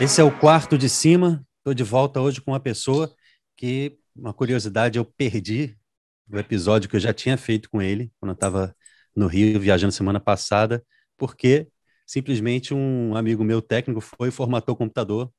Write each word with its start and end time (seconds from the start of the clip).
Esse 0.00 0.20
é 0.20 0.24
o 0.24 0.30
quarto 0.30 0.78
de 0.78 0.88
cima. 0.88 1.44
Estou 1.58 1.74
de 1.74 1.82
volta 1.82 2.20
hoje 2.20 2.40
com 2.40 2.52
uma 2.52 2.60
pessoa 2.60 3.12
que, 3.56 3.98
uma 4.14 4.32
curiosidade, 4.32 4.96
eu 4.96 5.04
perdi 5.04 5.76
o 6.30 6.38
episódio 6.38 6.88
que 6.88 6.94
eu 6.94 7.00
já 7.00 7.12
tinha 7.12 7.36
feito 7.36 7.68
com 7.68 7.82
ele, 7.82 8.12
quando 8.20 8.30
eu 8.30 8.34
estava 8.34 8.76
no 9.14 9.26
Rio, 9.26 9.58
viajando 9.58 9.92
semana 9.92 10.20
passada, 10.20 10.84
porque 11.16 11.66
simplesmente 12.06 12.72
um 12.72 13.16
amigo 13.16 13.42
meu 13.42 13.60
técnico 13.60 14.00
foi 14.00 14.28
e 14.28 14.30
formatou 14.30 14.76
o 14.76 14.78
computador. 14.78 15.32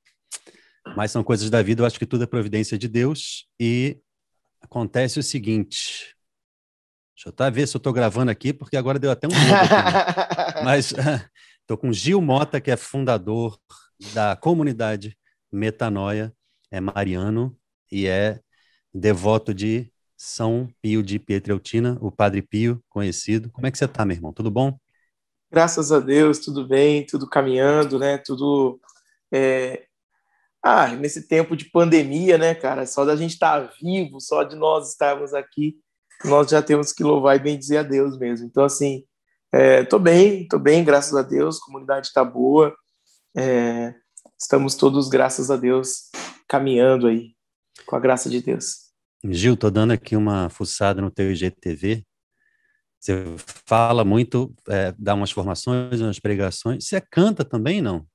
Mas 0.94 1.12
são 1.12 1.24
coisas 1.24 1.50
da 1.50 1.62
vida, 1.62 1.82
eu 1.82 1.86
acho 1.86 1.98
que 1.98 2.06
tudo 2.06 2.26
é 2.26 2.28
providência 2.28 2.78
de 2.78 2.90
Deus. 2.90 3.48
E 3.58 3.98
acontece 4.60 5.20
o 5.20 5.24
seguinte. 5.24 6.14
Deixa 7.16 7.30
eu 7.30 7.32
tá, 7.32 7.50
ver 7.50 7.66
se 7.66 7.78
eu 7.78 7.80
estou 7.80 7.94
gravando 7.94 8.30
aqui, 8.30 8.52
porque 8.52 8.76
agora 8.76 9.00
deu 9.00 9.10
até 9.10 9.26
um. 9.26 9.32
Aqui, 9.32 10.56
né? 10.56 10.64
Mas 10.66 10.92
estou 11.62 11.78
com 11.78 11.94
Gil 11.94 12.20
Mota, 12.20 12.60
que 12.60 12.70
é 12.70 12.76
fundador 12.76 13.58
da 14.14 14.36
comunidade 14.36 15.18
Metanoia, 15.52 16.34
é 16.72 16.80
mariano 16.80 17.56
e 17.92 18.08
é 18.08 18.40
devoto 18.94 19.54
de 19.54 19.92
São 20.16 20.70
Pio 20.82 21.04
de 21.04 21.20
Pietreutina, 21.20 21.98
o 22.02 22.12
Padre 22.12 22.42
Pio, 22.42 22.84
conhecido. 22.90 23.50
Como 23.52 23.68
é 23.68 23.72
que 23.72 23.78
você 23.78 23.86
está, 23.86 24.06
meu 24.06 24.16
irmão? 24.16 24.34
Tudo 24.34 24.52
bom? 24.52 24.78
Graças 25.52 25.92
a 25.92 26.00
Deus, 26.00 26.40
tudo 26.40 26.68
bem, 26.68 27.06
tudo 27.06 27.28
caminhando, 27.28 27.98
né? 27.98 28.18
Tudo. 28.18 28.80
É... 29.32 29.86
Ah, 30.62 30.90
nesse 30.90 31.28
tempo 31.28 31.56
de 31.56 31.66
pandemia, 31.66 32.38
né, 32.38 32.54
cara? 32.54 32.86
Só 32.86 33.06
da 33.06 33.16
gente 33.16 33.34
estar 33.34 33.68
tá 33.68 33.74
vivo, 33.82 34.20
só 34.20 34.44
de 34.44 34.56
nós 34.56 34.90
estarmos 34.90 35.34
aqui, 35.34 35.78
nós 36.26 36.50
já 36.50 36.62
temos 36.62 36.92
que 36.92 37.04
louvar 37.04 37.36
e 37.36 37.40
bendizer 37.40 37.80
a 37.80 37.84
Deus 37.84 38.18
mesmo. 38.18 38.46
Então, 38.46 38.66
assim, 38.66 39.04
é, 39.52 39.84
tô 39.86 39.98
bem, 39.98 40.48
tô 40.48 40.60
bem, 40.60 40.84
graças 40.84 41.16
a 41.16 41.22
Deus, 41.22 41.58
a 41.58 41.66
comunidade 41.66 42.08
está 42.08 42.24
boa. 42.24 42.76
É, 43.38 43.94
estamos 44.40 44.76
todos, 44.76 45.08
graças 45.08 45.52
a 45.52 45.56
Deus, 45.56 46.10
caminhando 46.48 47.08
aí, 47.08 47.36
com 47.86 47.96
a 47.96 48.00
graça 48.00 48.30
de 48.30 48.42
Deus. 48.42 48.90
Gil, 49.24 49.56
tô 49.56 49.70
dando 49.70 49.92
aqui 49.92 50.16
uma 50.16 50.50
fuçada 50.50 51.02
no 51.02 51.12
teu 51.12 51.32
IGTV. 51.32 52.04
Você 53.00 53.24
fala 53.66 54.04
muito, 54.04 54.54
é, 54.68 54.94
dá 54.98 55.14
umas 55.14 55.32
formações, 55.32 56.02
umas 56.02 56.20
pregações. 56.20 56.86
Você 56.86 57.00
canta 57.00 57.46
também, 57.46 57.82
não? 57.82 58.06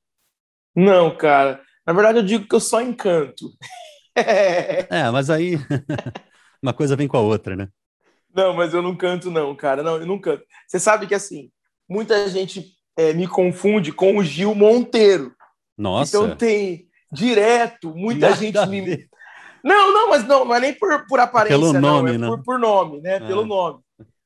Não, 0.74 1.16
cara. 1.16 1.62
Na 1.86 1.92
verdade, 1.92 2.18
eu 2.18 2.24
digo 2.24 2.48
que 2.48 2.54
eu 2.54 2.60
só 2.60 2.80
encanto. 2.80 3.50
é, 4.16 5.10
mas 5.10 5.30
aí 5.30 5.54
uma 6.62 6.74
coisa 6.74 6.96
vem 6.96 7.06
com 7.06 7.16
a 7.16 7.20
outra, 7.20 7.54
né? 7.54 7.68
Não, 8.34 8.52
mas 8.52 8.74
eu 8.74 8.82
não 8.82 8.96
canto, 8.96 9.30
não, 9.30 9.54
cara. 9.54 9.82
Não, 9.82 9.96
eu 9.96 10.06
não 10.06 10.20
canto. 10.20 10.44
Você 10.66 10.80
sabe 10.80 11.06
que, 11.06 11.14
assim, 11.14 11.50
muita 11.88 12.28
gente 12.28 12.74
é, 12.96 13.12
me 13.12 13.26
confunde 13.26 13.92
com 13.92 14.16
o 14.16 14.24
Gil 14.24 14.54
Monteiro. 14.54 15.34
Nossa. 15.76 16.16
Então 16.16 16.36
tem 16.36 16.88
direto, 17.12 17.94
muita 17.94 18.30
Nada 18.30 18.40
gente 18.40 18.66
me. 18.66 19.08
Não, 19.62 19.92
não, 19.92 20.10
mas 20.10 20.26
não, 20.26 20.44
não 20.44 20.54
é 20.54 20.60
nem 20.60 20.74
por, 20.74 21.06
por 21.06 21.18
aparência, 21.18 21.58
Pelo 21.58 21.72
nome, 21.72 22.12
não, 22.12 22.14
é 22.14 22.18
né? 22.18 22.26
por, 22.26 22.42
por 22.42 22.58
nome, 22.58 23.00
né? 23.00 23.18
Pelo 23.20 23.42
ah. 23.42 23.46
nome. 23.46 23.80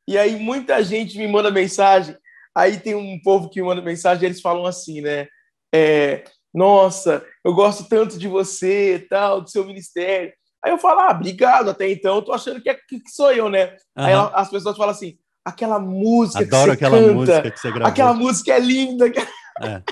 E 0.06 0.18
aí 0.18 0.36
muita 0.36 0.82
gente 0.82 1.16
me 1.16 1.28
manda 1.28 1.50
mensagem. 1.50 2.16
Aí 2.56 2.78
tem 2.78 2.94
um 2.94 3.20
povo 3.22 3.48
que 3.48 3.60
me 3.60 3.68
manda 3.68 3.80
mensagem, 3.80 4.24
eles 4.24 4.40
falam 4.40 4.66
assim, 4.66 5.00
né? 5.00 5.28
É, 5.72 6.24
Nossa, 6.52 7.24
eu 7.44 7.54
gosto 7.54 7.88
tanto 7.88 8.18
de 8.18 8.26
você, 8.26 9.06
tal, 9.08 9.42
do 9.42 9.50
seu 9.50 9.64
ministério. 9.64 10.32
Aí 10.64 10.72
eu 10.72 10.78
falo, 10.78 11.00
ah, 11.00 11.12
obrigado, 11.12 11.70
até 11.70 11.88
então, 11.88 12.16
eu 12.16 12.22
tô 12.22 12.32
achando 12.32 12.60
que, 12.60 12.68
é, 12.68 12.74
que 12.74 13.00
sou 13.08 13.30
eu, 13.32 13.48
né? 13.48 13.76
Uhum. 13.96 14.04
Aí 14.04 14.12
as 14.34 14.50
pessoas 14.50 14.76
falam 14.76 14.90
assim, 14.90 15.16
aquela 15.44 15.78
música 15.78 16.44
Adoro 16.44 16.72
que 16.72 16.78
você 16.78 16.84
aquela 16.84 16.98
canta, 16.98 17.14
música 17.14 17.50
que 17.50 17.60
você 17.60 17.68
gravou. 17.68 17.88
aquela 17.88 18.14
música 18.14 18.52
é 18.52 18.60
linda. 18.60 19.06
É. 19.60 19.82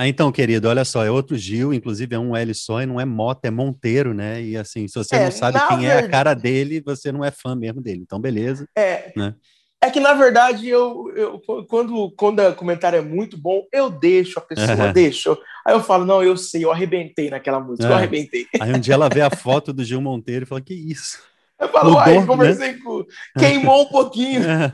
Ah, 0.00 0.06
então, 0.06 0.30
querido, 0.30 0.68
olha 0.68 0.84
só, 0.84 1.04
é 1.04 1.10
outro 1.10 1.36
Gil, 1.36 1.74
inclusive 1.74 2.14
é 2.14 2.18
um 2.20 2.36
L 2.36 2.54
só 2.54 2.80
e 2.80 2.86
não 2.86 3.00
é 3.00 3.04
Mota, 3.04 3.48
é 3.48 3.50
Monteiro, 3.50 4.14
né? 4.14 4.40
E 4.40 4.56
assim, 4.56 4.86
se 4.86 4.94
você 4.94 5.16
é, 5.16 5.24
não 5.24 5.32
sabe 5.32 5.58
quem 5.66 5.78
verdade... 5.78 6.04
é 6.04 6.06
a 6.06 6.08
cara 6.08 6.34
dele, 6.34 6.80
você 6.80 7.10
não 7.10 7.24
é 7.24 7.32
fã 7.32 7.56
mesmo 7.56 7.82
dele. 7.82 8.02
Então, 8.02 8.20
beleza. 8.20 8.64
É. 8.76 9.12
Né? 9.16 9.34
É 9.80 9.90
que, 9.90 9.98
na 9.98 10.12
verdade, 10.14 10.68
eu, 10.68 11.12
eu 11.16 11.40
quando, 11.66 12.12
quando 12.16 12.44
o 12.44 12.54
comentário 12.54 12.96
é 12.96 13.02
muito 13.02 13.36
bom, 13.36 13.64
eu 13.72 13.90
deixo 13.90 14.38
a 14.38 14.42
pessoa, 14.42 14.86
uhum. 14.86 14.92
deixo. 14.92 15.36
Aí 15.66 15.74
eu 15.74 15.82
falo, 15.82 16.04
não, 16.04 16.22
eu 16.22 16.36
sei, 16.36 16.64
eu 16.64 16.70
arrebentei 16.70 17.28
naquela 17.28 17.58
música, 17.58 17.88
é. 17.88 17.90
eu 17.90 17.94
arrebentei. 17.94 18.46
Aí 18.60 18.72
um 18.72 18.78
dia 18.78 18.94
ela 18.94 19.08
vê 19.08 19.20
a 19.20 19.30
foto 19.30 19.72
do 19.72 19.84
Gil 19.84 20.00
Monteiro 20.00 20.44
e 20.44 20.46
fala, 20.46 20.60
que 20.60 20.74
isso? 20.74 21.18
Eu 21.58 21.68
falo, 21.70 21.90
Mudou, 21.90 22.00
uai, 22.00 22.26
conversei 22.26 22.72
né? 22.72 22.78
com... 22.84 23.04
Queimou 23.38 23.82
um 23.82 23.88
pouquinho. 23.88 24.42
É. 24.48 24.72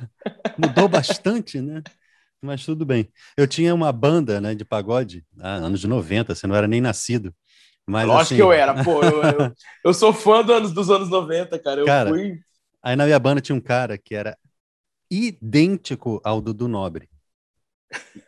Mudou 0.59 0.89
bastante, 0.89 1.61
né? 1.61 1.83
Mas 2.41 2.65
tudo 2.65 2.85
bem. 2.85 3.09
Eu 3.37 3.47
tinha 3.47 3.75
uma 3.75 3.93
banda 3.93 4.41
né, 4.41 4.55
de 4.55 4.65
pagode, 4.65 5.25
ah, 5.39 5.57
anos 5.57 5.85
90, 5.85 6.35
você 6.35 6.47
não 6.47 6.55
era 6.55 6.67
nem 6.67 6.81
nascido. 6.81 7.35
Mas, 7.87 8.07
Lógico 8.07 8.23
assim... 8.23 8.37
que 8.37 8.43
eu 8.43 8.53
era, 8.53 8.83
pô. 8.83 9.03
Eu, 9.03 9.23
eu, 9.23 9.53
eu, 9.85 9.93
sou 9.95 10.13
fã 10.13 10.43
do 10.43 10.53
anos, 10.53 10.73
dos 10.73 10.91
anos 10.91 11.11
90, 11.11 11.59
cara. 11.59 11.81
Eu 11.81 11.87
cara, 11.87 12.11
fui. 12.11 12.41
Aí 12.83 12.97
na 12.97 13.05
minha 13.05 13.19
banda 13.19 13.41
tinha 13.41 13.57
um 13.57 13.61
cara 13.61 13.99
que 13.99 14.15
era 14.15 14.37
idêntico 15.11 16.21
ao 16.25 16.41
Dudu 16.41 16.69
Nobre. 16.69 17.09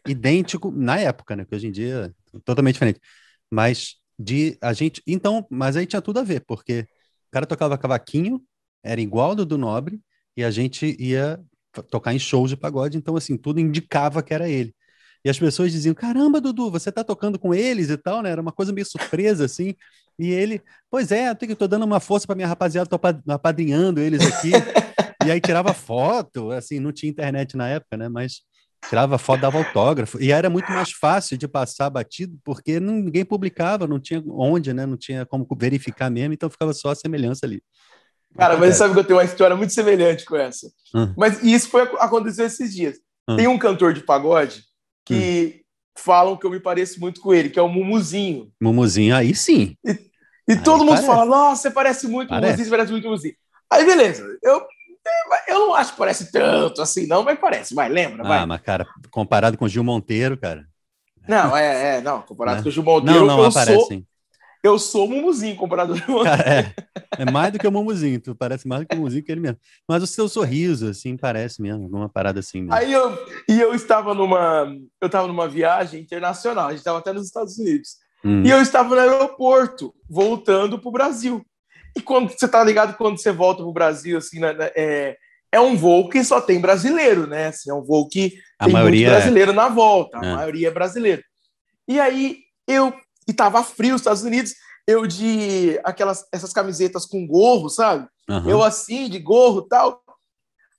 idêntico 0.07 0.71
na 0.71 0.99
época, 0.99 1.37
né? 1.37 1.45
Que 1.45 1.55
hoje 1.55 1.67
em 1.69 1.73
dia 1.73 2.15
é 2.35 2.39
totalmente 2.45 2.75
diferente. 2.75 3.01
Mas 3.51 3.97
de 4.19 4.57
a 4.61 4.73
gente. 4.73 5.03
Então, 5.07 5.47
mas 5.51 5.77
aí 5.77 5.87
tinha 5.87 6.03
tudo 6.03 6.21
a 6.21 6.23
ver, 6.23 6.45
porque 6.47 6.87
o 7.29 7.31
cara 7.33 7.47
tocava 7.47 7.79
cavaquinho, 7.79 8.43
era 8.83 9.01
igual 9.01 9.31
ao 9.31 9.35
Dudu 9.35 9.59
Nobre, 9.59 10.01
e 10.37 10.45
a 10.45 10.51
gente 10.51 10.97
ia 10.99 11.41
tocar 11.91 12.15
em 12.15 12.19
shows 12.19 12.51
de 12.51 12.57
pagode, 12.57 12.97
então 12.97 13.17
assim, 13.17 13.37
tudo 13.37 13.61
indicava 13.61 14.23
que 14.23 14.33
era 14.33 14.49
ele. 14.49 14.75
E 15.25 15.31
as 15.31 15.39
pessoas 15.39 15.73
diziam: 15.73 15.95
"Caramba, 15.95 16.41
Dudu, 16.41 16.71
você 16.71 16.93
tá 16.93 17.03
tocando 17.03 17.39
com 17.39 17.53
eles 17.55 17.91
e 17.91 17.97
tal", 17.97 18.23
né? 18.23 18.31
Era 18.31 18.41
uma 18.41 18.53
coisa 18.53 18.73
meio 18.73 18.87
surpresa 18.87 19.45
assim. 19.45 19.75
E 20.19 20.31
ele: 20.31 20.63
"Pois 20.91 21.11
é, 21.11 21.31
eu 21.31 21.57
tô 21.57 21.67
dando 21.67 21.85
uma 21.85 22.01
força 22.01 22.27
para 22.27 22.37
minha 22.37 22.49
rapaziada, 22.49 22.89
tô 22.89 22.99
apadrinhando 23.29 24.01
eles 24.01 24.21
aqui". 24.21 24.53
e 25.27 25.31
aí 25.31 25.41
tirava 25.41 25.75
foto, 25.75 26.51
assim, 26.53 26.79
não 26.79 26.93
tinha 26.93 27.11
internet 27.11 27.57
na 27.57 27.69
época, 27.69 27.97
né? 27.97 28.09
Mas 28.09 28.43
tirava 28.89 29.19
foto, 29.19 29.41
dava 29.41 29.59
autógrafo. 29.59 30.21
E 30.21 30.33
era 30.33 30.49
muito 30.49 30.71
mais 30.71 30.93
fácil 30.93 31.37
de 31.37 31.49
passar 31.49 31.91
batido, 31.91 32.39
porque 32.45 32.79
ninguém 32.81 33.25
publicava, 33.25 33.87
não 33.87 34.01
tinha 34.01 34.23
onde, 34.29 34.73
né? 34.73 34.87
Não 34.87 34.97
tinha 34.97 35.27
como 35.27 35.47
verificar 35.59 36.11
mesmo, 36.11 36.35
então 36.35 36.51
ficava 36.51 36.73
só 36.73 36.91
a 36.91 36.95
semelhança 36.95 37.47
ali. 37.47 37.63
Cara, 38.37 38.57
mas 38.57 38.77
sabe 38.77 38.93
que 38.93 39.01
eu 39.01 39.05
tenho 39.05 39.19
uma 39.19 39.25
história 39.25 39.57
muito 39.57 39.73
semelhante 39.73 40.25
com 40.25 40.37
essa. 40.37 40.69
Hum. 40.95 41.13
Mas 41.17 41.43
isso 41.43 41.69
foi 41.71 41.83
aconteceu 41.99 42.47
esses 42.47 42.75
dias. 42.75 42.99
Hum. 43.29 43.37
Tem 43.37 43.49
um 43.49 43.59
cantor 43.59 43.95
de 43.95 44.03
pagode 44.03 44.63
que 45.05 45.57
hum. 45.57 45.61
falam 45.97 46.37
que 46.37 46.47
eu 46.47 46.51
me 46.51 46.61
pareço 46.61 47.01
muito 47.01 47.21
com 47.21 47.33
ele, 47.33 47.49
que 47.49 47.59
é 47.59 47.63
o 47.63 47.69
Mumuzinho. 47.69 48.53
Mumuzinho, 48.61 49.17
aí 49.17 49.35
sim. 49.35 49.75
E, 49.85 49.93
e 50.49 50.53
aí 50.53 50.63
todo 50.63 50.81
mundo 50.81 51.01
parece. 51.01 51.07
fala, 51.07 51.25
nossa, 51.25 51.63
você 51.63 51.71
parece 51.71 52.07
muito 52.07 52.29
parece. 52.29 52.47
Mumuzinho, 52.47 52.65
você 52.65 52.71
parece 52.71 52.93
muito 52.93 53.05
Mumuzinho. 53.05 53.35
Aí, 53.71 53.85
beleza. 53.85 54.25
Eu, 54.43 54.63
eu 55.49 55.59
não 55.61 55.75
acho 55.75 55.93
que 55.93 55.99
parece 55.99 56.33
tanto 56.33 56.83
assim, 56.83 57.07
não, 57.07 57.23
mas 57.23 57.39
parece. 57.39 57.75
Vai, 57.75 57.89
lembra? 57.89 58.25
Ah, 58.25 58.29
vai. 58.29 58.47
mas, 58.47 58.61
cara, 58.61 58.87
comparado 59.11 59.57
com 59.57 59.65
o 59.65 59.69
Gil 59.69 59.85
Monteiro, 59.85 60.37
cara. 60.37 60.67
Não, 61.29 61.57
é, 61.57 61.97
é 61.97 62.01
não, 62.01 62.23
comparado 62.23 62.61
é. 62.61 62.63
com 62.63 62.69
o 62.69 62.73
Gil 62.73 62.83
Monteiro, 62.83 63.21
não, 63.21 63.27
não, 63.27 63.39
eu 63.41 63.47
aparece, 63.47 63.87
sou, 63.87 64.03
eu 64.63 64.79
sou 64.79 65.07
o 65.07 65.09
Mumuzinho 65.09 65.57
comparado 65.57 65.93
ao 65.93 66.27
é, 66.27 66.75
é 67.19 67.31
mais 67.31 67.53
do 67.53 67.59
que 67.59 67.67
o 67.67 67.73
Mumuzinho, 67.73 68.21
tu 68.21 68.35
parece 68.35 68.67
mais 68.67 68.83
do 68.83 68.87
que 68.87 68.95
o 68.95 68.99
Mumuzinho 68.99 69.25
que 69.25 69.33
ele 69.33 69.41
mesmo. 69.41 69.59
Mas 69.89 70.03
o 70.03 70.07
seu 70.07 70.29
sorriso, 70.29 70.89
assim, 70.89 71.17
parece 71.17 71.61
mesmo, 71.61 71.85
alguma 71.85 72.09
parada 72.09 72.41
assim 72.41 72.61
mesmo. 72.61 72.75
Aí 72.75 72.93
eu, 72.93 73.19
e 73.49 73.61
eu 73.61 73.75
estava 73.75 74.15
numa, 74.15 74.73
eu 75.01 75.07
estava 75.07 75.27
numa 75.27 75.49
viagem 75.49 76.01
internacional, 76.01 76.67
a 76.67 76.71
gente 76.71 76.79
estava 76.79 76.99
até 76.99 77.13
nos 77.13 77.27
Estados 77.27 77.59
Unidos. 77.59 77.97
Hum. 78.25 78.43
E 78.45 78.51
eu 78.51 78.61
estava 78.61 78.89
no 78.89 79.01
aeroporto, 79.01 79.95
voltando 80.09 80.79
para 80.79 80.89
o 80.89 80.93
Brasil. 80.93 81.45
E 81.97 82.01
quando 82.03 82.31
você 82.31 82.47
tá 82.47 82.63
ligado, 82.63 82.97
quando 82.97 83.19
você 83.19 83.33
volta 83.33 83.63
para 83.63 83.71
o 83.71 83.73
Brasil, 83.73 84.19
assim, 84.19 84.39
né, 84.39 84.53
né, 84.53 84.71
é, 84.77 85.17
é 85.51 85.61
um 85.61 85.75
voo 85.75 86.11
que 86.11 86.23
só 86.23 86.41
tem 86.41 86.61
brasileiro, 86.61 87.27
né? 87.27 87.47
Assim, 87.47 87.71
é 87.71 87.75
um 87.75 87.83
voo 87.83 88.07
que 88.07 88.35
a 88.59 88.67
tem 88.67 88.75
maioria 88.75 89.09
muito 89.09 89.19
brasileiro 89.19 89.53
é... 89.53 89.55
na 89.55 89.69
volta, 89.69 90.19
a 90.19 90.27
é. 90.27 90.35
maioria 90.35 90.69
é 90.69 90.71
brasileiro. 90.71 91.23
E 91.89 91.99
aí 91.99 92.41
eu 92.67 92.93
e 93.27 93.33
tava 93.33 93.65
frio 93.65 93.93
nos 93.93 94.03
Estados 94.03 94.23
Unidos, 94.23 94.53
eu 94.87 95.07
de 95.07 95.81
aquelas 95.83 96.27
essas 96.31 96.53
camisetas 96.53 97.07
com 97.07 97.27
gorro, 97.27 97.69
sabe? 97.71 98.07
Uhum. 98.29 98.51
Eu 98.51 98.63
assim, 98.63 99.09
de 99.09 99.19
gorro 99.19 99.63
tal. 99.63 100.03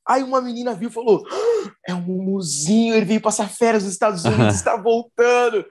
Aí 0.07 0.23
uma 0.23 0.39
menina 0.39 0.75
viu 0.75 0.89
e 0.89 0.93
falou: 0.93 1.25
ah, 1.29 1.71
é 1.87 1.93
um 1.95 2.01
mumuzinho, 2.01 2.93
ele 2.93 3.05
veio 3.05 3.21
passar 3.21 3.49
férias 3.49 3.83
nos 3.83 3.93
Estados 3.93 4.23
Unidos, 4.25 4.55
está 4.55 4.77
voltando. 4.77 5.65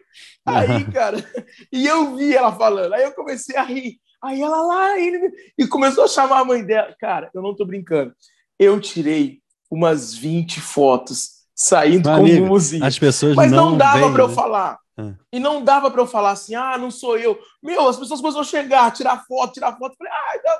Aí, 0.44 0.84
cara, 0.92 1.18
e 1.72 1.86
eu 1.86 2.16
vi 2.16 2.34
ela 2.34 2.52
falando, 2.52 2.92
aí 2.94 3.04
eu 3.04 3.12
comecei 3.12 3.56
a 3.56 3.62
rir. 3.62 3.98
Aí 4.26 4.40
ela 4.42 4.62
lá, 4.62 4.98
ele... 4.98 5.32
e 5.56 5.66
começou 5.66 6.04
a 6.04 6.08
chamar 6.08 6.40
a 6.40 6.44
mãe 6.44 6.64
dela. 6.64 6.94
Cara, 6.98 7.30
eu 7.32 7.42
não 7.42 7.54
tô 7.54 7.64
brincando. 7.64 8.14
Eu 8.58 8.80
tirei 8.80 9.40
umas 9.70 10.14
20 10.14 10.60
fotos 10.60 11.36
saindo 11.54 12.08
com 12.08 12.14
amigo, 12.14 12.38
o 12.38 12.40
mumuzinho. 12.42 12.84
As 12.84 12.98
pessoas 12.98 13.34
Mas 13.34 13.50
não, 13.50 13.70
não 13.70 13.78
dava 13.78 14.12
para 14.12 14.22
eu 14.22 14.28
né? 14.28 14.34
falar. 14.34 14.78
Ah. 14.98 15.14
E 15.32 15.38
não 15.38 15.62
dava 15.62 15.90
para 15.90 16.00
eu 16.00 16.06
falar 16.06 16.30
assim, 16.30 16.54
ah, 16.54 16.76
não 16.78 16.90
sou 16.90 17.18
eu. 17.18 17.38
Meu, 17.62 17.88
as 17.88 17.98
pessoas 17.98 18.20
começam 18.20 18.40
a 18.40 18.44
chegar, 18.44 18.90
tirar 18.92 19.24
foto, 19.26 19.54
tirar 19.54 19.76
foto. 19.76 19.96
falei, 19.96 20.12
ah, 20.12 20.36
então, 20.36 20.58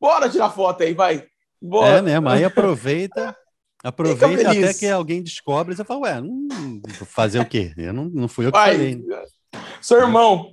bora 0.00 0.28
tirar 0.28 0.50
foto 0.50 0.82
aí, 0.82 0.94
vai. 0.94 1.26
Bora. 1.60 1.98
É 1.98 2.02
mesmo, 2.02 2.28
aí 2.28 2.44
aproveita, 2.44 3.36
aproveita 3.84 4.50
até 4.50 4.74
que 4.74 4.86
alguém 4.86 5.22
descobre 5.22 5.74
e 5.74 5.76
você 5.76 5.84
fala, 5.84 6.00
ué, 6.00 6.20
não, 6.20 6.80
fazer 7.04 7.40
o 7.40 7.46
quê? 7.46 7.74
Eu 7.76 7.92
não, 7.92 8.04
não 8.04 8.28
fui 8.28 8.46
eu 8.46 8.52
que 8.52 8.58
vai. 8.58 8.72
falei. 8.72 9.04
Seu 9.80 9.98
irmão. 9.98 10.52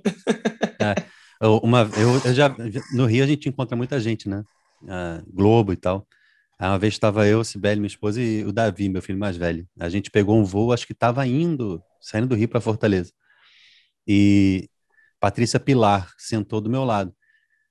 É, 0.80 0.94
uma, 1.40 1.88
eu, 1.96 2.20
eu, 2.24 2.34
já, 2.34 2.54
no 2.92 3.06
Rio 3.06 3.24
a 3.24 3.26
gente 3.26 3.48
encontra 3.48 3.76
muita 3.76 4.00
gente, 4.00 4.28
né? 4.28 4.44
Globo 5.32 5.72
e 5.72 5.76
tal. 5.76 6.06
Aí 6.58 6.68
uma 6.68 6.78
vez 6.78 6.94
estava 6.94 7.26
eu, 7.26 7.44
Sibeli, 7.44 7.80
minha 7.80 7.86
esposa, 7.86 8.20
e 8.20 8.44
o 8.44 8.52
Davi, 8.52 8.88
meu 8.88 9.02
filho 9.02 9.18
mais 9.18 9.36
velho. 9.36 9.68
A 9.78 9.88
gente 9.88 10.10
pegou 10.10 10.38
um 10.38 10.44
voo, 10.44 10.72
acho 10.72 10.86
que 10.86 10.94
estava 10.94 11.26
indo, 11.26 11.82
saindo 12.00 12.28
do 12.28 12.34
Rio 12.34 12.48
para 12.48 12.60
Fortaleza. 12.60 13.12
E 14.06 14.68
Patrícia 15.20 15.60
Pilar 15.60 16.10
sentou 16.16 16.60
do 16.60 16.70
meu 16.70 16.84
lado. 16.84 17.14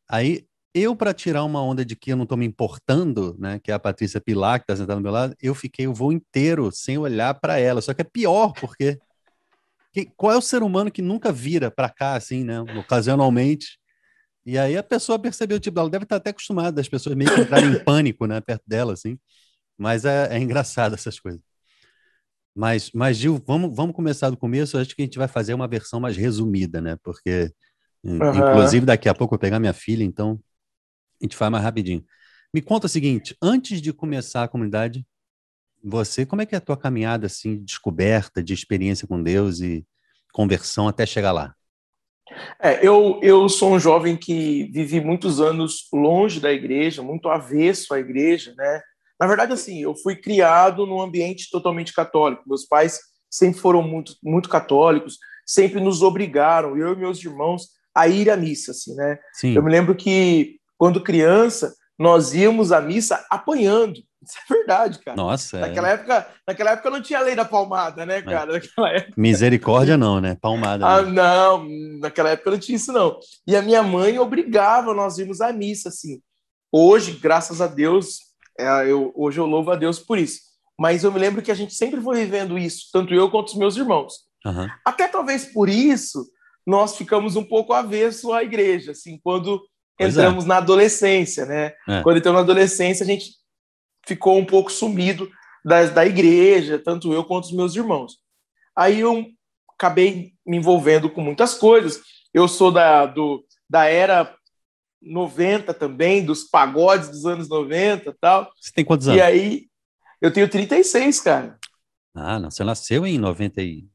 Aí 0.07 0.45
eu, 0.73 0.95
para 0.95 1.13
tirar 1.13 1.43
uma 1.45 1.63
onda 1.63 1.85
de 1.85 1.95
que 1.95 2.11
eu 2.11 2.17
não 2.17 2.23
estou 2.23 2.37
me 2.37 2.45
importando, 2.45 3.35
né, 3.39 3.59
que 3.59 3.71
é 3.71 3.73
a 3.73 3.79
Patrícia 3.79 4.21
Pilar, 4.21 4.59
que 4.59 4.65
está 4.65 4.75
sentada 4.75 4.99
do 4.99 5.03
meu 5.03 5.11
lado, 5.11 5.35
eu 5.41 5.55
fiquei 5.55 5.87
o 5.87 5.93
voo 5.93 6.11
inteiro 6.11 6.69
sem 6.71 6.97
olhar 6.97 7.33
para 7.35 7.57
ela. 7.57 7.81
Só 7.81 7.93
que 7.93 8.01
é 8.01 8.05
pior, 8.05 8.53
porque 8.53 8.99
que, 9.95 10.11
qual 10.17 10.33
é 10.33 10.37
o 10.37 10.41
ser 10.41 10.61
humano 10.61 10.91
que 10.91 11.01
nunca 11.01 11.31
vira 11.31 11.71
para 11.71 11.89
cá, 11.89 12.15
assim, 12.15 12.43
né, 12.43 12.59
ocasionalmente? 12.77 13.79
E 14.45 14.57
aí 14.57 14.75
a 14.77 14.83
pessoa 14.83 15.17
percebeu, 15.17 15.57
tipo, 15.57 15.79
ela 15.79 15.89
deve 15.89 16.03
estar 16.03 16.17
até 16.17 16.31
acostumada 16.31 16.73
das 16.73 16.89
pessoas 16.89 17.15
meio 17.15 17.33
que 17.33 17.39
entrarem 17.39 17.71
em 17.71 17.79
pânico, 17.83 18.25
né, 18.25 18.41
perto 18.41 18.63
dela, 18.67 18.91
assim. 18.91 19.17
Mas 19.77 20.03
é, 20.03 20.35
é 20.35 20.37
engraçado 20.37 20.95
essas 20.95 21.17
coisas. 21.17 21.41
Mas, 22.53 22.91
mas 22.93 23.17
Gil, 23.17 23.41
vamos, 23.47 23.73
vamos 23.73 23.95
começar 23.95 24.29
do 24.29 24.37
começo. 24.37 24.77
Acho 24.77 24.93
que 24.93 25.01
a 25.01 25.05
gente 25.05 25.17
vai 25.17 25.27
fazer 25.29 25.53
uma 25.53 25.67
versão 25.67 25.99
mais 25.99 26.17
resumida, 26.17 26.81
né? 26.81 26.97
Porque, 27.01 27.51
uhum. 28.03 28.17
inclusive, 28.17 28.85
daqui 28.85 29.07
a 29.07 29.13
pouco 29.13 29.33
eu 29.33 29.37
vou 29.37 29.41
pegar 29.41 29.59
minha 29.59 29.73
filha, 29.73 30.03
então 30.03 30.39
a 31.21 31.25
gente 31.25 31.35
faz 31.35 31.49
mais 31.51 31.63
rapidinho. 31.63 32.03
Me 32.53 32.61
conta 32.61 32.87
o 32.87 32.89
seguinte: 32.89 33.35
antes 33.41 33.81
de 33.81 33.93
começar 33.93 34.43
a 34.43 34.47
comunidade, 34.47 35.05
você, 35.87 36.25
como 36.25 36.41
é 36.41 36.45
que 36.45 36.55
é 36.55 36.57
a 36.57 36.61
tua 36.61 36.75
caminhada 36.75 37.27
assim, 37.27 37.57
de 37.57 37.65
descoberta, 37.65 38.41
de 38.41 38.53
experiência 38.53 39.07
com 39.07 39.21
Deus 39.21 39.59
e 39.59 39.85
conversão 40.33 40.87
até 40.87 41.05
chegar 41.05 41.31
lá? 41.31 41.53
É, 42.59 42.85
eu, 42.85 43.19
eu 43.21 43.47
sou 43.47 43.73
um 43.73 43.79
jovem 43.79 44.17
que 44.17 44.63
vivi 44.71 44.99
muitos 44.99 45.39
anos 45.39 45.87
longe 45.93 46.39
da 46.39 46.51
igreja, 46.51 47.03
muito 47.03 47.29
avesso 47.29 47.93
à 47.93 47.99
igreja, 47.99 48.53
né? 48.57 48.81
Na 49.19 49.27
verdade, 49.27 49.53
assim, 49.53 49.81
eu 49.81 49.95
fui 49.95 50.15
criado 50.15 50.85
num 50.85 50.99
ambiente 50.99 51.49
totalmente 51.51 51.93
católico. 51.93 52.43
Meus 52.47 52.65
pais 52.65 52.99
sempre 53.29 53.59
foram 53.61 53.81
muito, 53.81 54.15
muito 54.23 54.49
católicos, 54.49 55.17
sempre 55.45 55.79
nos 55.79 56.01
obrigaram, 56.01 56.75
eu 56.75 56.93
e 56.93 56.97
meus 56.97 57.23
irmãos, 57.23 57.67
a 57.93 58.07
ir 58.07 58.29
à 58.29 58.35
missa, 58.35 58.71
assim, 58.71 58.95
né? 58.95 59.19
Sim. 59.33 59.55
Eu 59.55 59.63
me 59.63 59.71
lembro 59.71 59.95
que, 59.95 60.57
quando 60.77 61.03
criança, 61.03 61.73
nós 61.97 62.33
íamos 62.33 62.71
à 62.71 62.81
missa 62.81 63.25
apanhando. 63.29 64.01
Isso 64.27 64.37
é 64.37 64.53
verdade, 64.53 64.99
cara. 64.99 65.15
Nossa. 65.15 65.59
Naquela, 65.59 65.89
é. 65.89 65.93
época, 65.93 66.27
naquela 66.47 66.71
época 66.71 66.89
não 66.89 67.01
tinha 67.01 67.19
lei 67.21 67.35
da 67.35 67.45
palmada, 67.45 68.05
né, 68.05 68.17
é. 68.17 68.21
cara? 68.21 68.57
É. 68.57 69.07
Misericórdia 69.15 69.97
não, 69.97 70.19
né? 70.19 70.35
Palmada. 70.41 70.85
Ah, 70.85 71.01
não. 71.03 71.67
Naquela 71.99 72.31
época 72.31 72.51
não 72.51 72.59
tinha 72.59 72.75
isso, 72.75 72.91
não. 72.91 73.19
E 73.47 73.55
a 73.55 73.61
minha 73.61 73.83
mãe 73.83 74.17
obrigava 74.17 74.93
nós 74.93 75.17
irmos 75.17 75.41
à 75.41 75.53
missa, 75.53 75.89
assim. 75.89 76.19
Hoje, 76.71 77.13
graças 77.13 77.61
a 77.61 77.67
Deus, 77.67 78.19
é, 78.59 78.89
eu, 78.89 79.13
hoje 79.15 79.39
eu 79.39 79.45
louvo 79.45 79.71
a 79.71 79.75
Deus 79.75 79.99
por 79.99 80.17
isso. 80.17 80.39
Mas 80.77 81.03
eu 81.03 81.11
me 81.11 81.19
lembro 81.19 81.41
que 81.41 81.51
a 81.51 81.55
gente 81.55 81.73
sempre 81.73 82.01
foi 82.01 82.17
vivendo 82.17 82.57
isso, 82.57 82.89
tanto 82.91 83.13
eu 83.13 83.29
quanto 83.31 83.49
os 83.49 83.55
meus 83.55 83.77
irmãos. 83.77 84.25
Uhum. 84.45 84.67
Até 84.83 85.07
talvez 85.07 85.45
por 85.45 85.69
isso 85.69 86.25
nós 86.65 86.97
ficamos 86.97 87.35
um 87.35 87.43
pouco 87.43 87.73
avesso 87.73 88.33
à 88.33 88.43
igreja, 88.43 88.91
assim, 88.91 89.19
quando 89.23 89.61
pois 89.97 90.17
é. 90.17 90.21
entramos 90.21 90.45
é. 90.45 90.47
na 90.47 90.57
adolescência, 90.57 91.45
né? 91.45 91.73
É. 91.87 92.01
Quando 92.01 92.17
entramos 92.17 92.39
na 92.39 92.43
adolescência, 92.43 93.03
a 93.03 93.07
gente 93.07 93.31
ficou 94.05 94.37
um 94.37 94.45
pouco 94.45 94.71
sumido 94.71 95.29
da, 95.63 95.85
da 95.85 96.05
igreja, 96.05 96.79
tanto 96.79 97.11
eu 97.13 97.23
quanto 97.23 97.45
os 97.45 97.51
meus 97.51 97.75
irmãos. 97.75 98.17
Aí 98.75 98.99
eu 98.99 99.25
acabei 99.73 100.33
me 100.45 100.57
envolvendo 100.57 101.09
com 101.09 101.21
muitas 101.21 101.55
coisas. 101.55 102.01
Eu 102.33 102.47
sou 102.47 102.71
da, 102.71 103.05
do, 103.05 103.43
da 103.69 103.85
era 103.85 104.35
90 105.01 105.73
também, 105.73 106.23
dos 106.25 106.43
pagodes 106.43 107.09
dos 107.09 107.25
anos 107.25 107.47
90 107.47 108.09
e 108.09 108.13
tal. 108.13 108.51
Você 108.59 108.71
tem 108.73 108.83
quantos 108.83 109.07
anos? 109.07 109.19
E 109.19 109.21
aí, 109.21 109.67
eu 110.21 110.31
tenho 110.31 110.49
36, 110.49 111.21
cara. 111.21 111.57
Ah, 112.13 112.39
não, 112.39 112.49
você 112.49 112.63
nasceu 112.63 113.05
em 113.05 113.17
90 113.17 113.61
e... 113.61 113.87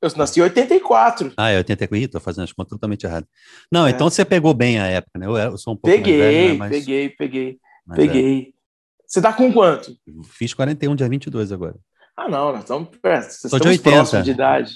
Eu 0.00 0.10
nasci 0.16 0.40
em 0.40 0.42
84. 0.42 1.32
Ah, 1.36 1.50
é 1.50 1.56
84, 1.56 2.04
estou 2.04 2.20
fazendo 2.20 2.44
as 2.44 2.52
contas 2.52 2.70
totalmente 2.70 3.04
errado. 3.04 3.26
Não, 3.72 3.86
é. 3.86 3.90
então 3.90 4.10
você 4.10 4.24
pegou 4.24 4.52
bem 4.52 4.78
a 4.78 4.86
época, 4.86 5.18
né? 5.18 5.26
Eu, 5.26 5.36
eu 5.36 5.58
sou 5.58 5.72
um 5.72 5.76
pouco 5.76 5.96
peguei, 5.96 6.18
mais 6.18 6.34
velho, 6.34 6.48
né? 6.52 6.58
Mas... 6.58 6.70
Peguei, 6.70 7.08
peguei, 7.08 7.58
Mas 7.86 7.96
peguei. 7.96 8.52
É. 8.52 8.55
Você 9.06 9.22
tá 9.22 9.32
com 9.32 9.52
quanto? 9.52 9.96
Fiz 10.24 10.52
41, 10.52 10.94
dia 10.96 11.08
22 11.08 11.52
agora. 11.52 11.76
Ah, 12.16 12.28
não, 12.28 12.52
nós 12.52 12.60
estamos 12.60 12.88
perto. 13.00 13.30
Sou 13.30 13.60
de 13.60 13.68
80. 13.68 14.22
de 14.22 14.30
idade. 14.30 14.72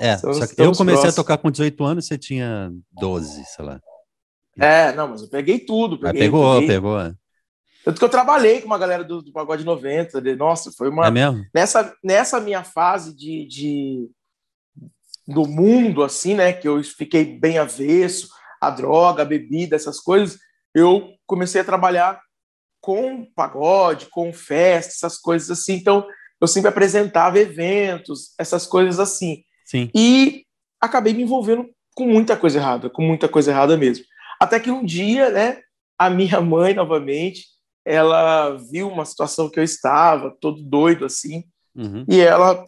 É, 0.00 0.14
estamos, 0.14 0.38
eu 0.56 0.72
comecei 0.72 1.02
próximos. 1.02 1.12
a 1.12 1.16
tocar 1.16 1.38
com 1.38 1.50
18 1.50 1.84
anos, 1.84 2.06
você 2.06 2.16
tinha 2.16 2.72
12, 2.92 3.44
sei 3.44 3.64
lá. 3.64 3.80
É, 4.58 4.92
não, 4.92 5.08
mas 5.08 5.22
eu 5.22 5.28
peguei 5.28 5.58
tudo. 5.58 5.98
Peguei, 5.98 6.22
pegou, 6.22 6.54
peguei. 6.54 6.68
pegou. 6.68 7.00
É. 7.00 7.14
Tanto 7.84 7.98
que 7.98 8.04
eu 8.04 8.08
trabalhei 8.08 8.60
com 8.60 8.66
uma 8.66 8.78
galera 8.78 9.04
do, 9.04 9.22
do 9.22 9.32
Pagode 9.32 9.64
90. 9.64 10.20
De, 10.20 10.36
nossa, 10.36 10.70
foi 10.72 10.88
uma. 10.88 11.06
É 11.06 11.10
mesmo? 11.10 11.44
Nessa, 11.54 11.94
nessa 12.02 12.40
minha 12.40 12.62
fase 12.62 13.14
de, 13.14 13.46
de, 13.46 14.10
do 15.26 15.46
mundo, 15.46 16.02
assim, 16.02 16.34
né? 16.34 16.52
Que 16.52 16.68
eu 16.68 16.82
fiquei 16.82 17.24
bem 17.24 17.58
avesso, 17.58 18.28
a 18.60 18.70
droga, 18.70 19.22
a 19.22 19.26
bebida, 19.26 19.76
essas 19.76 19.98
coisas, 19.98 20.38
eu 20.74 21.10
comecei 21.26 21.60
a 21.60 21.64
trabalhar 21.64 22.20
com 22.80 23.24
pagode, 23.34 24.06
com 24.06 24.32
festa, 24.32 24.92
essas 24.92 25.18
coisas 25.18 25.50
assim. 25.50 25.74
Então, 25.74 26.06
eu 26.40 26.46
sempre 26.46 26.68
apresentava 26.68 27.38
eventos, 27.38 28.34
essas 28.38 28.66
coisas 28.66 28.98
assim. 28.98 29.44
Sim. 29.64 29.90
E 29.94 30.44
acabei 30.80 31.12
me 31.12 31.22
envolvendo 31.22 31.68
com 31.94 32.06
muita 32.06 32.36
coisa 32.36 32.58
errada, 32.58 32.88
com 32.88 33.02
muita 33.02 33.28
coisa 33.28 33.50
errada 33.50 33.76
mesmo. 33.76 34.04
Até 34.40 34.58
que 34.58 34.70
um 34.70 34.84
dia, 34.84 35.30
né, 35.30 35.60
a 35.98 36.08
minha 36.08 36.40
mãe, 36.42 36.72
novamente, 36.72 37.44
ela 37.84 38.56
viu 38.70 38.88
uma 38.88 39.04
situação 39.04 39.50
que 39.50 39.58
eu 39.58 39.64
estava, 39.64 40.34
todo 40.40 40.62
doido 40.62 41.04
assim, 41.04 41.44
uhum. 41.74 42.04
e 42.08 42.20
ela 42.20 42.64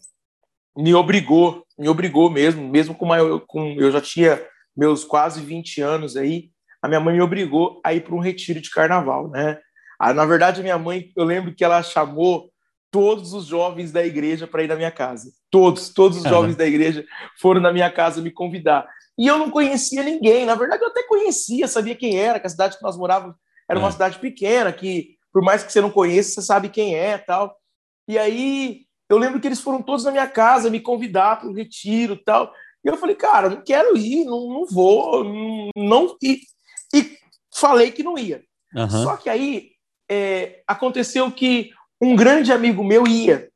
me 0.76 0.94
obrigou, 0.94 1.66
me 1.78 1.88
obrigou 1.88 2.30
mesmo, 2.30 2.66
mesmo 2.66 2.94
com, 2.94 3.04
uma, 3.04 3.40
com 3.40 3.74
eu 3.78 3.90
já 3.90 4.00
tinha 4.00 4.42
meus 4.76 5.04
quase 5.04 5.40
20 5.42 5.80
anos 5.82 6.16
aí, 6.16 6.50
a 6.81 6.88
minha 6.88 7.00
mãe 7.00 7.14
me 7.14 7.22
obrigou 7.22 7.81
a 7.84 7.94
ir 7.94 8.02
para 8.02 8.14
um 8.14 8.20
retiro 8.20 8.60
de 8.60 8.70
carnaval, 8.70 9.28
né? 9.28 9.58
Ah, 10.04 10.12
na 10.12 10.24
verdade, 10.24 10.58
a 10.58 10.64
minha 10.64 10.76
mãe, 10.76 11.12
eu 11.14 11.22
lembro 11.22 11.54
que 11.54 11.62
ela 11.62 11.80
chamou 11.80 12.50
todos 12.90 13.32
os 13.32 13.46
jovens 13.46 13.92
da 13.92 14.04
igreja 14.04 14.48
para 14.48 14.64
ir 14.64 14.66
na 14.66 14.74
minha 14.74 14.90
casa. 14.90 15.30
Todos, 15.48 15.90
todos 15.90 16.18
os 16.18 16.24
jovens 16.24 16.56
da 16.56 16.66
igreja 16.66 17.04
foram 17.40 17.60
na 17.60 17.72
minha 17.72 17.88
casa 17.88 18.20
me 18.20 18.32
convidar. 18.32 18.84
E 19.16 19.28
eu 19.28 19.38
não 19.38 19.48
conhecia 19.48 20.02
ninguém. 20.02 20.44
Na 20.44 20.56
verdade, 20.56 20.82
eu 20.82 20.88
até 20.88 21.04
conhecia, 21.04 21.68
sabia 21.68 21.94
quem 21.94 22.18
era, 22.18 22.40
que 22.40 22.48
a 22.48 22.50
cidade 22.50 22.76
que 22.76 22.82
nós 22.82 22.96
morávamos 22.96 23.36
era 23.70 23.78
uma 23.78 23.90
é. 23.90 23.92
cidade 23.92 24.18
pequena, 24.18 24.72
que 24.72 25.16
por 25.32 25.40
mais 25.40 25.62
que 25.62 25.72
você 25.72 25.80
não 25.80 25.88
conheça, 25.88 26.32
você 26.32 26.42
sabe 26.42 26.68
quem 26.68 26.96
é 26.96 27.16
tal. 27.16 27.56
E 28.08 28.18
aí 28.18 28.80
eu 29.08 29.18
lembro 29.18 29.38
que 29.38 29.46
eles 29.46 29.60
foram 29.60 29.80
todos 29.80 30.04
na 30.04 30.10
minha 30.10 30.26
casa 30.26 30.68
me 30.68 30.80
convidar 30.80 31.38
para 31.38 31.48
um 31.48 31.54
retiro 31.54 32.16
tal. 32.16 32.52
E 32.84 32.88
eu 32.88 32.96
falei, 32.96 33.14
cara, 33.14 33.48
não 33.48 33.62
quero 33.62 33.96
ir, 33.96 34.24
não, 34.24 34.48
não 34.48 34.66
vou, 34.66 35.22
não, 35.22 35.68
não 35.76 36.16
e, 36.20 36.40
e 36.92 37.16
falei 37.54 37.92
que 37.92 38.02
não 38.02 38.18
ia. 38.18 38.42
Uhum. 38.74 38.88
Só 38.88 39.16
que 39.16 39.30
aí 39.30 39.71
é, 40.10 40.62
aconteceu 40.66 41.30
que 41.30 41.70
um 42.00 42.16
grande 42.16 42.52
amigo 42.52 42.82
meu 42.82 43.06
ia. 43.06 43.50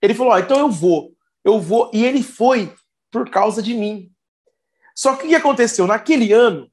Ele 0.00 0.14
falou, 0.14 0.32
oh, 0.32 0.38
então 0.38 0.58
eu 0.58 0.70
vou, 0.70 1.14
eu 1.44 1.60
vou. 1.60 1.90
E 1.92 2.04
ele 2.04 2.22
foi 2.22 2.72
por 3.10 3.28
causa 3.30 3.62
de 3.62 3.74
mim. 3.74 4.10
Só 4.94 5.16
que 5.16 5.26
o 5.26 5.28
que 5.28 5.34
aconteceu? 5.34 5.86
Naquele 5.86 6.32
ano, 6.32 6.70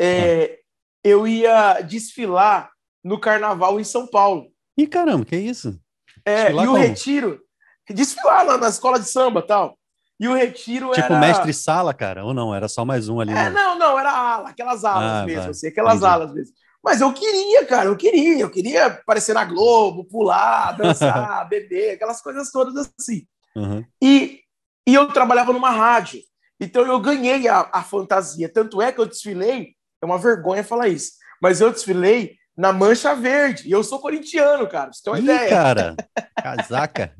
é, 0.00 0.44
ah. 0.44 0.58
eu 1.04 1.26
ia 1.26 1.80
desfilar 1.80 2.70
no 3.02 3.18
carnaval 3.18 3.80
em 3.80 3.84
São 3.84 4.06
Paulo. 4.06 4.50
Ih, 4.76 4.86
caramba, 4.86 5.24
que 5.24 5.36
isso? 5.36 5.78
É, 6.24 6.50
e 6.50 6.54
o 6.54 6.74
retiro. 6.74 7.40
Desfilar 7.90 8.46
lá 8.46 8.56
na 8.56 8.68
escola 8.68 8.98
de 8.98 9.08
samba 9.08 9.42
tal. 9.42 9.76
E 10.18 10.28
o 10.28 10.34
retiro 10.34 10.90
tipo 10.90 11.00
era. 11.00 11.08
Tipo 11.08 11.20
mestre-sala, 11.20 11.92
cara? 11.92 12.24
Ou 12.24 12.32
não? 12.32 12.54
Era 12.54 12.68
só 12.68 12.84
mais 12.84 13.08
um 13.08 13.20
ali? 13.20 13.32
É, 13.32 13.50
não, 13.50 13.76
não, 13.76 13.98
era 13.98 14.10
ala, 14.10 14.50
aquelas 14.50 14.84
alas 14.84 15.22
ah, 15.22 15.26
mesmo, 15.26 15.50
assim, 15.50 15.66
aquelas 15.66 15.96
Entendi. 15.96 16.12
alas 16.12 16.32
mesmo. 16.32 16.54
Mas 16.82 17.00
eu 17.00 17.12
queria, 17.12 17.64
cara, 17.64 17.86
eu 17.86 17.96
queria. 17.96 18.40
Eu 18.40 18.50
queria 18.50 18.86
aparecer 18.86 19.34
na 19.34 19.44
Globo, 19.44 20.04
pular, 20.04 20.72
dançar, 20.76 21.48
beber, 21.48 21.92
aquelas 21.92 22.20
coisas 22.20 22.50
todas 22.50 22.90
assim. 22.98 23.26
Uhum. 23.54 23.84
E, 24.02 24.40
e 24.86 24.94
eu 24.94 25.08
trabalhava 25.08 25.52
numa 25.52 25.70
rádio. 25.70 26.20
Então 26.60 26.86
eu 26.86 27.00
ganhei 27.00 27.48
a, 27.48 27.68
a 27.72 27.82
fantasia. 27.82 28.48
Tanto 28.48 28.82
é 28.82 28.90
que 28.90 29.00
eu 29.00 29.06
desfilei, 29.06 29.74
é 30.00 30.06
uma 30.06 30.18
vergonha 30.18 30.64
falar 30.64 30.88
isso, 30.88 31.12
mas 31.40 31.60
eu 31.60 31.70
desfilei 31.70 32.36
na 32.56 32.72
Mancha 32.72 33.14
Verde. 33.14 33.68
E 33.68 33.72
eu 33.72 33.82
sou 33.84 34.00
corintiano, 34.00 34.68
cara. 34.68 34.92
Você 34.92 35.02
tem 35.02 35.12
uma 35.12 35.18
Ih, 35.18 35.22
ideia? 35.22 35.48
cara, 35.48 35.96
casaca. 36.42 37.16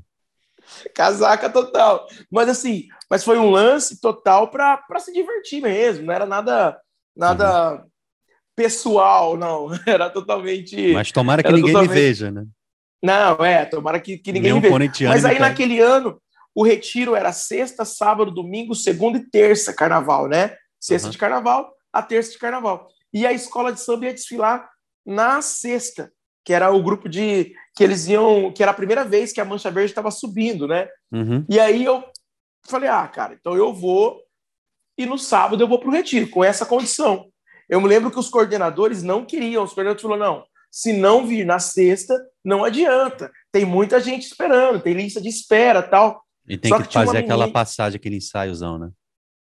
casaca 0.95 1.51
total. 1.51 2.07
Mas 2.31 2.49
assim, 2.49 2.87
mas 3.09 3.25
foi 3.25 3.39
um 3.39 3.51
lance 3.51 4.01
total 4.01 4.51
para 4.51 4.99
se 4.99 5.13
divertir 5.13 5.63
mesmo. 5.63 6.07
Não 6.07 6.15
era 6.15 6.27
nada, 6.27 6.81
nada 7.17 7.73
uhum. 7.73 7.92
Pessoal, 8.57 9.37
não. 9.37 9.69
Era 9.87 10.11
totalmente. 10.11 10.93
Mas 10.93 11.13
tomara 11.13 11.43
que 11.43 11.53
ninguém 11.53 11.73
totalmente... 11.73 11.91
me 11.91 11.95
veja, 11.95 12.31
né? 12.31 12.47
Não, 13.03 13.45
é, 13.45 13.65
tomara 13.65 13.99
que, 13.99 14.19
que 14.19 14.33
ninguém 14.33 14.55
me 14.55 14.61
veja. 14.61 15.09
Mas 15.09 15.25
aí 15.25 15.39
naquele 15.39 15.81
ano, 15.81 16.21
o 16.55 16.63
retiro 16.63 17.17
era 17.17 17.33
sexta, 17.33 17.85
sábado, 17.85 18.31
domingo, 18.31 18.75
segunda 18.75 19.19
e 19.19 19.29
terça, 19.29 19.73
carnaval, 19.73 20.29
né? 20.29 20.57
Sexta 20.79 21.09
uhum. 21.09 21.13
de 21.13 21.19
carnaval, 21.19 21.73
a 21.93 22.03
terça 22.03 22.33
de 22.33 22.39
carnaval. 22.39 22.89
E 23.13 23.27
a 23.27 23.33
escola 23.33 23.73
de 23.73 23.81
samba 23.81 24.07
ia 24.07 24.15
desfilar 24.15 24.69
na 25.05 25.43
sexta, 25.43 26.13
que 26.45 26.53
era 26.53 26.71
o 26.71 26.83
grupo 26.83 27.09
de 27.09 27.55
que 27.75 27.83
eles 27.83 28.07
iam, 28.07 28.53
que 28.53 28.63
era 28.63 28.73
a 28.73 28.75
primeira 28.75 29.05
vez 29.05 29.33
que 29.33 29.41
a 29.41 29.45
Mancha 29.45 29.71
Verde 29.71 29.91
estava 29.91 30.11
subindo, 30.11 30.69
né? 30.69 30.89
Uhum. 31.11 31.45
E 31.49 31.59
aí 31.59 31.85
eu 31.85 32.05
falei, 32.67 32.89
ah, 32.89 33.07
cara, 33.09 33.35
então 33.35 33.57
eu 33.57 33.73
vou 33.73 34.21
e 34.97 35.07
no 35.07 35.19
sábado 35.19 35.63
eu 35.63 35.69
vou 35.69 35.79
para 35.79 35.89
o 35.89 35.93
retiro 35.93 36.29
com 36.29 36.45
essa 36.45 36.67
condição. 36.67 37.32
Eu 37.69 37.81
me 37.81 37.89
lembro 37.89 38.11
que 38.11 38.19
os 38.19 38.29
coordenadores 38.29 39.03
não 39.03 39.25
queriam, 39.25 39.65
os 39.65 39.73
coordenadores 39.73 40.03
falaram, 40.03 40.37
não, 40.37 40.45
se 40.71 40.93
não 40.93 41.27
vir 41.27 41.45
na 41.45 41.59
sexta, 41.59 42.19
não 42.43 42.65
adianta. 42.65 43.31
Tem 43.53 43.65
muita 43.65 44.01
gente 44.01 44.27
esperando, 44.27 44.81
tem 44.81 44.95
lista 44.95 45.21
de 45.21 45.29
espera 45.29 45.83
tal. 45.83 46.23
E 46.49 46.57
tem 46.57 46.71
Só 46.71 46.79
que, 46.79 46.89
que 46.89 46.95
fazer 46.95 47.19
aquela 47.19 47.49
passagem, 47.49 47.97
aquele 47.97 48.17
ensaiozão, 48.17 48.79
né? 48.79 48.91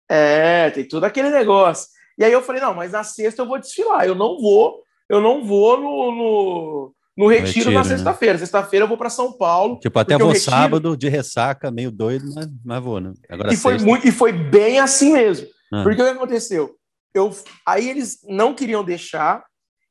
É, 0.10 0.70
tem 0.70 0.86
tudo 0.86 1.06
aquele 1.06 1.30
negócio. 1.30 1.88
E 2.18 2.24
aí 2.24 2.32
eu 2.32 2.42
falei, 2.42 2.62
não, 2.62 2.74
mas 2.74 2.92
na 2.92 3.04
sexta 3.04 3.42
eu 3.42 3.48
vou 3.48 3.58
desfilar, 3.58 4.06
eu 4.06 4.14
não 4.14 4.38
vou, 4.40 4.84
eu 5.10 5.22
não 5.22 5.44
vou 5.44 5.80
no, 5.80 6.12
no, 6.12 6.96
no 7.18 7.28
retiro, 7.28 7.48
retiro 7.48 7.72
na 7.72 7.84
né? 7.84 7.90
sexta-feira. 7.90 8.34
Né? 8.34 8.40
Sexta-feira 8.40 8.84
eu 8.84 8.88
vou 8.90 8.98
para 8.98 9.10
São 9.10 9.32
Paulo. 9.32 9.80
Tipo, 9.80 10.00
até 10.00 10.18
vou 10.18 10.28
retiro... 10.28 10.52
sábado 10.52 10.98
de 10.98 11.08
ressaca, 11.08 11.72
meio 11.72 11.92
doido, 11.92 12.26
mas, 12.36 12.48
mas 12.64 12.84
vou, 12.84 13.00
né? 13.00 13.14
Agora 13.30 13.54
e, 13.54 13.56
foi 13.56 13.78
muito, 13.78 14.06
e 14.06 14.12
foi 14.12 14.34
bem 14.34 14.80
assim 14.80 15.14
mesmo. 15.14 15.48
Ah. 15.72 15.84
Porque 15.84 16.02
o 16.02 16.06
que 16.06 16.12
aconteceu? 16.12 16.76
Eu, 17.14 17.36
aí 17.66 17.90
eles 17.90 18.20
não 18.24 18.54
queriam 18.54 18.84
deixar, 18.84 19.44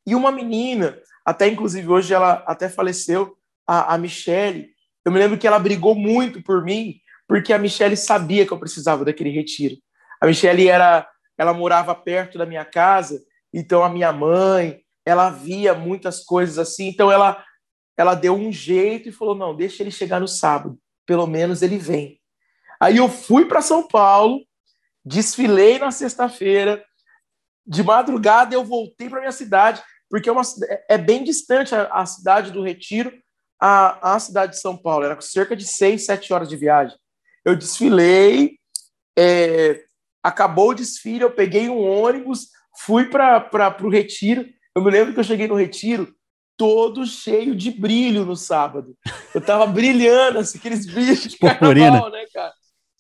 e 0.07 0.15
uma 0.15 0.33
menina, 0.33 0.99
até 1.25 1.49
inclusive 1.49 1.89
hoje 1.89 2.15
ela 2.15 2.43
até 2.47 2.69
faleceu, 2.69 3.37
a, 3.67 3.95
a 3.95 3.99
eu 3.99 5.13
me 5.13 5.19
lembro 5.19 5.39
que 5.39 5.47
ela 5.47 5.59
brigou 5.59 5.95
muito 5.95 6.43
por 6.43 6.65
mim, 6.65 6.97
porque 7.29 7.53
a 7.53 7.59
Michelle 7.59 7.97
sabia 7.97 8.45
que 8.45 8.53
eu 8.53 8.59
precisava 8.59 9.05
daquele 9.05 9.31
retiro. 9.31 9.77
A 10.21 10.27
Michelle 10.27 10.69
era, 10.69 11.09
ela 11.39 11.55
morava 11.55 11.95
perto 11.95 12.37
da 12.37 12.45
minha 12.45 12.65
casa, 12.65 13.21
então 13.53 13.83
a 13.83 13.89
minha 13.89 14.13
mãe, 14.13 14.81
ela 15.07 15.31
via 15.31 15.75
muitas 15.75 16.25
coisas 16.25 16.59
assim, 16.59 16.89
então 16.89 17.11
ela 17.11 17.45
ela 17.97 18.15
deu 18.15 18.35
um 18.35 18.51
jeito 18.51 19.09
e 19.11 19.13
falou: 19.13 19.35
"Não, 19.35 19.55
deixa 19.55 19.83
ele 19.83 19.91
chegar 19.91 20.21
no 20.21 20.29
sábado, 20.29 20.79
pelo 21.07 21.27
menos 21.27 21.61
ele 21.63 21.77
vem". 21.77 22.19
Aí 22.81 22.97
eu 22.97 23.09
fui 23.09 23.45
para 23.45 23.61
São 23.61 23.87
Paulo, 23.87 24.41
desfilei 25.05 25.79
na 25.79 25.91
sexta-feira, 25.91 26.83
de 27.67 27.83
madrugada 27.83 28.55
eu 28.55 28.65
voltei 28.65 29.09
para 29.09 29.21
minha 29.21 29.33
cidade, 29.33 29.83
porque 30.09 30.29
é, 30.29 30.33
uma, 30.33 30.43
é 30.89 30.99
bem 30.99 31.23
distante 31.23 31.75
a, 31.75 31.85
a 31.93 32.07
cidade 32.07 32.51
do 32.51 32.63
Retiro 32.63 33.13
a, 33.61 34.15
a 34.15 34.19
cidade 34.19 34.53
de 34.53 34.61
São 34.61 34.77
Paulo, 34.77 35.05
era 35.05 35.21
cerca 35.21 35.55
de 35.55 35.67
seis, 35.67 36.07
sete 36.07 36.33
horas 36.33 36.49
de 36.49 36.57
viagem. 36.57 36.97
Eu 37.45 37.55
desfilei, 37.55 38.59
é, 39.17 39.85
acabou 40.23 40.71
o 40.71 40.75
desfile, 40.75 41.23
eu 41.23 41.31
peguei 41.31 41.69
um 41.69 41.79
ônibus, 41.79 42.49
fui 42.79 43.11
para 43.11 43.77
o 43.83 43.91
Retiro. 43.91 44.47
Eu 44.75 44.83
me 44.83 44.91
lembro 44.91 45.13
que 45.13 45.21
eu 45.21 45.25
cheguei 45.25 45.47
no 45.47 45.57
Retiro 45.57 46.15
todo 46.57 47.07
cheio 47.07 47.55
de 47.55 47.71
brilho 47.71 48.25
no 48.25 48.37
sábado. 48.37 48.97
Eu 49.35 49.41
tava 49.41 49.67
brilhando, 49.67 50.39
assim, 50.39 50.59
aqueles 50.59 50.87
brilhos 50.87 51.23
de 51.23 51.37
carnaval, 51.39 52.11
né, 52.11 52.25
cara? 52.33 52.53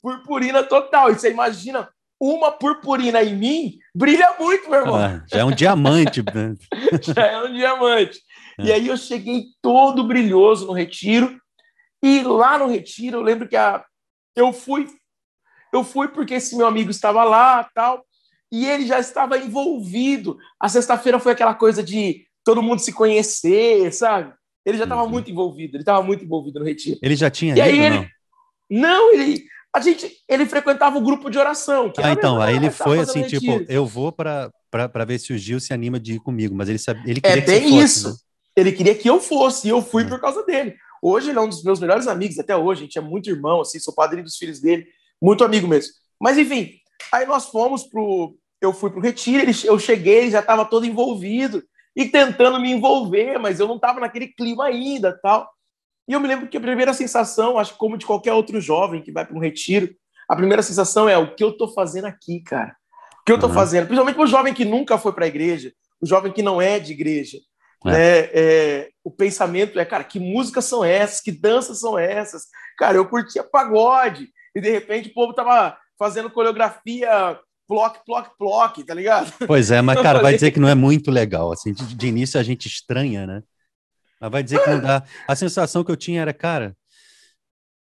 Purpurina 0.03 0.63
total. 0.63 1.11
E 1.11 1.15
você 1.15 1.31
imagina 1.31 1.89
uma 2.21 2.53
purpurina 2.53 3.23
em 3.23 3.35
mim, 3.35 3.79
brilha 3.95 4.35
muito, 4.39 4.69
meu 4.69 4.81
irmão. 4.81 4.97
Ah, 4.97 5.25
já 5.27 5.39
é 5.39 5.45
um 5.45 5.53
diamante. 5.53 6.23
Né? 6.23 6.55
já 7.03 7.27
é 7.27 7.43
um 7.43 7.53
diamante. 7.53 8.21
É. 8.59 8.65
E 8.65 8.73
aí 8.73 8.89
eu 8.89 8.97
cheguei 8.97 9.47
todo 9.63 10.07
brilhoso 10.07 10.67
no 10.67 10.73
retiro. 10.73 11.41
E 12.03 12.23
lá 12.23 12.59
no 12.59 12.67
retiro, 12.67 13.19
eu 13.19 13.23
lembro 13.23 13.49
que 13.49 13.57
a, 13.57 13.85
eu 14.37 14.53
fui 14.53 14.87
eu 15.73 15.85
fui 15.85 16.09
porque 16.09 16.35
esse 16.35 16.57
meu 16.57 16.67
amigo 16.67 16.91
estava 16.91 17.23
lá, 17.25 17.69
tal, 17.75 18.05
e 18.51 18.67
ele 18.67 18.87
já 18.87 18.99
estava 18.99 19.39
envolvido. 19.39 20.37
A 20.59 20.69
sexta-feira 20.69 21.19
foi 21.19 21.33
aquela 21.33 21.55
coisa 21.55 21.83
de 21.83 22.27
todo 22.45 22.63
mundo 22.63 22.81
se 22.81 22.93
conhecer, 22.93 23.93
sabe? 23.93 24.33
Ele 24.65 24.77
já 24.77 24.85
estava 24.85 25.05
uhum. 25.05 25.11
muito 25.11 25.31
envolvido, 25.31 25.77
ele 25.77 25.83
estava 25.83 26.03
muito 26.03 26.25
envolvido 26.25 26.59
no 26.59 26.67
retiro. 26.67 26.99
Ele 27.03 27.17
já 27.17 27.31
tinha 27.31 27.55
e 27.55 27.59
ido, 27.59 27.63
aí 27.63 27.81
ele, 27.81 27.97
não? 27.97 28.09
Não, 28.71 29.15
ele 29.15 29.45
a 29.75 29.81
gente 29.81 30.13
ele 30.29 30.47
frequentava 30.47 30.99
o 30.99 31.01
grupo 31.01 31.31
de 31.31 31.39
oração. 31.39 31.93
ah, 31.99 32.13
então, 32.13 32.41
aí 32.41 32.57
ele 32.57 32.71
foi 32.71 32.99
assim, 32.99 33.23
tipo, 33.23 33.65
eu 33.69 33.87
vou 33.87 34.13
para 34.13 34.51
ver 35.07 35.19
se 35.19 35.33
o 35.33 35.39
Gil 35.39 35.61
se 35.61 35.73
anima 35.73 35.99
de 35.99 36.15
ir 36.15 36.21
comigo, 36.21 36.55
mas 36.55 36.69
ele 36.69 36.79
sabe, 36.79 37.01
ele 37.09 37.21
queria 37.21 37.43
é 37.43 37.47
bem 37.47 37.63
que 37.63 37.71
fosse, 37.71 37.85
isso. 37.85 38.09
Né? 38.09 38.15
Ele 38.57 38.73
queria 38.73 38.95
que 38.95 39.09
eu 39.09 39.21
fosse, 39.21 39.69
e 39.69 39.71
eu 39.71 39.81
fui 39.81 40.03
uhum. 40.03 40.09
por 40.09 40.21
causa 40.21 40.45
dele. 40.45 40.75
Hoje 41.03 41.31
ele 41.31 41.39
é 41.39 41.43
um 41.43 41.49
dos 41.49 41.63
meus 41.63 41.81
melhores 41.81 42.07
amigos, 42.07 42.39
até 42.39 42.57
hoje, 42.57 42.83
a 42.83 42.85
gente 42.85 42.99
é 42.99 43.01
muito 43.01 43.31
irmão, 43.31 43.61
assim, 43.61 43.79
sou 43.79 43.95
padrinho 43.95 44.25
dos 44.25 44.37
filhos 44.37 44.61
dele, 44.61 44.87
muito 45.23 45.45
amigo 45.45 45.69
mesmo. 45.69 45.93
Mas 46.21 46.37
enfim, 46.37 46.73
aí 47.13 47.27
nós 47.27 47.47
fomos 47.47 47.85
pro. 47.85 48.37
Eu 48.61 48.75
fui 48.75 48.91
pro 48.91 49.01
retiro, 49.01 49.43
ele, 49.43 49.57
eu 49.65 49.79
cheguei, 49.79 50.19
ele 50.19 50.31
já 50.33 50.41
estava 50.41 50.67
todo 50.67 50.85
envolvido 50.85 51.63
e 51.97 52.05
tentando 52.05 52.61
me 52.61 52.71
envolver, 52.71 53.39
mas 53.39 53.59
eu 53.59 53.67
não 53.67 53.77
estava 53.77 54.01
naquele 54.01 54.29
clima 54.29 54.67
ainda, 54.67 55.19
tal. 55.23 55.49
E 56.11 56.13
eu 56.13 56.19
me 56.19 56.27
lembro 56.27 56.49
que 56.49 56.57
a 56.57 56.61
primeira 56.61 56.93
sensação, 56.93 57.57
acho 57.57 57.75
que 57.75 57.79
como 57.79 57.97
de 57.97 58.05
qualquer 58.05 58.33
outro 58.33 58.61
jovem 58.61 59.01
que 59.01 59.13
vai 59.13 59.25
para 59.25 59.37
um 59.37 59.41
retiro, 59.41 59.95
a 60.29 60.35
primeira 60.35 60.61
sensação 60.61 61.09
é 61.09 61.17
o 61.17 61.37
que 61.37 61.45
eu 61.45 61.51
estou 61.51 61.73
fazendo 61.73 62.07
aqui, 62.07 62.41
cara? 62.41 62.75
O 63.21 63.25
que 63.25 63.31
eu 63.31 63.37
estou 63.37 63.49
uhum. 63.49 63.55
fazendo? 63.55 63.87
Principalmente 63.87 64.17
para 64.17 64.25
o 64.25 64.27
jovem 64.27 64.53
que 64.53 64.65
nunca 64.65 64.99
foi 64.99 65.13
para 65.13 65.27
a 65.27 65.29
igreja, 65.29 65.73
o 66.03 66.07
jovem 66.07 66.33
que 66.33 66.43
não 66.43 66.61
é 66.61 66.81
de 66.81 66.91
igreja. 66.91 67.39
É. 67.87 67.91
Né? 67.93 68.19
É, 68.33 68.89
o 69.05 69.11
pensamento 69.13 69.79
é, 69.79 69.85
cara, 69.85 70.03
que 70.03 70.19
músicas 70.19 70.65
são 70.65 70.85
essas? 70.85 71.21
Que 71.21 71.31
danças 71.31 71.79
são 71.79 71.97
essas? 71.97 72.49
Cara, 72.77 72.97
eu 72.97 73.09
curtia 73.09 73.45
pagode 73.45 74.27
e 74.53 74.61
de 74.61 74.69
repente 74.69 75.11
o 75.11 75.15
povo 75.15 75.33
tava 75.33 75.79
fazendo 75.97 76.29
coreografia 76.29 77.39
ploc, 77.69 77.99
ploc, 78.05 78.37
ploc, 78.37 78.83
tá 78.85 78.95
ligado? 78.95 79.33
Pois 79.47 79.71
é, 79.71 79.81
mas 79.81 80.01
cara, 80.03 80.21
vai 80.21 80.35
dizer 80.35 80.51
que 80.51 80.59
não 80.59 80.69
é 80.69 80.75
muito 80.75 81.09
legal. 81.09 81.53
Assim, 81.53 81.73
de, 81.73 81.95
de, 81.95 82.07
início 82.09 82.41
a 82.41 82.43
gente 82.43 82.67
estranha, 82.67 83.29
né? 83.29 83.43
Mas 84.21 84.31
vai 84.31 84.43
dizer 84.43 84.63
que 84.63 84.71
não 84.71 84.81
dá. 84.81 85.03
A 85.27 85.35
sensação 85.35 85.83
que 85.83 85.91
eu 85.91 85.97
tinha 85.97 86.21
era, 86.21 86.33
cara, 86.33 86.77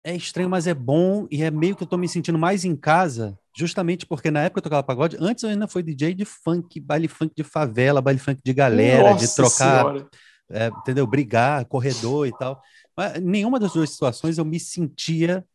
é 0.03 0.15
estranho, 0.15 0.49
mas 0.49 0.67
é 0.67 0.73
bom 0.73 1.27
e 1.29 1.43
é 1.43 1.51
meio 1.51 1.75
que 1.75 1.83
eu 1.83 1.87
tô 1.87 1.97
me 1.97 2.07
sentindo 2.07 2.37
mais 2.37 2.63
em 2.63 2.75
casa, 2.75 3.37
justamente 3.55 4.05
porque 4.05 4.31
na 4.31 4.43
época 4.43 4.59
eu 4.59 4.63
tocava 4.63 4.83
pagode, 4.83 5.17
antes 5.19 5.43
eu 5.43 5.49
ainda 5.49 5.67
fui 5.67 5.83
DJ 5.83 6.13
de 6.13 6.23
funk, 6.23 6.79
baile 6.79 7.07
funk 7.07 7.33
de 7.35 7.43
favela, 7.43 8.01
baile 8.01 8.19
funk 8.19 8.41
de 8.43 8.53
galera, 8.53 9.11
Nossa 9.11 9.25
de 9.25 9.35
trocar, 9.35 10.07
é, 10.49 10.67
entendeu? 10.67 11.05
Brigar, 11.05 11.65
corredor 11.65 12.25
e 12.25 12.31
tal. 12.31 12.61
Mas 12.95 13.21
nenhuma 13.21 13.59
das 13.59 13.73
duas 13.73 13.89
situações 13.89 14.37
eu 14.37 14.45
me 14.45 14.59
sentia 14.59 15.45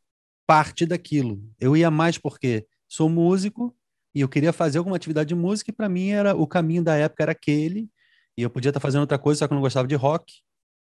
parte 0.46 0.84
daquilo. 0.84 1.42
Eu 1.58 1.74
ia 1.74 1.90
mais 1.90 2.18
porque 2.18 2.66
sou 2.86 3.08
músico 3.08 3.74
e 4.14 4.20
eu 4.20 4.28
queria 4.28 4.52
fazer 4.52 4.76
alguma 4.76 4.96
atividade 4.96 5.28
de 5.28 5.34
música 5.34 5.70
e 5.70 5.74
para 5.74 5.88
mim 5.88 6.10
era 6.10 6.36
o 6.36 6.46
caminho 6.46 6.84
da 6.84 6.94
época 6.94 7.22
era 7.22 7.32
aquele 7.32 7.88
e 8.36 8.42
eu 8.42 8.50
podia 8.50 8.68
estar 8.68 8.80
fazendo 8.80 9.00
outra 9.00 9.18
coisa 9.18 9.38
só 9.38 9.46
que 9.46 9.54
eu 9.54 9.56
não 9.56 9.62
gostava 9.62 9.88
de 9.88 9.94
rock. 9.94 10.42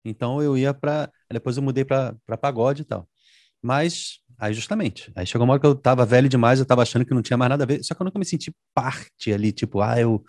Então 0.09 0.41
eu 0.41 0.57
ia 0.57 0.73
para 0.73 1.11
depois 1.31 1.57
eu 1.57 1.63
mudei 1.63 1.83
para 1.85 2.15
pagode 2.39 2.83
e 2.83 2.85
tal. 2.85 3.07
Mas, 3.61 4.19
aí 4.37 4.53
justamente, 4.53 5.11
aí 5.15 5.25
chegou 5.25 5.45
uma 5.45 5.53
hora 5.53 5.59
que 5.59 5.67
eu 5.67 5.75
tava 5.75 6.05
velho 6.05 6.29
demais, 6.29 6.59
eu 6.59 6.65
tava 6.65 6.83
achando 6.83 7.05
que 7.05 7.13
não 7.13 7.21
tinha 7.21 7.37
mais 7.37 7.49
nada 7.49 7.63
a 7.63 7.67
ver, 7.67 7.83
só 7.83 7.93
que 7.93 8.01
eu 8.01 8.05
nunca 8.05 8.19
me 8.19 8.25
senti 8.25 8.53
parte 8.73 9.33
ali, 9.33 9.51
tipo, 9.51 9.81
ah, 9.81 9.99
eu. 9.99 10.23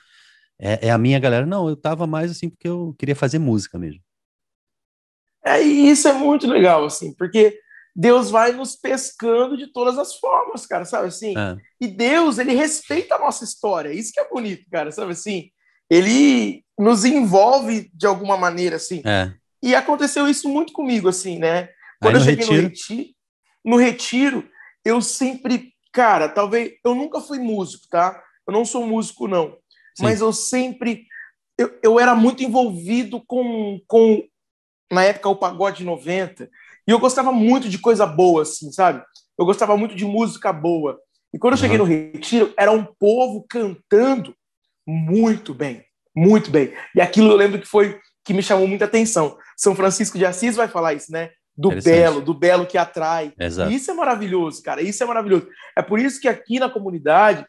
É, 0.61 0.89
é 0.89 0.91
a 0.91 0.99
minha 0.99 1.21
galera. 1.21 1.47
Não, 1.47 1.69
eu 1.69 1.77
tava 1.77 2.07
mais 2.07 2.31
assim 2.33 2.51
porque 2.51 2.69
eu 2.69 2.95
queria 2.99 3.15
fazer 3.15 3.39
música 3.39 3.79
mesmo. 3.79 4.03
É, 5.45 5.63
e 5.63 5.89
isso 5.89 6.09
é 6.09 6.13
muito 6.13 6.49
legal, 6.49 6.85
assim, 6.85 7.15
porque 7.15 7.59
Deus 7.95 8.31
vai 8.31 8.53
nos 8.53 8.75
pescando 8.75 9.57
de 9.57 9.73
todas 9.73 9.99
as 9.99 10.17
formas, 10.17 10.67
cara, 10.67 10.85
sabe 10.85 11.09
assim? 11.09 11.37
É. 11.39 11.57
E 11.81 11.87
Deus, 11.87 12.39
ele 12.39 12.55
respeita 12.55 13.15
a 13.15 13.19
nossa 13.19 13.45
história, 13.45 13.93
isso 13.93 14.13
que 14.13 14.21
é 14.21 14.29
bonito, 14.29 14.65
cara, 14.71 14.91
sabe 14.91 15.13
assim? 15.13 15.51
Ele 15.89 16.65
nos 16.79 17.05
envolve 17.05 17.91
de 17.95 18.07
alguma 18.07 18.37
maneira, 18.37 18.77
assim. 18.77 19.01
É. 19.07 19.33
E 19.63 19.75
aconteceu 19.75 20.29
isso 20.29 20.49
muito 20.49 20.73
comigo, 20.73 21.09
assim, 21.09 21.39
né? 21.39 21.69
Quando 22.01 22.17
Aí 22.17 22.23
eu 22.23 22.25
cheguei 22.25 22.45
retiro... 22.45 22.63
no 22.63 22.69
retiro, 22.69 23.15
no 23.65 23.77
retiro, 23.77 24.51
eu 24.85 25.03
sempre, 25.03 25.73
cara, 25.93 26.29
talvez 26.29 26.73
eu 26.85 26.95
nunca 26.95 27.21
fui 27.21 27.39
músico, 27.39 27.87
tá? 27.91 28.23
Eu 28.47 28.53
não 28.53 28.65
sou 28.65 28.87
músico 28.87 29.27
não, 29.27 29.51
Sim. 29.97 30.05
mas 30.05 30.21
eu 30.21 30.33
sempre 30.33 31.07
eu, 31.59 31.77
eu 31.83 32.01
era 32.01 32.15
muito 32.15 32.43
envolvido 32.45 33.21
com, 33.27 33.81
com 33.87 34.23
na 34.91 35.03
época 35.03 35.29
o 35.29 35.37
pagode 35.37 35.85
90, 35.85 36.49
e 36.87 36.91
eu 36.91 37.01
gostava 37.01 37.33
muito 37.33 37.69
de 37.69 37.79
coisa 37.79 38.07
boa 38.07 38.43
assim, 38.43 38.71
sabe? 38.71 39.03
Eu 39.37 39.45
gostava 39.45 39.77
muito 39.77 39.95
de 39.95 40.05
música 40.05 40.53
boa. 40.53 40.99
E 41.35 41.39
quando 41.39 41.55
eu 41.55 41.59
cheguei 41.59 41.77
no 41.77 41.85
retiro, 41.85 42.55
era 42.57 42.73
um 42.73 42.85
povo 42.85 43.45
cantando 43.49 44.35
muito 44.87 45.53
bem, 45.53 45.85
muito 46.17 46.51
bem. 46.51 46.73
E 46.95 47.01
aquilo 47.01 47.33
eu 47.33 47.37
lembro 47.37 47.61
que 47.61 47.67
foi 47.67 48.01
que 48.25 48.35
me 48.35 48.43
chamou 48.43 48.67
muita 48.67 48.85
atenção. 48.85 49.39
São 49.57 49.75
Francisco 49.75 50.19
de 50.19 50.27
Assis 50.27 50.57
vai 50.57 50.69
falar 50.69 50.95
isso, 50.95 51.11
né? 51.11 51.31
do 51.59 51.71
belo, 51.83 52.21
do 52.21 52.33
belo 52.33 52.67
que 52.67 52.79
atrai. 52.79 53.33
Exato. 53.37 53.73
E 53.73 53.75
isso 53.75 53.91
é 53.91 53.95
maravilhoso, 53.95 54.63
cara. 54.63 54.81
Isso 54.81 55.03
é 55.03 55.07
maravilhoso. 55.07 55.49
É 55.77 55.83
por 55.83 55.99
isso 55.99 56.21
que 56.21 56.29
aqui 56.29 56.61
na 56.61 56.71
comunidade 56.71 57.45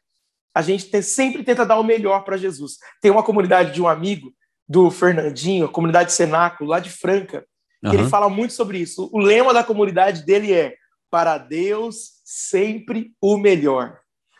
a 0.54 0.64
gente 0.64 0.90
tem, 0.90 1.02
sempre 1.04 1.44
tenta 1.44 1.64
dar 1.64 1.80
o 1.80 1.84
melhor 1.84 2.24
para 2.24 2.36
Jesus. 2.36 2.78
Tem 3.00 3.12
uma 3.12 3.22
comunidade 3.22 3.72
de 3.72 3.80
um 3.80 3.88
amigo 3.88 4.34
do 4.68 4.90
Fernandinho, 4.90 5.66
a 5.66 5.72
comunidade 5.72 6.12
Cenáculo, 6.12 6.72
lá 6.72 6.80
de 6.80 6.90
Franca, 6.90 7.46
que 7.82 7.88
uhum. 7.88 7.94
ele 7.94 8.10
fala 8.10 8.28
muito 8.28 8.54
sobre 8.54 8.80
isso. 8.80 9.10
O 9.14 9.20
lema 9.20 9.54
da 9.54 9.64
comunidade 9.64 10.26
dele 10.26 10.54
é: 10.54 10.74
para 11.12 11.38
Deus 11.38 12.14
sempre 12.26 13.12
o 13.22 13.38
melhor. 13.38 14.00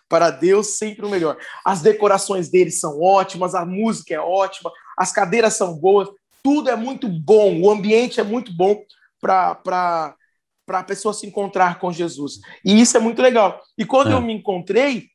Para 0.10 0.32
Deus 0.32 0.78
sempre 0.78 1.06
o 1.06 1.10
melhor. 1.10 1.38
As 1.64 1.84
decorações 1.84 2.50
deles 2.50 2.80
são 2.80 3.00
ótimas, 3.00 3.54
a 3.54 3.64
música 3.64 4.16
é 4.16 4.20
ótima, 4.20 4.72
as 4.98 5.12
cadeiras 5.12 5.54
são 5.54 5.78
boas, 5.78 6.10
tudo 6.44 6.70
é 6.70 6.76
muito 6.76 7.08
bom, 7.08 7.62
o 7.62 7.70
ambiente 7.70 8.20
é 8.20 8.24
muito 8.24 8.54
bom 8.54 8.82
para 9.22 10.16
a 10.68 10.84
pessoa 10.84 11.14
se 11.14 11.28
encontrar 11.28 11.80
com 11.80 11.92
Jesus. 11.92 12.40
E 12.64 12.80
isso 12.80 12.96
é 12.96 13.00
muito 13.00 13.22
legal. 13.22 13.62
E 13.78 13.86
quando 13.86 14.12
é. 14.12 14.14
eu 14.14 14.22
me 14.22 14.34
encontrei, 14.34 15.08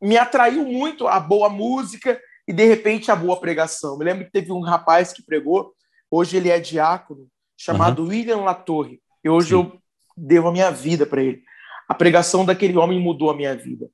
me 0.00 0.16
atraiu 0.16 0.64
muito 0.64 1.06
a 1.06 1.20
boa 1.20 1.48
música 1.48 2.20
e, 2.48 2.52
de 2.52 2.64
repente, 2.64 3.10
a 3.10 3.16
boa 3.16 3.38
pregação. 3.38 3.98
Me 3.98 4.04
lembro 4.04 4.24
que 4.24 4.32
teve 4.32 4.50
um 4.50 4.60
rapaz 4.60 5.12
que 5.12 5.22
pregou, 5.22 5.74
hoje 6.10 6.36
ele 6.36 6.48
é 6.48 6.58
diácono, 6.58 7.26
chamado 7.56 8.02
uhum. 8.02 8.08
William 8.08 8.38
Latorre. 8.38 9.00
E 9.22 9.28
hoje 9.28 9.48
Sim. 9.48 9.54
eu 9.54 9.80
devo 10.16 10.48
a 10.48 10.52
minha 10.52 10.70
vida 10.70 11.04
para 11.04 11.22
ele. 11.22 11.42
A 11.88 11.94
pregação 11.94 12.44
daquele 12.44 12.76
homem 12.78 13.00
mudou 13.00 13.30
a 13.30 13.36
minha 13.36 13.54
vida. 13.54 13.90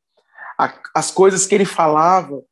A, 0.59 0.73
as 0.95 1.11
coisas 1.11 1.47
que 1.47 1.55
ele 1.55 1.65
falava, 1.65 2.43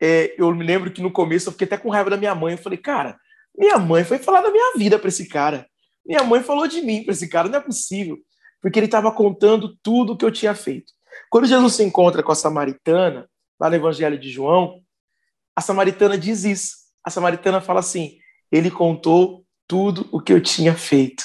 é, 0.00 0.34
eu 0.38 0.52
me 0.54 0.64
lembro 0.64 0.90
que 0.90 1.02
no 1.02 1.10
começo 1.10 1.48
eu 1.48 1.52
fiquei 1.52 1.66
até 1.66 1.76
com 1.76 1.90
raiva 1.90 2.10
da 2.10 2.16
minha 2.16 2.34
mãe. 2.34 2.52
Eu 2.52 2.58
falei, 2.58 2.78
cara, 2.78 3.18
minha 3.56 3.78
mãe 3.78 4.04
foi 4.04 4.18
falar 4.18 4.40
da 4.42 4.50
minha 4.50 4.72
vida 4.76 4.98
para 4.98 5.08
esse 5.08 5.28
cara. 5.28 5.66
Minha 6.04 6.22
mãe 6.22 6.42
falou 6.42 6.66
de 6.66 6.82
mim 6.82 7.02
para 7.02 7.12
esse 7.12 7.28
cara, 7.28 7.48
não 7.48 7.58
é 7.58 7.62
possível. 7.62 8.18
Porque 8.60 8.78
ele 8.78 8.86
estava 8.86 9.12
contando 9.12 9.76
tudo 9.82 10.12
o 10.12 10.16
que 10.16 10.24
eu 10.24 10.32
tinha 10.32 10.54
feito. 10.54 10.92
Quando 11.30 11.46
Jesus 11.46 11.74
se 11.74 11.84
encontra 11.84 12.22
com 12.22 12.32
a 12.32 12.34
samaritana, 12.34 13.28
lá 13.60 13.70
no 13.70 13.76
Evangelho 13.76 14.18
de 14.18 14.30
João, 14.30 14.80
a 15.54 15.60
samaritana 15.60 16.18
diz 16.18 16.44
isso. 16.44 16.74
A 17.02 17.10
samaritana 17.10 17.60
fala 17.60 17.80
assim: 17.80 18.18
ele 18.50 18.70
contou 18.70 19.44
tudo 19.66 20.08
o 20.12 20.20
que 20.20 20.32
eu 20.32 20.40
tinha 20.40 20.74
feito. 20.74 21.24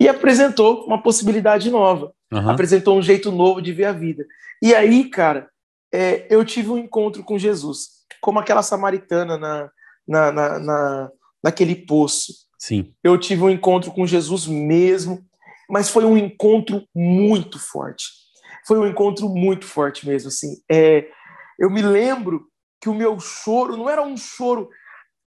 E 0.00 0.08
apresentou 0.08 0.84
uma 0.84 1.02
possibilidade 1.02 1.70
nova. 1.70 2.12
Uhum. 2.32 2.50
Apresentou 2.50 2.98
um 2.98 3.02
jeito 3.02 3.30
novo 3.30 3.62
de 3.62 3.72
ver 3.72 3.84
a 3.84 3.92
vida. 3.92 4.26
E 4.60 4.74
aí, 4.74 5.08
cara, 5.08 5.48
é, 5.92 6.26
eu 6.30 6.44
tive 6.44 6.70
um 6.70 6.78
encontro 6.78 7.22
com 7.22 7.38
Jesus, 7.38 7.88
como 8.20 8.38
aquela 8.38 8.62
samaritana 8.62 9.36
na, 9.36 9.70
na, 10.06 10.32
na, 10.32 10.58
na 10.58 11.10
naquele 11.42 11.74
poço. 11.74 12.32
Sim. 12.58 12.94
Eu 13.02 13.18
tive 13.18 13.42
um 13.42 13.50
encontro 13.50 13.90
com 13.90 14.06
Jesus 14.06 14.46
mesmo, 14.46 15.24
mas 15.68 15.88
foi 15.88 16.04
um 16.04 16.16
encontro 16.16 16.86
muito 16.94 17.58
forte. 17.58 18.04
Foi 18.66 18.78
um 18.78 18.86
encontro 18.86 19.28
muito 19.28 19.66
forte 19.66 20.06
mesmo, 20.06 20.28
assim. 20.28 20.56
É, 20.70 21.08
eu 21.58 21.70
me 21.70 21.82
lembro 21.82 22.46
que 22.80 22.88
o 22.88 22.94
meu 22.94 23.18
choro 23.18 23.76
não 23.76 23.88
era 23.88 24.02
um 24.02 24.16
choro 24.16 24.68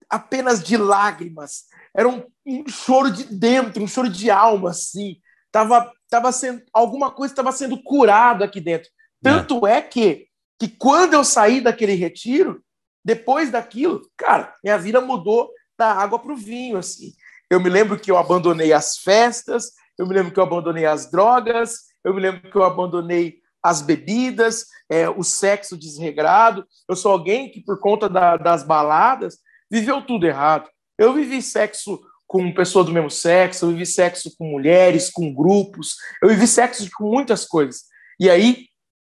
apenas 0.09 0.63
de 0.63 0.77
lágrimas, 0.77 1.65
era 1.95 2.07
um, 2.07 2.23
um 2.45 2.67
choro 2.69 3.11
de 3.11 3.25
dentro, 3.25 3.83
um 3.83 3.87
choro 3.87 4.09
de 4.09 4.29
alma, 4.29 4.69
assim. 4.69 5.17
Tava, 5.51 5.91
tava 6.09 6.31
sendo 6.31 6.61
alguma 6.73 7.11
coisa 7.11 7.33
estava 7.33 7.51
sendo 7.51 7.81
curado 7.83 8.43
aqui 8.43 8.61
dentro. 8.61 8.89
Tanto 9.21 9.67
é. 9.67 9.77
é 9.77 9.81
que 9.81 10.27
que 10.59 10.67
quando 10.67 11.13
eu 11.13 11.23
saí 11.23 11.61
daquele 11.61 11.93
retiro, 11.93 12.63
depois 13.05 13.51
daquilo, 13.51 14.01
cara, 14.17 14.53
minha 14.63 14.77
vida 14.77 14.99
mudou 14.99 15.49
da 15.77 15.91
água 15.93 16.19
para 16.19 16.33
o 16.33 16.37
vinho, 16.37 16.77
assim. 16.77 17.13
Eu 17.49 17.59
me 17.59 17.69
lembro 17.69 17.99
que 17.99 18.11
eu 18.11 18.17
abandonei 18.17 18.73
as 18.73 18.97
festas, 18.97 19.71
eu 19.97 20.05
me 20.05 20.13
lembro 20.13 20.33
que 20.33 20.39
eu 20.39 20.43
abandonei 20.43 20.85
as 20.85 21.09
drogas, 21.09 21.85
eu 22.03 22.13
me 22.13 22.21
lembro 22.21 22.49
que 22.49 22.57
eu 22.57 22.63
abandonei 22.63 23.39
as 23.63 23.81
bebidas, 23.81 24.65
é, 24.89 25.09
o 25.09 25.23
sexo 25.23 25.77
desregrado. 25.77 26.65
Eu 26.87 26.95
sou 26.95 27.11
alguém 27.11 27.49
que, 27.51 27.61
por 27.61 27.79
conta 27.79 28.07
da, 28.09 28.37
das 28.37 28.63
baladas, 28.63 29.39
viveu 29.69 30.01
tudo 30.01 30.25
errado. 30.25 30.69
Eu 30.97 31.13
vivi 31.13 31.41
sexo 31.41 31.99
com 32.25 32.53
pessoas 32.53 32.85
do 32.85 32.91
mesmo 32.91 33.09
sexo, 33.09 33.65
eu 33.65 33.69
vivi 33.69 33.85
sexo 33.85 34.35
com 34.37 34.45
mulheres, 34.45 35.09
com 35.09 35.33
grupos, 35.33 35.95
eu 36.21 36.27
vivi 36.27 36.45
sexo 36.45 36.87
com 36.97 37.09
muitas 37.09 37.45
coisas. 37.45 37.83
E 38.19 38.29
aí, 38.29 38.65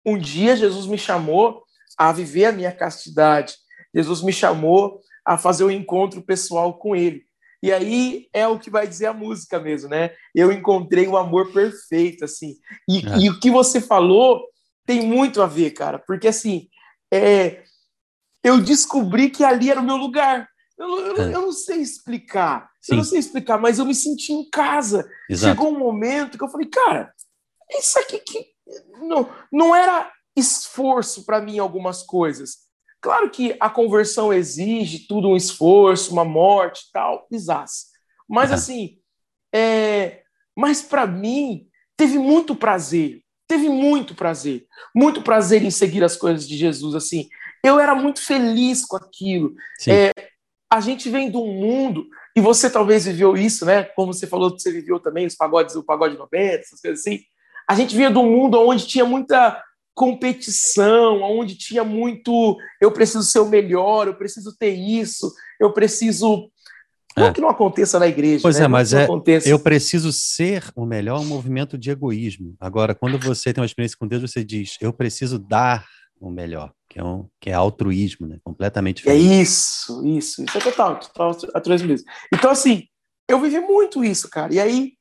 um 0.04 0.18
dia, 0.18 0.56
Jesus 0.56 0.86
me 0.86 0.98
chamou 0.98 1.62
a 1.96 2.12
viver 2.12 2.46
a 2.46 2.52
minha 2.52 2.72
castidade. 2.72 3.54
Jesus 3.94 4.22
me 4.22 4.32
chamou 4.32 5.00
a 5.28 5.36
fazer 5.36 5.62
um 5.62 5.70
encontro 5.70 6.22
pessoal 6.22 6.78
com 6.78 6.96
ele. 6.96 7.22
E 7.62 7.70
aí 7.70 8.28
é 8.32 8.48
o 8.48 8.58
que 8.58 8.70
vai 8.70 8.86
dizer 8.86 9.06
a 9.06 9.12
música 9.12 9.60
mesmo, 9.60 9.90
né? 9.90 10.12
Eu 10.34 10.50
encontrei 10.50 11.06
o 11.06 11.10
um 11.10 11.16
amor 11.18 11.52
perfeito, 11.52 12.24
assim. 12.24 12.54
E, 12.88 13.06
é. 13.06 13.18
e, 13.18 13.30
o 13.30 13.38
que 13.38 13.50
você 13.50 13.78
falou 13.78 14.42
tem 14.86 15.06
muito 15.06 15.42
a 15.42 15.46
ver, 15.46 15.72
cara, 15.72 15.98
porque 15.98 16.28
assim, 16.28 16.68
é, 17.12 17.62
eu 18.42 18.58
descobri 18.58 19.28
que 19.28 19.44
ali 19.44 19.70
era 19.70 19.80
o 19.80 19.84
meu 19.84 19.96
lugar. 19.96 20.48
Eu, 20.78 20.98
eu, 20.98 21.16
é. 21.16 21.34
eu 21.34 21.42
não 21.42 21.52
sei 21.52 21.78
explicar, 21.78 22.70
Sim. 22.80 22.92
eu 22.92 22.96
não 22.96 23.04
sei 23.04 23.18
explicar, 23.18 23.58
mas 23.58 23.78
eu 23.78 23.84
me 23.84 23.94
senti 23.94 24.32
em 24.32 24.48
casa. 24.48 25.06
Exato. 25.28 25.50
Chegou 25.50 25.74
um 25.74 25.78
momento 25.78 26.38
que 26.38 26.44
eu 26.44 26.48
falei, 26.48 26.68
cara, 26.68 27.12
isso 27.78 27.98
aqui 27.98 28.18
que 28.20 28.46
não, 29.02 29.28
não 29.52 29.76
era 29.76 30.10
esforço 30.34 31.26
para 31.26 31.42
mim 31.42 31.58
algumas 31.58 32.02
coisas, 32.02 32.67
Claro 33.00 33.30
que 33.30 33.56
a 33.60 33.70
conversão 33.70 34.32
exige 34.32 35.06
tudo 35.06 35.28
um 35.28 35.36
esforço, 35.36 36.12
uma 36.12 36.24
morte 36.24 36.88
tal, 36.92 37.26
exato. 37.30 37.70
Mas 38.28 38.50
assim, 38.52 38.98
é... 39.54 40.22
mas 40.56 40.82
para 40.82 41.06
mim 41.06 41.68
teve 41.96 42.18
muito 42.18 42.54
prazer, 42.54 43.22
teve 43.46 43.68
muito 43.68 44.14
prazer, 44.14 44.66
muito 44.94 45.22
prazer 45.22 45.62
em 45.62 45.70
seguir 45.70 46.04
as 46.04 46.16
coisas 46.16 46.46
de 46.46 46.56
Jesus. 46.56 46.94
Assim, 46.94 47.28
eu 47.64 47.78
era 47.78 47.94
muito 47.94 48.20
feliz 48.20 48.84
com 48.84 48.96
aquilo. 48.96 49.54
É, 49.88 50.10
a 50.70 50.80
gente 50.80 51.08
vem 51.08 51.30
de 51.30 51.36
um 51.36 51.46
mundo 51.46 52.06
e 52.36 52.40
você 52.40 52.68
talvez 52.68 53.06
viveu 53.06 53.36
isso, 53.36 53.64
né? 53.64 53.84
Como 53.84 54.12
você 54.12 54.26
falou 54.26 54.54
que 54.54 54.60
você 54.60 54.70
viveu 54.70 55.00
também 55.00 55.26
os 55.26 55.34
pagodes, 55.34 55.74
o 55.74 55.82
pagode 55.82 56.16
90, 56.16 56.60
essas 56.60 56.80
coisas 56.80 57.00
assim. 57.00 57.20
A 57.68 57.74
gente 57.74 57.96
vinha 57.96 58.10
de 58.10 58.18
um 58.18 58.30
mundo 58.30 58.58
onde 58.60 58.86
tinha 58.86 59.04
muita 59.04 59.62
competição, 59.98 61.22
onde 61.22 61.56
tinha 61.56 61.82
muito 61.82 62.56
eu 62.80 62.92
preciso 62.92 63.24
ser 63.24 63.40
o 63.40 63.48
melhor, 63.48 64.06
eu 64.06 64.14
preciso 64.14 64.56
ter 64.56 64.70
isso, 64.70 65.34
eu 65.58 65.72
preciso. 65.72 66.48
Não 67.16 67.26
é. 67.26 67.32
que 67.32 67.40
não 67.40 67.48
aconteça 67.48 67.98
na 67.98 68.06
igreja. 68.06 68.42
Pois 68.42 68.60
né? 68.60 68.66
é, 68.66 68.68
mas 68.68 68.92
é, 68.92 69.08
eu 69.44 69.58
preciso 69.58 70.12
ser 70.12 70.62
o 70.76 70.86
melhor, 70.86 71.20
um 71.20 71.24
movimento 71.24 71.76
de 71.76 71.90
egoísmo. 71.90 72.54
Agora, 72.60 72.94
quando 72.94 73.18
você 73.18 73.52
tem 73.52 73.60
uma 73.60 73.66
experiência 73.66 73.98
com 73.98 74.06
Deus, 74.06 74.22
você 74.22 74.44
diz, 74.44 74.76
eu 74.80 74.92
preciso 74.92 75.36
dar 75.36 75.84
o 76.20 76.30
melhor, 76.30 76.72
que 76.88 77.00
é, 77.00 77.02
um, 77.02 77.26
que 77.40 77.50
é 77.50 77.54
altruísmo, 77.54 78.28
né? 78.28 78.38
Completamente 78.44 78.98
diferente. 78.98 79.20
É 79.20 79.42
isso, 79.42 80.06
isso, 80.06 80.44
isso 80.44 80.58
é 80.58 80.60
total, 80.60 81.00
total 81.00 81.36
altruísmo 81.52 81.88
mesmo. 81.88 82.06
Então, 82.32 82.52
assim, 82.52 82.84
eu 83.28 83.40
vivi 83.40 83.58
muito 83.58 84.04
isso, 84.04 84.30
cara. 84.30 84.54
E 84.54 84.60
aí 84.60 84.92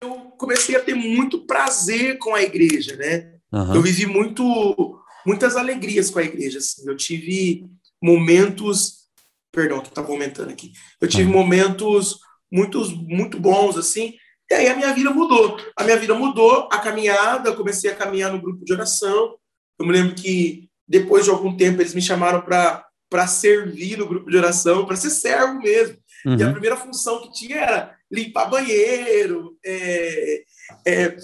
eu 0.00 0.14
comecei 0.38 0.76
a 0.76 0.80
ter 0.80 0.94
muito 0.94 1.46
prazer 1.46 2.16
com 2.18 2.32
a 2.32 2.42
igreja, 2.42 2.94
né? 2.94 3.39
Uhum. 3.52 3.74
Eu 3.74 3.82
vivi 3.82 4.06
muito, 4.06 5.00
muitas 5.26 5.56
alegrias 5.56 6.10
com 6.10 6.18
a 6.18 6.24
igreja. 6.24 6.58
Assim. 6.58 6.88
Eu 6.88 6.96
tive 6.96 7.66
momentos, 8.02 9.06
perdão, 9.52 9.80
que 9.80 9.88
estava 9.88 10.10
aumentando 10.10 10.50
aqui. 10.50 10.72
Eu 11.00 11.08
tive 11.08 11.24
uhum. 11.24 11.38
momentos 11.38 12.18
muito, 12.50 12.84
muito 12.96 13.38
bons 13.38 13.76
assim. 13.76 14.14
E 14.50 14.54
aí 14.54 14.68
a 14.68 14.76
minha 14.76 14.92
vida 14.92 15.10
mudou. 15.10 15.58
A 15.76 15.84
minha 15.84 15.96
vida 15.96 16.14
mudou, 16.14 16.68
a 16.72 16.78
caminhada, 16.78 17.50
eu 17.50 17.56
comecei 17.56 17.90
a 17.90 17.96
caminhar 17.96 18.32
no 18.32 18.40
grupo 18.40 18.64
de 18.64 18.72
oração. 18.72 19.36
Eu 19.78 19.86
me 19.86 19.92
lembro 19.92 20.14
que 20.14 20.68
depois 20.86 21.24
de 21.24 21.30
algum 21.30 21.56
tempo 21.56 21.80
eles 21.80 21.94
me 21.94 22.02
chamaram 22.02 22.40
para 22.40 22.84
para 23.10 23.26
servir 23.26 23.98
no 23.98 24.06
grupo 24.06 24.30
de 24.30 24.36
oração, 24.36 24.86
para 24.86 24.94
ser 24.94 25.10
servo 25.10 25.58
mesmo. 25.58 25.96
Uhum. 26.24 26.36
E 26.38 26.42
a 26.42 26.46
uhum. 26.46 26.52
primeira 26.52 26.76
função 26.76 27.20
que 27.20 27.32
tinha 27.32 27.56
era 27.56 27.96
limpar 28.10 28.48
banheiro, 28.48 29.58
é, 29.64 30.42
é, 30.86 31.16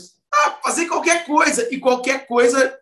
ah, 0.45 0.61
fazer 0.65 0.87
qualquer 0.87 1.25
coisa. 1.25 1.69
E 1.73 1.79
qualquer 1.79 2.27
coisa, 2.27 2.79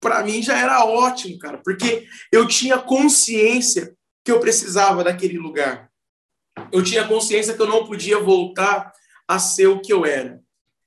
para 0.00 0.22
mim, 0.22 0.42
já 0.42 0.58
era 0.58 0.84
ótimo, 0.84 1.38
cara, 1.38 1.58
porque 1.58 2.06
eu 2.32 2.46
tinha 2.46 2.78
consciência 2.78 3.94
que 4.24 4.32
eu 4.32 4.40
precisava 4.40 5.04
daquele 5.04 5.38
lugar. 5.38 5.90
Eu 6.72 6.82
tinha 6.82 7.06
consciência 7.06 7.54
que 7.54 7.62
eu 7.62 7.66
não 7.66 7.86
podia 7.86 8.18
voltar 8.18 8.92
a 9.28 9.38
ser 9.38 9.66
o 9.66 9.80
que 9.80 9.92
eu 9.92 10.04
era. 10.04 10.40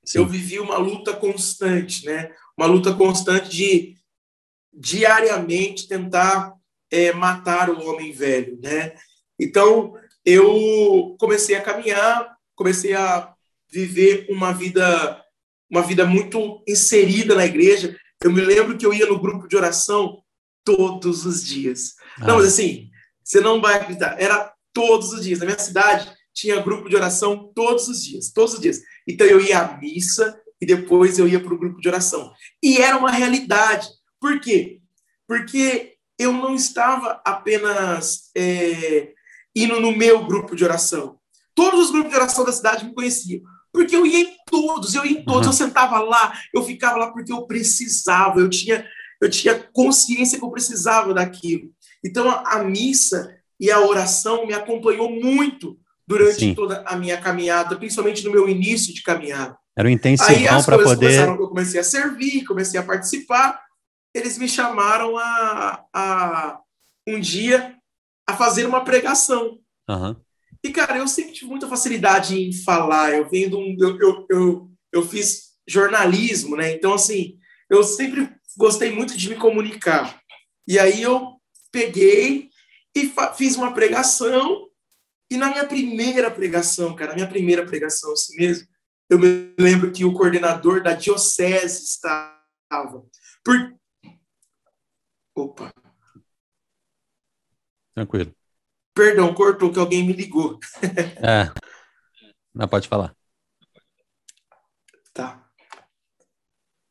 Sim. 0.03 0.19
Eu 0.19 0.25
vivi 0.25 0.59
uma 0.59 0.77
luta 0.77 1.13
constante, 1.13 2.05
né? 2.05 2.31
Uma 2.57 2.65
luta 2.65 2.93
constante 2.93 3.49
de 3.49 3.95
diariamente 4.73 5.87
tentar 5.87 6.53
é, 6.89 7.11
matar 7.13 7.69
o 7.69 7.85
homem 7.85 8.11
velho, 8.11 8.59
né? 8.61 8.93
Então 9.39 9.93
eu 10.25 11.15
comecei 11.19 11.55
a 11.55 11.61
caminhar, 11.61 12.35
comecei 12.55 12.93
a 12.93 13.33
viver 13.71 14.27
uma 14.29 14.51
vida 14.51 15.23
uma 15.69 15.81
vida 15.81 16.05
muito 16.05 16.63
inserida 16.67 17.35
na 17.35 17.45
igreja. 17.45 17.97
Eu 18.23 18.31
me 18.31 18.41
lembro 18.41 18.77
que 18.77 18.85
eu 18.85 18.93
ia 18.93 19.05
no 19.05 19.19
grupo 19.19 19.47
de 19.47 19.55
oração 19.55 20.21
todos 20.63 21.25
os 21.25 21.45
dias. 21.45 21.95
Ah. 22.19 22.27
Não, 22.27 22.37
mas 22.37 22.47
assim, 22.47 22.89
você 23.23 23.39
não 23.39 23.61
vai 23.61 23.75
acreditar, 23.75 24.15
era 24.19 24.51
todos 24.73 25.13
os 25.13 25.23
dias. 25.23 25.39
Na 25.39 25.45
minha 25.45 25.59
cidade 25.59 26.11
tinha 26.33 26.61
grupo 26.61 26.89
de 26.89 26.95
oração 26.95 27.51
todos 27.53 27.87
os 27.87 28.03
dias, 28.03 28.31
todos 28.31 28.55
os 28.55 28.59
dias. 28.59 28.81
Então 29.07 29.27
eu 29.27 29.39
ia 29.39 29.59
à 29.59 29.77
missa 29.77 30.39
e 30.61 30.65
depois 30.65 31.19
eu 31.19 31.27
ia 31.27 31.39
para 31.39 31.53
o 31.53 31.57
grupo 31.57 31.79
de 31.79 31.87
oração. 31.87 32.31
E 32.61 32.77
era 32.77 32.97
uma 32.97 33.11
realidade. 33.11 33.87
Por 34.19 34.39
quê? 34.39 34.79
Porque 35.27 35.95
eu 36.17 36.33
não 36.33 36.55
estava 36.55 37.21
apenas 37.23 38.29
é, 38.35 39.13
indo 39.55 39.79
no 39.79 39.95
meu 39.95 40.25
grupo 40.25 40.55
de 40.55 40.63
oração. 40.63 41.19
Todos 41.55 41.85
os 41.85 41.91
grupos 41.91 42.11
de 42.11 42.17
oração 42.17 42.45
da 42.45 42.51
cidade 42.51 42.85
me 42.85 42.93
conheciam. 42.93 43.41
Porque 43.71 43.95
eu 43.95 44.05
ia 44.05 44.19
em 44.19 44.35
todos, 44.45 44.95
eu 44.95 45.05
ia 45.05 45.19
em 45.19 45.23
todos, 45.23 45.47
uhum. 45.47 45.53
eu 45.53 45.53
sentava 45.53 45.99
lá, 45.99 46.33
eu 46.53 46.63
ficava 46.63 46.97
lá 46.97 47.11
porque 47.11 47.31
eu 47.31 47.45
precisava, 47.45 48.39
eu 48.39 48.49
tinha, 48.49 48.85
eu 49.21 49.29
tinha 49.29 49.59
consciência 49.71 50.39
que 50.39 50.45
eu 50.45 50.51
precisava 50.51 51.13
daquilo. 51.13 51.69
Então 52.03 52.29
a, 52.29 52.55
a 52.55 52.63
missa 52.63 53.35
e 53.59 53.69
a 53.69 53.79
oração 53.79 54.47
me 54.47 54.53
acompanhou 54.53 55.11
muito 55.11 55.77
durante 56.07 56.39
Sim. 56.39 56.55
toda 56.55 56.81
a 56.87 56.95
minha 56.95 57.17
caminhada, 57.17 57.75
principalmente 57.75 58.23
no 58.25 58.31
meu 58.31 58.49
início 58.49 58.93
de 58.93 59.03
caminhada. 59.03 59.55
Era 59.77 59.87
um 59.87 59.91
intensivão 59.91 60.63
para 60.63 60.79
poder. 60.79 61.27
Eu 61.27 61.47
comecei 61.47 61.79
a 61.79 61.83
servir, 61.83 62.45
comecei 62.45 62.79
a 62.79 62.83
participar. 62.83 63.61
Eles 64.13 64.37
me 64.37 64.49
chamaram 64.49 65.17
a, 65.17 65.85
a 65.93 66.59
um 67.07 67.19
dia 67.19 67.75
a 68.27 68.35
fazer 68.35 68.65
uma 68.65 68.83
pregação. 68.83 69.59
Uhum. 69.87 70.15
E, 70.63 70.71
cara, 70.71 70.97
eu 70.97 71.07
sempre 71.07 71.33
tive 71.33 71.49
muita 71.49 71.67
facilidade 71.67 72.37
em 72.37 72.51
falar. 72.51 73.13
Eu 73.13 73.29
venho 73.29 73.57
um, 73.57 73.75
eu, 73.79 73.97
eu, 73.99 74.25
eu, 74.29 74.71
eu 74.91 75.07
fiz 75.07 75.53
jornalismo, 75.67 76.55
né? 76.55 76.73
Então, 76.73 76.93
assim, 76.93 77.39
eu 77.69 77.83
sempre 77.83 78.29
gostei 78.57 78.91
muito 78.91 79.17
de 79.17 79.29
me 79.29 79.35
comunicar. 79.35 80.21
E 80.67 80.77
aí 80.77 81.01
eu 81.01 81.39
peguei 81.71 82.49
e 82.95 83.11
fiz 83.37 83.55
uma 83.55 83.73
pregação. 83.73 84.67
E 85.31 85.37
na 85.37 85.49
minha 85.49 85.65
primeira 85.65 86.29
pregação, 86.31 86.95
cara, 86.95 87.13
minha 87.13 87.29
primeira 87.29 87.65
pregação 87.65 88.11
assim 88.13 88.35
mesmo, 88.35 88.67
eu 89.09 89.19
me 89.19 89.53
lembro 89.59 89.91
que 89.91 90.03
o 90.03 90.13
coordenador 90.13 90.81
da 90.81 90.93
diocese 90.93 91.83
estava. 91.85 93.05
Por... 93.43 93.75
Opa. 95.35 95.73
Tranquilo. 97.93 98.38
Perdão, 98.93 99.33
cortou 99.33 99.71
que 99.71 99.79
alguém 99.79 100.05
me 100.05 100.13
ligou. 100.13 100.59
é. 101.23 101.51
Não 102.53 102.67
pode 102.67 102.87
falar. 102.87 103.15
Tá. 105.13 105.45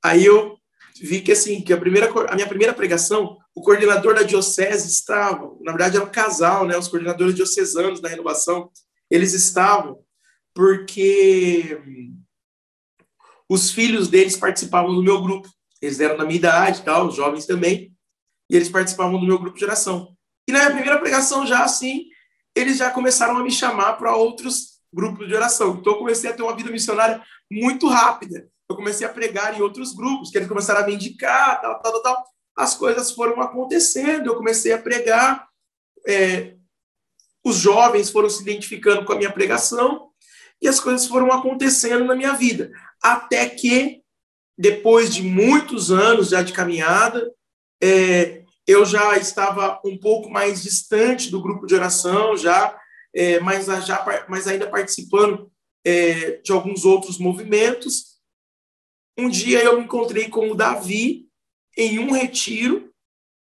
Aí 0.02 0.24
eu 0.24 0.56
vi 1.02 1.20
que 1.20 1.32
assim, 1.32 1.61
que 1.61 1.72
a 1.72 1.78
primeira 1.78 2.11
a 2.30 2.34
minha 2.34 2.48
primeira 2.48 2.74
pregação, 2.74 3.37
o 3.54 3.62
coordenador 3.62 4.14
da 4.14 4.22
diocese 4.22 4.88
estava, 4.88 5.56
na 5.61 5.72
verdade 5.72 5.96
era 5.96 6.04
um 6.04 6.11
casal, 6.11 6.66
né, 6.66 6.76
os 6.76 6.88
coordenadores 6.88 7.34
diocesanos 7.34 8.00
da 8.00 8.08
renovação, 8.08 8.70
eles 9.11 9.32
estavam 9.32 10.02
porque 10.54 11.80
os 13.48 13.70
filhos 13.70 14.08
deles 14.08 14.37
participavam 14.37 14.94
do 14.94 15.02
meu 15.02 15.22
grupo. 15.22 15.48
Eles 15.80 16.00
eram 16.00 16.16
da 16.16 16.24
minha 16.24 16.37
idade, 16.37 16.82
tal, 16.82 17.06
os 17.06 17.14
jovens 17.14 17.46
também, 17.46 17.94
e 18.50 18.56
eles 18.56 18.68
participavam 18.68 19.18
do 19.18 19.26
meu 19.26 19.38
grupo 19.38 19.56
de 19.56 19.64
oração. 19.64 20.16
E 20.48 20.52
na 20.52 20.61
minha 20.61 20.70
primeira 20.70 20.98
pregação, 20.98 21.46
já 21.46 21.62
assim, 21.62 22.06
eles 22.56 22.78
já 22.78 22.90
começaram 22.90 23.37
a 23.37 23.42
me 23.42 23.50
chamar 23.50 23.92
para 23.94 24.16
outros 24.16 24.78
grupos 24.90 25.28
de 25.28 25.34
oração. 25.34 25.76
Então, 25.78 25.92
eu 25.92 25.98
comecei 25.98 26.30
a 26.30 26.32
ter 26.32 26.42
uma 26.42 26.56
vida 26.56 26.70
missionária 26.70 27.22
muito 27.52 27.87
rápida. 27.87 28.48
Eu 28.66 28.74
comecei 28.74 29.06
a 29.06 29.12
pregar 29.12 29.56
em 29.56 29.61
outros 29.61 29.94
grupos, 29.94 30.30
que 30.30 30.38
eles 30.38 30.48
começaram 30.48 30.80
a 30.80 30.87
me 30.87 30.94
indicar, 30.94 31.61
tal, 31.61 31.80
tal, 31.82 32.02
tal. 32.02 32.24
As 32.56 32.74
coisas 32.74 33.11
foram 33.12 33.42
acontecendo, 33.42 34.26
eu 34.26 34.37
comecei 34.37 34.72
a 34.72 34.78
pregar. 34.78 35.46
É, 36.06 36.54
os 37.44 37.56
jovens 37.56 38.08
foram 38.08 38.30
se 38.30 38.42
identificando 38.42 39.04
com 39.04 39.12
a 39.12 39.16
minha 39.16 39.32
pregação 39.32 40.08
e 40.61 40.66
as 40.66 40.80
coisas 40.80 41.06
foram 41.06 41.30
acontecendo 41.30 42.06
na 42.06 42.16
minha 42.16 42.32
vida. 42.32 42.72
Até 43.02 43.48
que, 43.48 44.02
depois 44.56 45.14
de 45.14 45.22
muitos 45.22 45.90
anos 45.90 46.30
já 46.30 46.42
de 46.42 46.54
caminhada, 46.54 47.30
é, 47.82 48.44
eu 48.68 48.85
já 48.85 49.16
estava 49.16 49.81
um 49.83 49.96
pouco 49.96 50.28
mais 50.28 50.62
distante 50.62 51.31
do 51.31 51.40
grupo 51.40 51.66
de 51.66 51.74
oração, 51.74 52.37
já, 52.37 52.78
é, 53.14 53.40
mas, 53.40 53.64
já, 53.64 54.26
mas 54.28 54.46
ainda 54.46 54.68
participando 54.68 55.50
é, 55.83 56.33
de 56.42 56.52
alguns 56.52 56.85
outros 56.85 57.18
movimentos. 57.18 58.18
Um 59.16 59.31
dia 59.31 59.64
eu 59.64 59.78
me 59.78 59.85
encontrei 59.85 60.28
com 60.28 60.50
o 60.50 60.54
Davi 60.54 61.26
em 61.78 61.98
um 61.98 62.12
retiro. 62.12 62.92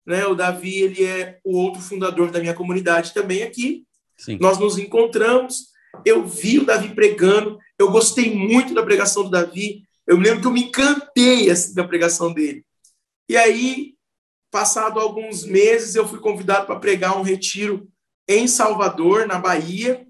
Né? 0.06 0.26
O 0.26 0.34
Davi 0.34 0.78
ele 0.78 1.04
é 1.04 1.38
o 1.44 1.58
outro 1.58 1.82
fundador 1.82 2.30
da 2.30 2.40
minha 2.40 2.54
comunidade 2.54 3.12
também 3.12 3.42
aqui. 3.42 3.84
Sim. 4.16 4.38
Nós 4.40 4.58
nos 4.58 4.78
encontramos. 4.78 5.66
Eu 6.06 6.26
vi 6.26 6.58
o 6.58 6.64
Davi 6.64 6.94
pregando. 6.94 7.58
Eu 7.78 7.90
gostei 7.90 8.34
muito 8.34 8.72
da 8.72 8.82
pregação 8.82 9.24
do 9.24 9.30
Davi. 9.30 9.82
Eu 10.06 10.16
me 10.16 10.24
lembro 10.24 10.40
que 10.40 10.46
eu 10.46 10.52
me 10.52 10.64
encantei 10.64 11.50
assim, 11.50 11.74
da 11.74 11.84
pregação 11.84 12.32
dele. 12.32 12.64
E 13.28 13.36
aí 13.36 13.92
Passado 14.52 15.00
alguns 15.00 15.44
meses, 15.44 15.94
eu 15.94 16.06
fui 16.06 16.20
convidado 16.20 16.66
para 16.66 16.78
pregar 16.78 17.16
um 17.18 17.22
retiro 17.22 17.88
em 18.28 18.46
Salvador, 18.46 19.26
na 19.26 19.38
Bahia. 19.38 20.06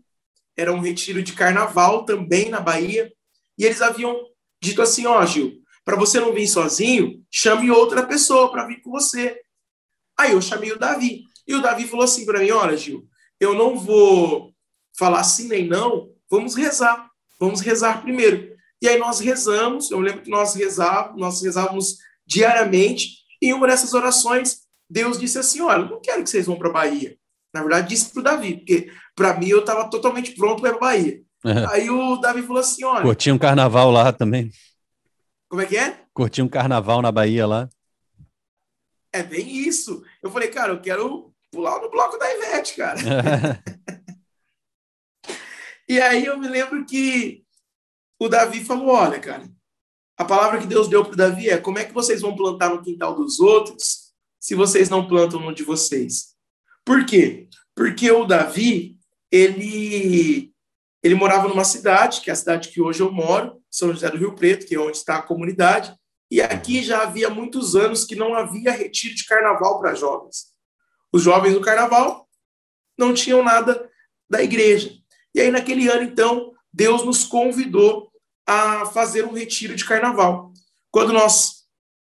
Era 0.57 0.73
um 0.73 0.81
retiro 0.81 1.23
de 1.23 1.33
carnaval 1.33 2.05
também 2.05 2.49
na 2.49 2.59
Bahia. 2.59 3.13
E 3.57 3.65
eles 3.65 3.81
haviam 3.81 4.21
dito 4.61 4.83
assim: 4.83 5.07
Ó, 5.07 5.23
oh, 5.23 5.25
Gil, 5.25 5.63
para 5.85 5.95
você 5.95 6.19
não 6.19 6.33
vir 6.33 6.49
sozinho, 6.49 7.25
chame 7.31 7.71
outra 7.71 8.05
pessoa 8.05 8.51
para 8.51 8.67
vir 8.67 8.83
com 8.83 8.91
você. 8.91 9.41
Aí 10.19 10.33
eu 10.33 10.43
chamei 10.43 10.73
o 10.73 10.79
Davi. 10.79 11.23
E 11.47 11.55
o 11.55 11.63
Davi 11.63 11.87
falou 11.87 12.05
assim 12.05 12.27
para 12.27 12.41
mim: 12.41 12.51
Olha, 12.51 12.77
Gil, 12.77 13.07
eu 13.39 13.55
não 13.55 13.79
vou 13.79 14.53
falar 14.99 15.23
sim 15.23 15.47
nem 15.47 15.69
não, 15.69 16.11
vamos 16.29 16.57
rezar. 16.57 17.09
Vamos 17.39 17.61
rezar 17.61 18.03
primeiro. 18.03 18.57
E 18.81 18.89
aí 18.89 18.99
nós 18.99 19.21
rezamos, 19.21 19.89
eu 19.93 20.01
lembro 20.01 20.23
que 20.23 20.31
nós 20.31 20.53
rezávamos, 20.57 21.21
nós 21.21 21.41
rezávamos 21.41 21.99
diariamente, 22.27 23.22
em 23.43 23.53
uma 23.53 23.67
dessas 23.67 23.93
orações, 23.93 24.63
Deus 24.89 25.19
disse 25.19 25.39
assim: 25.39 25.61
Olha, 25.61 25.85
não 25.85 26.01
quero 26.01 26.23
que 26.23 26.31
vocês 26.31 26.47
vão 26.47 26.57
para 26.57 26.69
a 26.69 26.73
Bahia. 26.73 27.17
Na 27.53 27.61
verdade, 27.61 27.89
disse 27.89 28.11
para 28.11 28.21
o 28.21 28.23
Davi, 28.23 28.59
porque 28.59 28.91
para 29.15 29.39
mim 29.39 29.49
eu 29.49 29.61
estava 29.61 29.91
totalmente 29.91 30.33
pronto 30.35 30.63
para 30.63 30.71
ir 30.71 30.79
para 30.79 30.87
a 30.87 30.91
Bahia. 30.91 31.23
É. 31.45 31.75
Aí 31.75 31.91
o 31.91 32.17
Davi 32.17 32.43
falou 32.43 32.61
assim: 32.61 32.85
Olha. 32.85 33.03
Curti 33.03 33.31
um 33.33 33.39
carnaval 33.39 33.91
lá 33.91 34.13
também. 34.13 34.51
Como 35.49 35.61
é 35.61 35.67
que 35.67 35.77
é? 35.77 36.01
Curti 36.15 36.41
um 36.41 36.49
carnaval 36.49 37.03
na 37.03 37.11
Bahia 37.11 37.47
lá. 37.47 37.69
É 39.13 39.23
bem 39.23 39.47
isso. 39.47 40.03
Eu 40.23 40.31
falei, 40.31 40.49
cara, 40.49 40.73
eu 40.73 40.81
quero 40.81 41.35
pular 41.51 41.79
no 41.83 41.91
bloco 41.91 42.17
da 42.17 42.33
Ivete, 42.35 42.75
cara. 42.75 42.99
e 45.87 46.01
aí 46.01 46.25
eu 46.25 46.39
me 46.39 46.49
lembro 46.49 46.87
que 46.87 47.45
o 48.19 48.29
Davi 48.29 48.65
falou: 48.65 48.89
Olha, 48.89 49.19
cara, 49.19 49.45
a 50.17 50.25
palavra 50.25 50.61
que 50.61 50.67
Deus 50.67 50.89
deu 50.89 51.05
para 51.05 51.17
Davi 51.17 51.49
é: 51.49 51.59
como 51.59 51.79
é 51.79 51.85
que 51.85 51.93
vocês 51.93 52.21
vão 52.21 52.37
plantar 52.37 52.71
no 52.71 52.83
quintal 52.83 53.15
dos 53.15 53.41
outros 53.41 54.13
se 54.39 54.55
vocês 54.55 54.89
não 54.89 55.07
plantam 55.07 55.41
no 55.41 55.55
de 55.55 55.63
vocês? 55.63 56.35
Por 56.85 57.07
quê? 57.07 57.49
Porque 57.75 58.11
o 58.11 58.25
Davi, 58.25 58.97
ele, 59.31 60.53
ele 61.03 61.15
morava 61.15 61.49
numa 61.49 61.65
cidade, 61.65 62.21
que 62.21 62.31
é 62.31 62.33
a 62.33 62.37
cidade 62.37 62.69
que 62.69 62.81
hoje 62.81 63.01
eu 63.01 63.11
moro, 63.11 63.63
São 63.71 63.93
José 63.93 64.11
do 64.11 64.19
Rio 64.19 64.35
Preto, 64.35 64.67
que 64.67 64.75
é 64.75 64.81
onde 64.81 64.97
está 64.97 65.17
a 65.17 65.23
comunidade, 65.23 65.95
e 66.31 66.41
aqui 66.41 66.83
já 66.83 67.03
havia 67.03 67.31
muitos 67.31 67.77
anos 67.77 68.05
que 68.05 68.17
não 68.17 68.35
havia 68.35 68.73
retiro 68.73 69.15
de 69.15 69.25
carnaval 69.25 69.81
para 69.81 69.95
jovens. 69.95 70.53
Os 71.13 71.23
jovens 71.23 71.53
do 71.53 71.61
carnaval 71.61 72.29
não 72.99 73.13
tinham 73.13 73.43
nada 73.43 73.89
da 74.29 74.43
igreja. 74.43 74.93
E 75.35 75.41
aí, 75.41 75.51
naquele 75.51 75.89
ano, 75.89 76.03
então, 76.03 76.53
Deus 76.73 77.05
nos 77.05 77.25
convidou 77.25 78.12
a 78.47 78.87
fazer 78.87 79.25
um 79.25 79.33
retiro 79.33 79.75
de 79.75 79.85
carnaval. 79.85 80.53
Quando 80.91 81.13
nós 81.13 81.65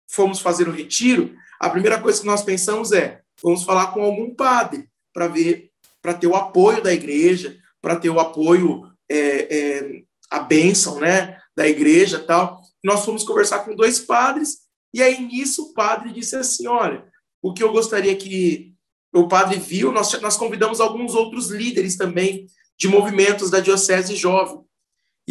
fomos 0.10 0.40
fazer 0.40 0.68
o 0.68 0.72
retiro, 0.72 1.36
a 1.60 1.70
primeira 1.70 2.00
coisa 2.02 2.22
que 2.22 2.28
nós 2.28 2.44
pensamos 2.44 2.92
é: 2.92 3.22
vamos 3.42 3.64
falar 3.64 3.88
com 3.88 4.04
algum 4.04 4.34
padre 4.34 4.90
para 5.14 5.28
ver, 5.28 5.72
para 6.02 6.14
ter 6.14 6.28
o 6.28 6.36
apoio 6.36 6.82
da 6.82 6.94
igreja, 6.94 7.58
para 7.82 7.96
ter 7.96 8.10
o 8.10 8.20
apoio, 8.20 8.92
é, 9.10 9.58
é, 9.58 10.04
a 10.30 10.40
bênção, 10.40 11.00
né, 11.00 11.38
da 11.56 11.68
igreja, 11.68 12.20
tal. 12.20 12.62
Nós 12.84 13.06
fomos 13.06 13.24
conversar 13.24 13.60
com 13.60 13.76
dois 13.76 14.00
padres 14.00 14.62
e 14.94 15.02
aí 15.02 15.22
nisso 15.22 15.64
o 15.64 15.74
padre 15.74 16.12
disse 16.12 16.36
assim: 16.36 16.68
olha, 16.68 17.06
o 17.42 17.54
que 17.54 17.64
eu 17.64 17.72
gostaria 17.72 18.16
que 18.16 18.74
o 19.14 19.28
padre 19.28 19.60
viu, 19.60 19.92
nós, 19.92 20.20
nós 20.22 20.38
convidamos 20.38 20.80
alguns 20.80 21.14
outros 21.14 21.50
líderes 21.50 21.98
também 21.98 22.48
de 22.78 22.88
movimentos 22.88 23.50
da 23.50 23.60
diocese 23.60 24.16
jovem. 24.16 24.64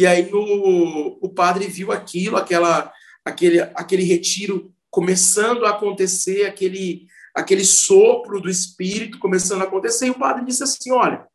E 0.01 0.07
aí 0.07 0.27
o, 0.33 1.19
o 1.21 1.29
padre 1.29 1.67
viu 1.67 1.91
aquilo, 1.91 2.35
aquela, 2.35 2.91
aquele, 3.23 3.61
aquele 3.61 4.01
retiro 4.01 4.73
começando 4.89 5.63
a 5.63 5.69
acontecer, 5.69 6.47
aquele, 6.47 7.05
aquele 7.35 7.63
sopro 7.63 8.41
do 8.41 8.49
Espírito 8.49 9.19
começando 9.19 9.61
a 9.61 9.65
acontecer, 9.65 10.07
e 10.07 10.09
o 10.09 10.17
padre 10.17 10.43
disse 10.43 10.63
assim: 10.63 10.91
olha, 10.91 11.27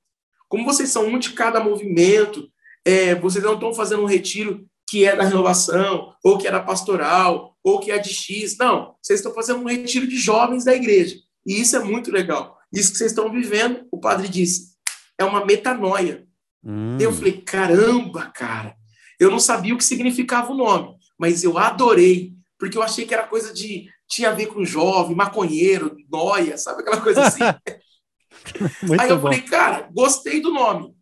como 0.48 0.64
vocês 0.64 0.88
são 0.88 1.06
um 1.06 1.16
de 1.16 1.30
cada 1.30 1.62
movimento, 1.62 2.50
é, 2.84 3.14
vocês 3.14 3.44
não 3.44 3.54
estão 3.54 3.72
fazendo 3.72 4.02
um 4.02 4.06
retiro 4.06 4.66
que 4.88 5.04
é 5.04 5.14
da 5.14 5.22
renovação, 5.22 6.12
ou 6.24 6.36
que 6.36 6.48
é 6.48 6.50
da 6.50 6.58
pastoral, 6.58 7.56
ou 7.62 7.78
que 7.78 7.92
é 7.92 7.98
de 8.00 8.12
X. 8.12 8.56
Não, 8.58 8.96
vocês 9.00 9.20
estão 9.20 9.32
fazendo 9.32 9.60
um 9.60 9.68
retiro 9.68 10.08
de 10.08 10.16
jovens 10.16 10.64
da 10.64 10.74
igreja. 10.74 11.14
E 11.46 11.60
isso 11.60 11.76
é 11.76 11.84
muito 11.84 12.10
legal. 12.10 12.58
Isso 12.72 12.90
que 12.90 12.98
vocês 12.98 13.12
estão 13.12 13.30
vivendo, 13.30 13.86
o 13.92 14.00
padre 14.00 14.26
disse, 14.26 14.72
é 15.16 15.24
uma 15.24 15.46
metanoia. 15.46 16.25
Hum. 16.66 16.98
Eu 17.00 17.12
falei, 17.12 17.40
caramba, 17.40 18.30
cara. 18.34 18.74
Eu 19.18 19.30
não 19.30 19.38
sabia 19.38 19.74
o 19.74 19.78
que 19.78 19.84
significava 19.84 20.52
o 20.52 20.56
nome, 20.56 20.96
mas 21.18 21.42
eu 21.44 21.56
adorei, 21.56 22.34
porque 22.58 22.76
eu 22.76 22.82
achei 22.82 23.06
que 23.06 23.14
era 23.14 23.26
coisa 23.26 23.52
de. 23.52 23.88
tinha 24.08 24.30
a 24.30 24.34
ver 24.34 24.46
com 24.46 24.64
jovem, 24.64 25.16
maconheiro, 25.16 25.96
noia, 26.10 26.58
sabe 26.58 26.82
aquela 26.82 27.00
coisa 27.00 27.22
assim? 27.22 27.42
aí 29.00 29.08
eu 29.08 29.16
bom. 29.16 29.22
falei, 29.22 29.40
cara, 29.42 29.88
gostei 29.92 30.40
do 30.40 30.52
nome. 30.52 30.94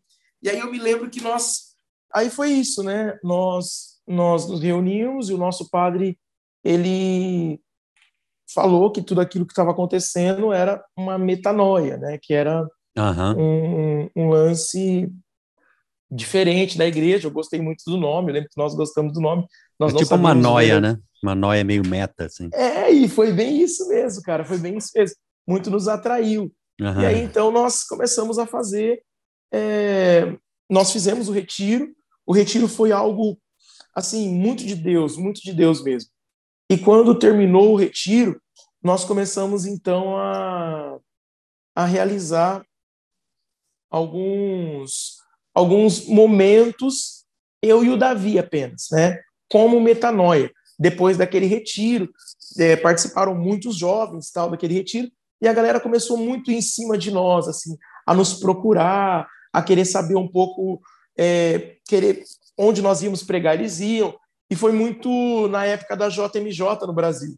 E 0.42 0.48
aí 0.48 0.61
eu 0.61 0.70
me 0.70 0.79
lembro 0.79 1.11
que 1.11 1.20
nós 1.20 1.74
aí 2.14 2.31
foi 2.31 2.50
isso, 2.50 2.83
né? 2.83 3.18
Nós, 3.22 3.98
nós 4.07 4.48
nos 4.48 4.61
reunimos 4.61 5.29
e 5.29 5.35
o 5.35 5.38
nosso 5.38 5.68
padre, 5.68 6.16
ele 6.62 7.61
falou 8.53 8.92
que 8.92 9.03
tudo 9.03 9.20
aquilo 9.20 9.44
que 9.44 9.53
estava 9.53 9.72
acontecendo 9.72 10.53
era 10.53 10.83
uma 10.96 11.18
metanoia, 11.18 11.96
né? 11.96 12.18
Que 12.22 12.33
era 12.33 12.62
uhum. 12.96 13.35
um, 13.37 14.11
um, 14.16 14.29
lance 14.29 15.11
diferente 16.14 16.79
da 16.79 16.87
igreja. 16.87 17.27
Eu 17.27 17.33
gostei 17.33 17.61
muito 17.61 17.83
do 17.87 17.96
nome, 17.96 18.31
eu 18.31 18.35
lembro 18.35 18.48
que 18.48 18.61
nós 18.61 18.74
gostamos 18.74 19.12
do 19.12 19.20
nome. 19.20 19.46
Nós 19.79 19.92
é 19.92 19.98
tipo 19.98 20.14
uma 20.14 20.35
noia, 20.35 20.81
né? 20.81 20.98
Uma 21.22 21.35
noia 21.35 21.64
meio 21.64 21.87
meta, 21.87 22.27
assim. 22.27 22.48
É, 22.53 22.90
e 22.90 23.09
foi 23.09 23.33
bem 23.33 23.61
isso 23.61 23.88
mesmo, 23.88 24.22
cara. 24.22 24.44
Foi 24.44 24.59
bem 24.59 24.77
isso 24.77 24.90
mesmo. 24.94 25.16
Muito 25.46 25.70
nos 25.70 25.88
atraiu. 25.88 26.53
Uhum. 26.81 27.00
E 27.00 27.07
aí, 27.07 27.22
então, 27.22 27.50
nós 27.50 27.85
começamos 27.85 28.38
a 28.38 28.46
fazer. 28.46 29.03
É... 29.53 30.37
Nós 30.70 30.92
fizemos 30.92 31.29
o 31.29 31.33
retiro. 31.33 31.94
O 32.27 32.33
retiro 32.33 32.68
foi 32.68 32.92
algo, 32.92 33.38
assim, 33.94 34.29
muito 34.31 34.64
de 34.64 34.74
Deus, 34.74 35.16
muito 35.16 35.40
de 35.40 35.53
Deus 35.53 35.83
mesmo. 35.83 36.11
E 36.70 36.79
quando 36.79 37.18
terminou 37.18 37.72
o 37.72 37.77
retiro, 37.77 38.40
nós 38.83 39.05
começamos 39.05 39.66
então 39.66 40.16
a, 40.16 40.98
a 41.74 41.85
realizar 41.85 42.64
alguns, 43.90 45.18
alguns 45.54 46.06
momentos, 46.06 47.24
eu 47.62 47.84
e 47.84 47.90
o 47.90 47.96
Davi 47.96 48.38
apenas, 48.38 48.88
né? 48.90 49.20
Como 49.48 49.80
metanoia. 49.80 50.50
Depois 50.78 51.16
daquele 51.16 51.46
retiro, 51.46 52.10
é, 52.58 52.76
participaram 52.76 53.34
muitos 53.34 53.76
jovens 53.76 54.30
tal 54.30 54.50
daquele 54.50 54.74
retiro, 54.74 55.10
e 55.40 55.48
a 55.48 55.52
galera 55.52 55.78
começou 55.78 56.16
muito 56.16 56.50
em 56.50 56.60
cima 56.60 56.98
de 56.98 57.10
nós, 57.10 57.46
assim, 57.46 57.76
a 58.06 58.14
nos 58.14 58.34
procurar, 58.34 59.28
a 59.52 59.62
querer 59.62 59.84
saber 59.84 60.16
um 60.16 60.26
pouco, 60.26 60.80
é, 61.16 61.76
querer 61.86 62.24
onde 62.58 62.82
nós 62.82 63.02
íamos 63.02 63.22
pregar, 63.22 63.54
eles 63.54 63.80
iam. 63.80 64.14
E 64.50 64.56
foi 64.56 64.72
muito 64.72 65.48
na 65.48 65.64
época 65.64 65.96
da 65.96 66.08
JMJ 66.08 66.86
no 66.86 66.92
Brasil. 66.92 67.36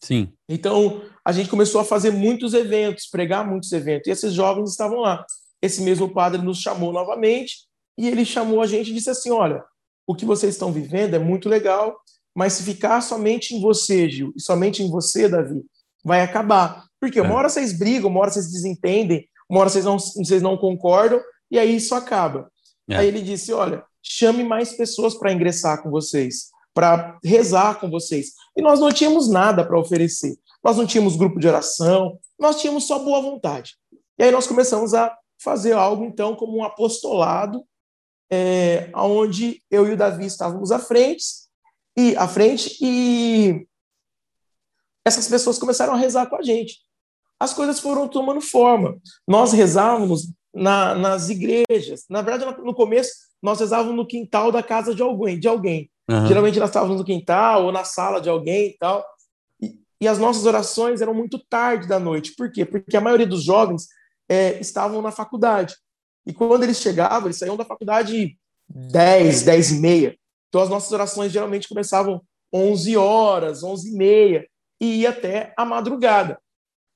Sim. 0.00 0.32
Então, 0.48 1.02
a 1.24 1.32
gente 1.32 1.48
começou 1.48 1.80
a 1.80 1.84
fazer 1.84 2.10
muitos 2.10 2.54
eventos, 2.54 3.06
pregar 3.06 3.46
muitos 3.46 3.72
eventos, 3.72 4.06
e 4.06 4.10
esses 4.10 4.32
jovens 4.32 4.70
estavam 4.70 5.00
lá. 5.00 5.24
Esse 5.66 5.82
mesmo 5.82 6.08
padre 6.08 6.40
nos 6.40 6.58
chamou 6.58 6.92
novamente, 6.92 7.66
e 7.98 8.08
ele 8.08 8.24
chamou 8.24 8.60
a 8.62 8.66
gente 8.66 8.90
e 8.90 8.94
disse 8.94 9.10
assim: 9.10 9.30
Olha, 9.30 9.64
o 10.06 10.14
que 10.14 10.24
vocês 10.24 10.54
estão 10.54 10.72
vivendo 10.72 11.14
é 11.14 11.18
muito 11.18 11.48
legal, 11.48 11.96
mas 12.34 12.54
se 12.54 12.62
ficar 12.62 13.00
somente 13.00 13.54
em 13.54 13.60
você, 13.60 14.08
Gil, 14.08 14.32
e 14.36 14.40
somente 14.40 14.82
em 14.82 14.90
você, 14.90 15.28
Davi, 15.28 15.64
vai 16.04 16.22
acabar. 16.22 16.84
Porque 17.00 17.20
uma 17.20 17.30
é. 17.30 17.34
hora 17.34 17.48
vocês 17.48 17.76
brigam, 17.76 18.10
uma 18.10 18.20
hora 18.20 18.30
vocês 18.30 18.50
desentendem, 18.50 19.28
uma 19.48 19.60
hora 19.60 19.68
vocês 19.68 19.84
não, 19.84 19.98
vocês 19.98 20.40
não 20.42 20.56
concordam, 20.56 21.20
e 21.50 21.58
aí 21.58 21.76
isso 21.76 21.94
acaba. 21.94 22.50
É. 22.88 22.96
Aí 22.96 23.08
ele 23.08 23.22
disse: 23.22 23.52
Olha, 23.52 23.84
chame 24.02 24.44
mais 24.44 24.72
pessoas 24.72 25.14
para 25.14 25.32
ingressar 25.32 25.82
com 25.82 25.90
vocês, 25.90 26.50
para 26.72 27.18
rezar 27.24 27.80
com 27.80 27.90
vocês. 27.90 28.32
E 28.56 28.62
nós 28.62 28.78
não 28.78 28.90
tínhamos 28.90 29.28
nada 29.28 29.64
para 29.64 29.78
oferecer. 29.78 30.36
Nós 30.62 30.76
não 30.76 30.86
tínhamos 30.86 31.16
grupo 31.16 31.38
de 31.38 31.48
oração, 31.48 32.18
nós 32.38 32.60
tínhamos 32.60 32.86
só 32.86 32.98
boa 32.98 33.20
vontade. 33.22 33.74
E 34.18 34.24
aí 34.24 34.30
nós 34.30 34.46
começamos 34.46 34.94
a 34.94 35.16
fazer 35.38 35.72
algo, 35.72 36.04
então, 36.04 36.34
como 36.34 36.58
um 36.58 36.64
apostolado, 36.64 37.64
é, 38.30 38.90
onde 38.94 39.62
eu 39.70 39.86
e 39.86 39.92
o 39.92 39.96
Davi 39.96 40.26
estávamos 40.26 40.72
à 40.72 40.78
frente, 40.78 41.24
e 41.96 42.14
à 42.16 42.28
frente, 42.28 42.76
e 42.80 43.66
essas 45.04 45.28
pessoas 45.28 45.58
começaram 45.58 45.94
a 45.94 45.96
rezar 45.96 46.26
com 46.26 46.36
a 46.36 46.42
gente. 46.42 46.78
As 47.38 47.52
coisas 47.52 47.78
foram 47.78 48.08
tomando 48.08 48.40
forma. 48.40 48.98
Nós 49.26 49.52
rezávamos 49.52 50.32
na, 50.54 50.94
nas 50.94 51.28
igrejas. 51.28 52.04
Na 52.10 52.22
verdade, 52.22 52.60
no 52.62 52.74
começo, 52.74 53.12
nós 53.42 53.60
rezávamos 53.60 53.94
no 53.94 54.06
quintal 54.06 54.50
da 54.50 54.62
casa 54.62 54.94
de 54.94 55.02
alguém. 55.02 55.38
De 55.38 55.46
alguém. 55.46 55.90
Uhum. 56.10 56.26
Geralmente 56.26 56.58
nós 56.58 56.70
estávamos 56.70 56.98
no 56.98 57.04
quintal 57.04 57.66
ou 57.66 57.72
na 57.72 57.84
sala 57.84 58.20
de 58.20 58.28
alguém 58.28 58.70
e 58.70 58.76
tal. 58.78 59.04
E, 59.60 59.78
e, 60.00 60.08
as 60.08 60.18
nossas 60.18 60.46
orações 60.46 61.00
eram 61.00 61.14
muito 61.14 61.38
tarde 61.38 61.86
da 61.86 61.98
noite. 61.98 62.34
Por 62.34 62.50
quê? 62.50 62.64
Porque 62.64 62.96
a 62.96 63.00
maioria 63.00 63.26
dos 63.26 63.44
jovens 63.44 63.86
é, 64.28 64.58
estavam 64.60 65.00
na 65.02 65.10
faculdade. 65.10 65.76
E 66.26 66.32
quando 66.32 66.64
eles 66.64 66.78
chegavam, 66.78 67.28
eles 67.28 67.38
saíam 67.38 67.56
da 67.56 67.64
faculdade 67.64 68.36
10, 68.68 69.42
10 69.42 69.70
e 69.72 69.80
meia. 69.80 70.18
Então 70.48 70.60
as 70.60 70.68
nossas 70.68 70.90
orações 70.92 71.32
geralmente 71.32 71.68
começavam 71.68 72.20
11 72.52 72.96
horas, 72.96 73.62
11 73.62 73.88
e 73.88 73.96
meia, 73.96 74.46
e 74.80 75.00
ia 75.02 75.10
até 75.10 75.52
a 75.56 75.64
madrugada. 75.64 76.38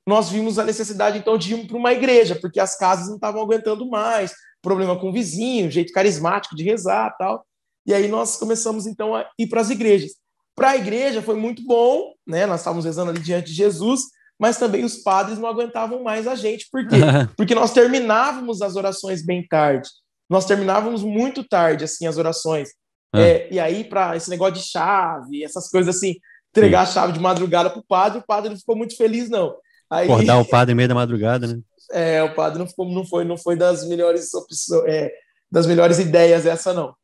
Nós 0.07 0.29
vimos 0.29 0.59
a 0.59 0.65
necessidade, 0.65 1.19
então, 1.19 1.37
de 1.37 1.55
ir 1.55 1.67
para 1.67 1.77
uma 1.77 1.93
igreja, 1.93 2.35
porque 2.35 2.59
as 2.59 2.77
casas 2.77 3.09
não 3.09 3.17
estavam 3.17 3.43
aguentando 3.43 3.89
mais, 3.89 4.33
problema 4.63 4.99
com 4.99 5.11
o 5.11 5.13
vizinho, 5.13 5.71
jeito 5.71 5.93
carismático 5.93 6.57
de 6.57 6.65
rezar 6.65 7.15
tal. 7.17 7.47
E 7.87 7.95
aí 7.95 8.09
nós 8.09 8.37
começamos, 8.37 8.87
então, 8.87 9.15
a 9.15 9.29
ir 9.39 9.47
para 9.47 9.61
as 9.61 9.71
igrejas. 9.71 10.13
Para 10.55 10.71
a 10.71 10.77
igreja 10.77 11.23
foi 11.23 11.37
muito 11.37 11.65
bom, 11.65 12.13
né? 12.27 12.47
Nós 12.47 12.61
estávamos 12.61 12.85
rezando 12.85 13.11
ali 13.11 13.21
diante 13.21 13.49
de 13.49 13.55
Jesus, 13.55 14.03
mas 14.41 14.57
também 14.57 14.85
os 14.85 14.97
padres 14.97 15.39
não 15.39 15.47
aguentavam 15.47 16.03
mais 16.03 16.27
a 16.27 16.35
gente. 16.35 16.67
Por 16.73 16.89
quê? 16.89 16.97
Porque 17.37 17.55
nós 17.55 17.75
terminávamos 17.75 18.63
as 18.63 18.75
orações 18.75 19.23
bem 19.23 19.47
tarde. 19.47 19.87
Nós 20.31 20.47
terminávamos 20.47 21.03
muito 21.03 21.47
tarde, 21.47 21.85
assim, 21.85 22.07
as 22.07 22.17
orações. 22.17 22.71
É. 23.15 23.21
É, 23.21 23.49
e 23.53 23.61
aí, 23.61 23.85
para 23.85 24.17
esse 24.17 24.31
negócio 24.31 24.55
de 24.55 24.63
chave, 24.63 25.45
essas 25.45 25.69
coisas 25.69 25.95
assim, 25.95 26.17
entregar 26.51 26.87
Sim. 26.87 26.91
a 26.91 26.95
chave 26.95 27.13
de 27.13 27.21
madrugada 27.21 27.69
para 27.69 27.81
o 27.81 27.87
padre, 27.87 28.21
o 28.21 28.27
padre 28.27 28.49
não 28.49 28.57
ficou 28.57 28.75
muito 28.75 28.97
feliz, 28.97 29.29
não. 29.29 29.55
Aí, 29.91 30.11
Acordar 30.11 30.39
o 30.39 30.45
padre 30.49 30.73
em 30.73 30.77
meio 30.77 30.89
da 30.89 30.95
madrugada, 30.95 31.47
né? 31.47 31.61
É, 31.93 32.23
o 32.23 32.35
padre 32.35 32.59
não, 32.59 32.67
ficou, 32.67 32.89
não, 32.89 33.05
foi, 33.05 33.25
não 33.25 33.37
foi 33.37 33.57
das 33.57 33.87
melhores 33.87 34.33
opções, 34.33 34.85
é, 34.87 35.13
das 35.51 35.67
melhores 35.67 35.99
ideias 35.99 36.47
essa, 36.47 36.73
não. 36.73 36.95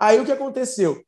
Aí 0.00 0.18
o 0.18 0.24
que 0.24 0.32
aconteceu? 0.32 1.02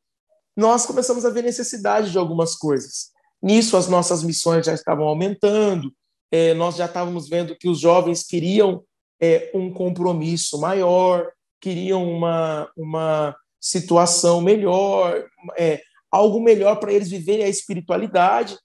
Nós 0.55 0.85
começamos 0.85 1.25
a 1.25 1.31
ver 1.31 1.43
necessidade 1.43 2.11
de 2.11 2.19
algumas 2.19 2.57
coisas. 2.57 3.11
Nisso, 3.43 3.77
as 3.77 3.89
nossas 3.89 4.23
missões 4.23 4.67
já 4.67 4.75
estavam 4.75 5.07
aumentando, 5.07 5.93
é, 6.31 6.55
nós 6.55 6.77
já 6.77 6.87
estávamos 6.87 7.29
vendo 7.29 7.57
que 7.57 7.69
os 7.69 7.79
jovens 7.81 8.23
queriam 8.23 8.83
é, 9.21 9.51
um 9.55 9.73
compromisso 9.73 10.61
maior, 10.61 11.31
queriam 11.61 12.09
uma, 12.09 12.71
uma 12.77 13.37
situação 13.61 14.41
melhor, 14.41 15.25
é, 15.57 15.81
algo 16.11 16.41
melhor 16.41 16.77
para 16.77 16.93
eles 16.93 17.11
viverem 17.11 17.45
a 17.45 17.49
espiritualidade. 17.49 18.57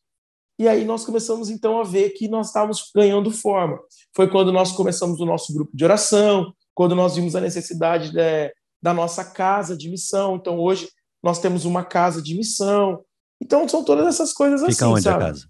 E 0.60 0.68
aí 0.68 0.86
nós 0.86 1.04
começamos 1.06 1.50
então 1.50 1.80
a 1.80 1.84
ver 1.84 2.12
que 2.12 2.28
nós 2.28 2.48
estávamos 2.48 2.92
ganhando 2.96 3.32
forma. 3.32 3.80
Foi 4.16 4.30
quando 4.30 4.52
nós 4.52 4.72
começamos 4.72 5.20
o 5.20 5.26
nosso 5.26 5.54
grupo 5.54 5.76
de 5.76 5.84
oração, 5.84 6.54
quando 6.74 6.96
nós 6.96 7.16
vimos 7.16 7.36
a 7.36 7.42
necessidade 7.42 8.12
de, 8.12 8.54
da 8.82 8.94
nossa 8.94 9.24
casa 9.24 9.76
de 9.76 9.90
missão. 9.90 10.36
Então 10.36 10.60
hoje 10.60 10.90
nós 11.22 11.40
temos 11.40 11.66
uma 11.66 11.84
casa 11.84 12.22
de 12.22 12.36
missão, 12.36 13.04
então, 13.42 13.68
são 13.68 13.84
todas 13.84 14.08
essas 14.08 14.34
coisas 14.34 14.62
fica 14.62 14.72
assim. 14.72 14.78
Fica 14.78 14.88
onde 14.90 15.04
sabe? 15.04 15.24
a 15.24 15.28
casa? 15.28 15.48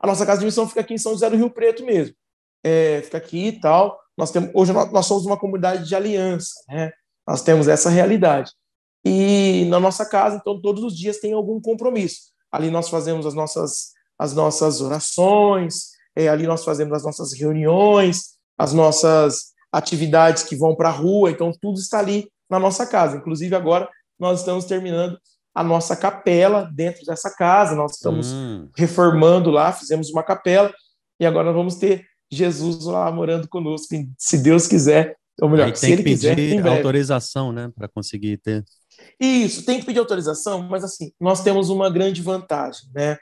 A 0.00 0.06
nossa 0.06 0.24
casa 0.24 0.40
de 0.40 0.46
missão 0.46 0.68
fica 0.68 0.80
aqui 0.80 0.94
em 0.94 0.98
São 0.98 1.12
José 1.12 1.28
do 1.28 1.36
Rio 1.36 1.50
Preto 1.50 1.84
mesmo. 1.84 2.14
É, 2.64 3.02
fica 3.02 3.18
aqui 3.18 3.48
e 3.48 3.60
tal. 3.60 3.98
Nós 4.16 4.30
temos, 4.30 4.50
hoje 4.54 4.72
nós 4.72 5.06
somos 5.06 5.26
uma 5.26 5.36
comunidade 5.36 5.86
de 5.86 5.94
aliança, 5.94 6.52
né? 6.68 6.92
Nós 7.26 7.42
temos 7.42 7.68
essa 7.68 7.90
realidade. 7.90 8.52
E 9.04 9.66
na 9.68 9.80
nossa 9.80 10.06
casa, 10.06 10.36
então, 10.36 10.60
todos 10.60 10.82
os 10.84 10.96
dias 10.96 11.18
tem 11.18 11.32
algum 11.32 11.60
compromisso. 11.60 12.32
Ali 12.50 12.70
nós 12.70 12.88
fazemos 12.88 13.26
as 13.26 13.34
nossas, 13.34 13.92
as 14.18 14.34
nossas 14.34 14.80
orações, 14.80 15.92
é, 16.14 16.28
ali 16.28 16.46
nós 16.46 16.64
fazemos 16.64 16.94
as 16.94 17.02
nossas 17.02 17.32
reuniões, 17.32 18.36
as 18.56 18.72
nossas 18.72 19.52
atividades 19.72 20.42
que 20.42 20.54
vão 20.54 20.76
para 20.76 20.90
a 20.90 20.92
rua, 20.92 21.30
então 21.30 21.50
tudo 21.60 21.78
está 21.78 21.98
ali 21.98 22.30
na 22.48 22.58
nossa 22.58 22.86
casa. 22.86 23.16
Inclusive 23.16 23.54
agora 23.56 23.88
nós 24.18 24.40
estamos 24.40 24.66
terminando 24.66 25.18
a 25.54 25.62
nossa 25.62 25.96
capela 25.96 26.70
dentro 26.72 27.04
dessa 27.04 27.34
casa. 27.34 27.74
Nós 27.74 27.92
estamos 27.92 28.32
hum. 28.32 28.68
reformando 28.76 29.50
lá, 29.50 29.72
fizemos 29.72 30.10
uma 30.10 30.22
capela 30.22 30.72
e 31.20 31.26
agora 31.26 31.52
vamos 31.52 31.76
ter 31.76 32.06
Jesus 32.30 32.84
lá 32.84 33.10
morando 33.10 33.46
conosco, 33.48 33.94
se 34.16 34.38
Deus 34.38 34.66
quiser. 34.66 35.16
Ou 35.40 35.48
melhor, 35.48 35.68
Aí 35.68 35.76
se 35.76 35.90
ele 35.90 36.02
quiser, 36.02 36.36
pedir 36.36 36.66
autorização, 36.66 37.52
né, 37.52 37.70
para 37.74 37.88
conseguir 37.88 38.38
ter. 38.38 38.64
Isso, 39.18 39.64
tem 39.64 39.80
que 39.80 39.86
pedir 39.86 39.98
autorização, 39.98 40.62
mas 40.62 40.84
assim, 40.84 41.12
nós 41.20 41.42
temos 41.42 41.68
uma 41.70 41.90
grande 41.90 42.22
vantagem, 42.22 42.88
né? 42.94 43.16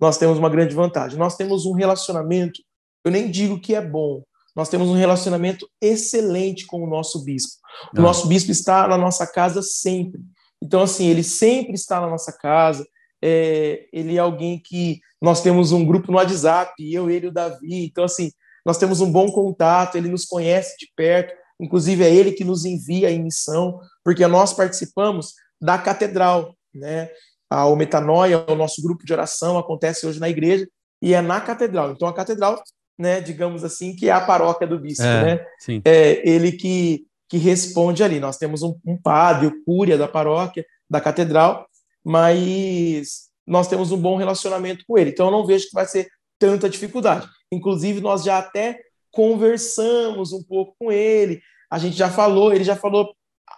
Nós 0.00 0.16
temos 0.16 0.38
uma 0.38 0.48
grande 0.48 0.74
vantagem. 0.74 1.18
Nós 1.18 1.36
temos 1.36 1.66
um 1.66 1.72
relacionamento, 1.72 2.60
eu 3.04 3.10
nem 3.10 3.30
digo 3.30 3.60
que 3.60 3.74
é 3.74 3.80
bom, 3.84 4.22
nós 4.54 4.68
temos 4.68 4.88
um 4.88 4.94
relacionamento 4.94 5.68
excelente 5.80 6.66
com 6.66 6.82
o 6.82 6.86
nosso 6.88 7.24
bispo. 7.24 7.60
O 7.94 8.00
ah. 8.00 8.02
nosso 8.02 8.26
bispo 8.26 8.50
está 8.50 8.88
na 8.88 8.98
nossa 8.98 9.26
casa 9.26 9.62
sempre. 9.62 10.20
Então, 10.62 10.82
assim, 10.82 11.08
ele 11.08 11.22
sempre 11.22 11.74
está 11.74 12.00
na 12.00 12.08
nossa 12.08 12.32
casa. 12.32 12.86
É, 13.22 13.88
ele 13.92 14.16
é 14.16 14.20
alguém 14.20 14.58
que 14.58 15.00
nós 15.20 15.42
temos 15.42 15.72
um 15.72 15.84
grupo 15.84 16.12
no 16.12 16.18
WhatsApp, 16.18 16.72
eu, 16.92 17.10
ele 17.10 17.26
e 17.26 17.28
o 17.28 17.32
Davi. 17.32 17.84
Então, 17.84 18.04
assim, 18.04 18.30
nós 18.64 18.78
temos 18.78 19.00
um 19.00 19.10
bom 19.10 19.30
contato, 19.30 19.96
ele 19.96 20.08
nos 20.08 20.24
conhece 20.24 20.76
de 20.78 20.88
perto. 20.94 21.34
Inclusive, 21.60 22.04
é 22.04 22.14
ele 22.14 22.32
que 22.32 22.44
nos 22.44 22.64
envia 22.64 23.10
em 23.10 23.22
missão, 23.22 23.80
porque 24.04 24.26
nós 24.26 24.52
participamos 24.52 25.34
da 25.60 25.76
catedral, 25.76 26.54
né? 26.72 27.08
O 27.50 27.74
Metanoia, 27.74 28.44
o 28.48 28.54
nosso 28.54 28.82
grupo 28.82 29.04
de 29.04 29.12
oração, 29.12 29.58
acontece 29.58 30.06
hoje 30.06 30.20
na 30.20 30.28
igreja 30.28 30.68
e 31.02 31.14
é 31.14 31.20
na 31.20 31.40
catedral. 31.40 31.92
Então, 31.92 32.06
a 32.06 32.12
catedral, 32.12 32.62
né, 32.98 33.20
digamos 33.20 33.64
assim, 33.64 33.96
que 33.96 34.08
é 34.08 34.12
a 34.12 34.20
paróquia 34.20 34.66
do 34.66 34.78
bispo, 34.78 35.02
é, 35.02 35.24
né? 35.24 35.46
Sim. 35.58 35.80
É 35.84 36.28
ele 36.28 36.52
que 36.52 37.06
que 37.28 37.36
responde 37.36 38.02
ali. 38.02 38.18
Nós 38.18 38.38
temos 38.38 38.62
um, 38.62 38.74
um 38.84 38.96
padre, 39.00 39.46
o 39.46 39.64
cúria 39.64 39.98
da 39.98 40.08
paróquia, 40.08 40.64
da 40.88 41.00
catedral, 41.00 41.66
mas 42.04 43.28
nós 43.46 43.68
temos 43.68 43.92
um 43.92 43.96
bom 43.98 44.16
relacionamento 44.16 44.84
com 44.86 44.96
ele. 44.98 45.10
Então 45.10 45.26
eu 45.26 45.32
não 45.32 45.46
vejo 45.46 45.66
que 45.66 45.74
vai 45.74 45.86
ser 45.86 46.08
tanta 46.38 46.68
dificuldade. 46.68 47.28
Inclusive, 47.52 48.00
nós 48.00 48.22
já 48.22 48.38
até 48.38 48.78
conversamos 49.10 50.32
um 50.32 50.42
pouco 50.42 50.74
com 50.78 50.92
ele, 50.92 51.40
a 51.70 51.78
gente 51.78 51.96
já 51.96 52.08
falou, 52.10 52.52
ele 52.52 52.64
já 52.64 52.76
falou 52.76 53.14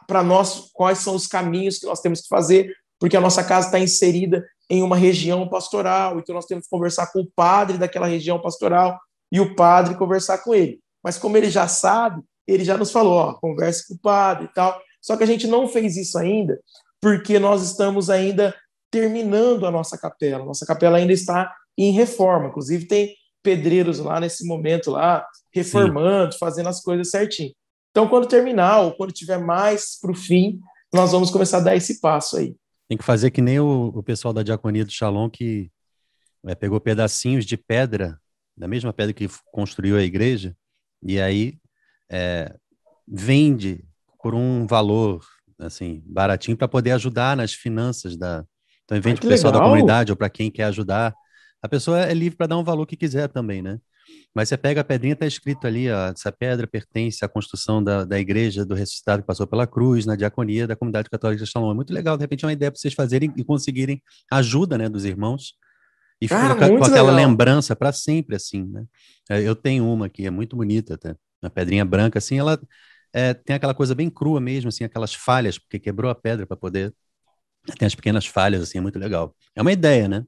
para 0.06 0.22
nós 0.22 0.70
quais 0.72 0.98
são 0.98 1.14
os 1.14 1.26
caminhos 1.26 1.78
que 1.78 1.86
nós 1.86 2.00
temos 2.00 2.22
que 2.22 2.28
fazer, 2.28 2.72
porque 2.98 3.16
a 3.16 3.20
nossa 3.20 3.44
casa 3.44 3.66
está 3.66 3.78
inserida 3.78 4.44
em 4.68 4.82
uma 4.82 4.96
região 4.96 5.48
pastoral, 5.48 6.18
então 6.18 6.34
nós 6.34 6.46
temos 6.46 6.64
que 6.64 6.70
conversar 6.70 7.12
com 7.12 7.20
o 7.20 7.30
padre 7.34 7.78
daquela 7.78 8.06
região 8.06 8.40
pastoral 8.40 8.98
e 9.32 9.40
o 9.40 9.54
padre 9.54 9.96
conversar 9.96 10.38
com 10.38 10.54
ele. 10.54 10.80
Mas 11.02 11.18
como 11.18 11.36
ele 11.36 11.50
já 11.50 11.66
sabe, 11.66 12.22
ele 12.52 12.64
já 12.64 12.76
nos 12.76 12.90
falou, 12.90 13.12
ó, 13.14 13.34
converse 13.34 13.86
com 13.86 13.94
o 13.94 13.98
padre 13.98 14.46
e 14.46 14.54
tal. 14.54 14.80
Só 15.00 15.16
que 15.16 15.24
a 15.24 15.26
gente 15.26 15.46
não 15.46 15.68
fez 15.68 15.96
isso 15.96 16.18
ainda, 16.18 16.60
porque 17.00 17.38
nós 17.38 17.62
estamos 17.62 18.10
ainda 18.10 18.54
terminando 18.90 19.66
a 19.66 19.70
nossa 19.70 19.96
capela. 19.96 20.44
Nossa 20.44 20.66
capela 20.66 20.98
ainda 20.98 21.12
está 21.12 21.54
em 21.78 21.92
reforma. 21.92 22.48
Inclusive 22.48 22.86
tem 22.86 23.14
pedreiros 23.42 23.98
lá 23.98 24.20
nesse 24.20 24.46
momento 24.46 24.90
lá 24.90 25.26
reformando, 25.52 26.32
Sim. 26.32 26.38
fazendo 26.38 26.68
as 26.68 26.82
coisas 26.82 27.10
certinho. 27.10 27.52
Então, 27.90 28.08
quando 28.08 28.28
terminar 28.28 28.80
ou 28.80 28.92
quando 28.92 29.12
tiver 29.12 29.38
mais 29.38 29.98
para 30.00 30.12
o 30.12 30.14
fim, 30.14 30.60
nós 30.92 31.12
vamos 31.12 31.30
começar 31.30 31.58
a 31.58 31.60
dar 31.60 31.76
esse 31.76 32.00
passo 32.00 32.36
aí. 32.36 32.54
Tem 32.88 32.98
que 32.98 33.04
fazer 33.04 33.30
que 33.30 33.40
nem 33.40 33.58
o, 33.60 33.92
o 33.94 34.02
pessoal 34.02 34.34
da 34.34 34.42
Diaconia 34.42 34.84
do 34.84 34.92
Shalom 34.92 35.30
que 35.30 35.70
é, 36.46 36.54
pegou 36.54 36.80
pedacinhos 36.80 37.44
de 37.44 37.56
pedra, 37.56 38.18
da 38.56 38.68
mesma 38.68 38.92
pedra 38.92 39.12
que 39.12 39.28
construiu 39.52 39.96
a 39.96 40.02
igreja, 40.02 40.56
e 41.02 41.20
aí 41.20 41.54
é, 42.10 42.54
vende 43.06 43.84
por 44.22 44.34
um 44.34 44.66
valor 44.66 45.24
assim 45.58 46.02
baratinho 46.06 46.56
para 46.56 46.68
poder 46.68 46.92
ajudar 46.92 47.36
nas 47.36 47.52
finanças 47.52 48.16
da. 48.16 48.44
Então, 48.84 49.00
vende 49.00 49.20
para 49.20 49.28
o 49.28 49.30
pessoal 49.30 49.52
legal. 49.52 49.66
da 49.66 49.72
comunidade 49.72 50.12
ou 50.12 50.16
para 50.16 50.28
quem 50.28 50.50
quer 50.50 50.64
ajudar. 50.64 51.14
A 51.62 51.68
pessoa 51.68 52.00
é 52.00 52.12
livre 52.14 52.36
para 52.36 52.46
dar 52.46 52.58
um 52.58 52.64
valor 52.64 52.86
que 52.86 52.96
quiser 52.96 53.28
também, 53.28 53.62
né? 53.62 53.78
Mas 54.34 54.48
você 54.48 54.56
pega 54.56 54.80
a 54.80 54.84
pedrinha, 54.84 55.12
está 55.12 55.26
escrito 55.26 55.66
ali, 55.66 55.90
ó, 55.90 56.08
essa 56.08 56.32
pedra 56.32 56.66
pertence 56.66 57.24
à 57.24 57.28
construção 57.28 57.82
da, 57.82 58.04
da 58.04 58.18
igreja 58.18 58.64
do 58.64 58.74
ressuscitado 58.74 59.22
que 59.22 59.26
passou 59.26 59.46
pela 59.46 59.66
cruz, 59.66 60.06
na 60.06 60.16
diaconia 60.16 60.66
da 60.66 60.74
comunidade 60.74 61.08
católica 61.08 61.44
de 61.44 61.50
Shalom. 61.50 61.70
É 61.70 61.74
muito 61.74 61.92
legal, 61.92 62.16
de 62.16 62.22
repente 62.22 62.44
é 62.44 62.48
uma 62.48 62.52
ideia 62.52 62.70
para 62.70 62.80
vocês 62.80 62.94
fazerem 62.94 63.32
e 63.36 63.44
conseguirem 63.44 64.02
ajuda, 64.30 64.78
né, 64.78 64.88
dos 64.88 65.04
irmãos. 65.04 65.54
E 66.20 66.26
ah, 66.30 66.54
fica 66.54 66.68
com 66.68 66.84
aquela 66.84 67.12
lembrança 67.12 67.74
para 67.74 67.92
sempre, 67.92 68.36
assim, 68.36 68.64
né? 68.64 68.84
É, 69.28 69.40
eu 69.42 69.54
tenho 69.54 69.90
uma 69.90 70.08
que 70.08 70.26
é 70.26 70.30
muito 70.30 70.56
bonita, 70.56 70.94
até, 70.94 71.14
uma 71.42 71.50
pedrinha 71.50 71.84
branca, 71.84 72.18
assim, 72.18 72.38
ela 72.38 72.60
é, 73.12 73.34
tem 73.34 73.56
aquela 73.56 73.74
coisa 73.74 73.94
bem 73.94 74.08
crua 74.08 74.40
mesmo, 74.40 74.68
assim, 74.68 74.84
aquelas 74.84 75.14
falhas, 75.14 75.58
porque 75.58 75.78
quebrou 75.78 76.10
a 76.10 76.14
pedra 76.14 76.46
para 76.46 76.56
poder... 76.56 76.94
Tem 77.78 77.86
as 77.86 77.94
pequenas 77.94 78.26
falhas, 78.26 78.62
assim, 78.62 78.78
é 78.78 78.80
muito 78.80 78.98
legal. 78.98 79.34
É 79.54 79.60
uma 79.60 79.72
ideia, 79.72 80.08
né? 80.08 80.24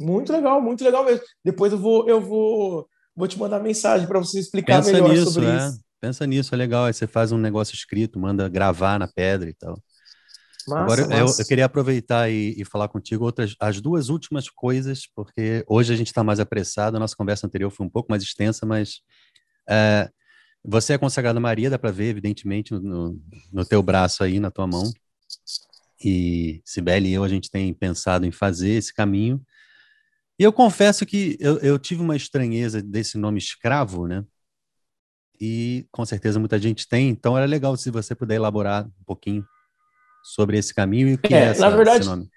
Muito 0.00 0.32
legal, 0.32 0.60
muito 0.60 0.82
legal 0.82 1.04
mesmo. 1.04 1.22
Depois 1.44 1.72
eu 1.72 1.78
vou, 1.78 2.08
eu 2.08 2.20
vou, 2.20 2.88
vou 3.14 3.28
te 3.28 3.38
mandar 3.38 3.60
mensagem 3.60 4.06
para 4.06 4.18
você 4.18 4.38
explicar 4.38 4.78
Pensa 4.78 4.92
melhor 4.92 5.10
nisso, 5.10 5.32
sobre 5.32 5.50
é. 5.50 5.56
isso. 5.56 5.80
Pensa 6.00 6.26
nisso, 6.26 6.54
é 6.54 6.58
legal. 6.58 6.86
Aí 6.86 6.92
você 6.92 7.06
faz 7.06 7.30
um 7.30 7.38
negócio 7.38 7.74
escrito, 7.74 8.18
manda 8.18 8.48
gravar 8.48 8.98
na 8.98 9.06
pedra 9.06 9.48
e 9.48 9.54
tal. 9.54 9.80
Massa, 10.66 10.82
Agora, 10.82 11.02
massa. 11.08 11.40
Eu, 11.40 11.44
eu, 11.44 11.46
queria 11.46 11.64
aproveitar 11.64 12.30
e, 12.30 12.54
e, 12.56 12.64
falar 12.64 12.88
contigo 12.88 13.24
outras, 13.24 13.54
as 13.60 13.80
duas 13.80 14.08
últimas 14.08 14.48
coisas, 14.48 15.06
porque 15.14 15.64
hoje 15.68 15.92
a 15.92 15.96
gente 15.96 16.08
está 16.08 16.24
mais 16.24 16.40
apressado. 16.40 16.96
A 16.96 17.00
nossa 17.00 17.16
conversa 17.16 17.46
anterior 17.46 17.70
foi 17.70 17.86
um 17.86 17.90
pouco 17.90 18.10
mais 18.10 18.22
extensa, 18.22 18.66
mas 18.66 19.00
é, 19.68 20.10
você 20.64 20.92
é 20.92 20.98
consagrada 20.98 21.40
Maria, 21.40 21.70
dá 21.70 21.78
para 21.78 21.90
ver, 21.90 22.10
evidentemente, 22.10 22.72
no, 22.72 23.20
no 23.52 23.64
teu 23.64 23.82
braço 23.82 24.22
aí, 24.22 24.38
na 24.38 24.50
tua 24.50 24.66
mão. 24.66 24.90
E 26.04 26.60
Sibeli 26.64 27.10
e 27.10 27.14
eu, 27.14 27.24
a 27.24 27.28
gente 27.28 27.50
tem 27.50 27.72
pensado 27.72 28.26
em 28.26 28.32
fazer 28.32 28.70
esse 28.70 28.92
caminho. 28.92 29.40
E 30.38 30.42
eu 30.44 30.52
confesso 30.52 31.04
que 31.06 31.36
eu, 31.40 31.58
eu 31.58 31.78
tive 31.78 32.02
uma 32.02 32.16
estranheza 32.16 32.82
desse 32.82 33.18
nome 33.18 33.38
escravo, 33.38 34.06
né? 34.06 34.24
E 35.40 35.86
com 35.90 36.04
certeza 36.04 36.38
muita 36.38 36.58
gente 36.58 36.88
tem, 36.88 37.08
então 37.08 37.36
era 37.36 37.46
legal 37.46 37.76
se 37.76 37.90
você 37.90 38.14
puder 38.14 38.36
elaborar 38.36 38.86
um 38.86 39.04
pouquinho 39.04 39.44
sobre 40.22 40.56
esse 40.56 40.72
caminho 40.72 41.08
e 41.08 41.14
o 41.14 41.18
que 41.18 41.34
é, 41.34 41.38
é 41.38 41.44
essa, 41.46 41.60
na 41.60 41.76
verdade, 41.76 42.00
esse 42.00 42.08
nome. 42.08 42.30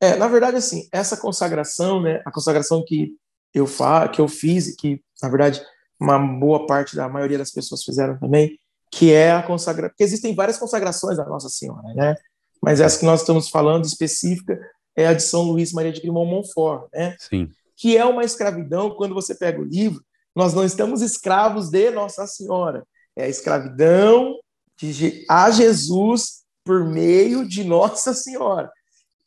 É, 0.00 0.16
na 0.16 0.28
verdade, 0.28 0.56
assim, 0.56 0.88
essa 0.90 1.16
consagração, 1.16 2.00
né, 2.00 2.22
a 2.24 2.30
consagração 2.30 2.82
que 2.86 3.14
eu, 3.52 3.66
fa 3.66 4.08
que 4.08 4.20
eu 4.20 4.28
fiz, 4.28 4.74
que, 4.74 5.02
na 5.22 5.28
verdade, 5.28 5.60
uma 6.00 6.18
boa 6.18 6.66
parte 6.66 6.94
da 6.94 7.08
maioria 7.08 7.38
das 7.38 7.50
pessoas 7.50 7.82
fizeram 7.82 8.18
também, 8.18 8.58
que 8.90 9.12
é 9.12 9.32
a 9.32 9.42
consagração, 9.42 9.90
porque 9.90 10.04
existem 10.04 10.34
várias 10.34 10.58
consagrações 10.58 11.16
da 11.16 11.24
Nossa 11.24 11.48
Senhora, 11.48 11.92
né? 11.94 12.16
Mas 12.62 12.80
essa 12.80 12.98
que 12.98 13.04
nós 13.04 13.20
estamos 13.20 13.48
falando 13.48 13.84
específica 13.84 14.58
é 14.96 15.06
a 15.06 15.14
de 15.14 15.22
São 15.22 15.42
Luís 15.42 15.72
Maria 15.72 15.92
de 15.92 16.00
Grimont 16.00 16.28
Montfort, 16.28 16.88
né? 16.92 17.16
Sim. 17.18 17.48
Que 17.76 17.96
é 17.96 18.04
uma 18.04 18.24
escravidão, 18.24 18.90
quando 18.90 19.14
você 19.14 19.34
pega 19.34 19.60
o 19.60 19.64
livro, 19.64 20.02
nós 20.34 20.54
não 20.54 20.64
estamos 20.64 21.02
escravos 21.02 21.70
de 21.70 21.90
Nossa 21.90 22.26
Senhora. 22.26 22.84
É 23.14 23.24
a 23.24 23.28
escravidão 23.28 24.38
de, 24.76 25.24
a 25.28 25.50
Jesus 25.50 26.44
por 26.64 26.84
meio 26.84 27.46
de 27.46 27.64
Nossa 27.64 28.12
Senhora. 28.14 28.70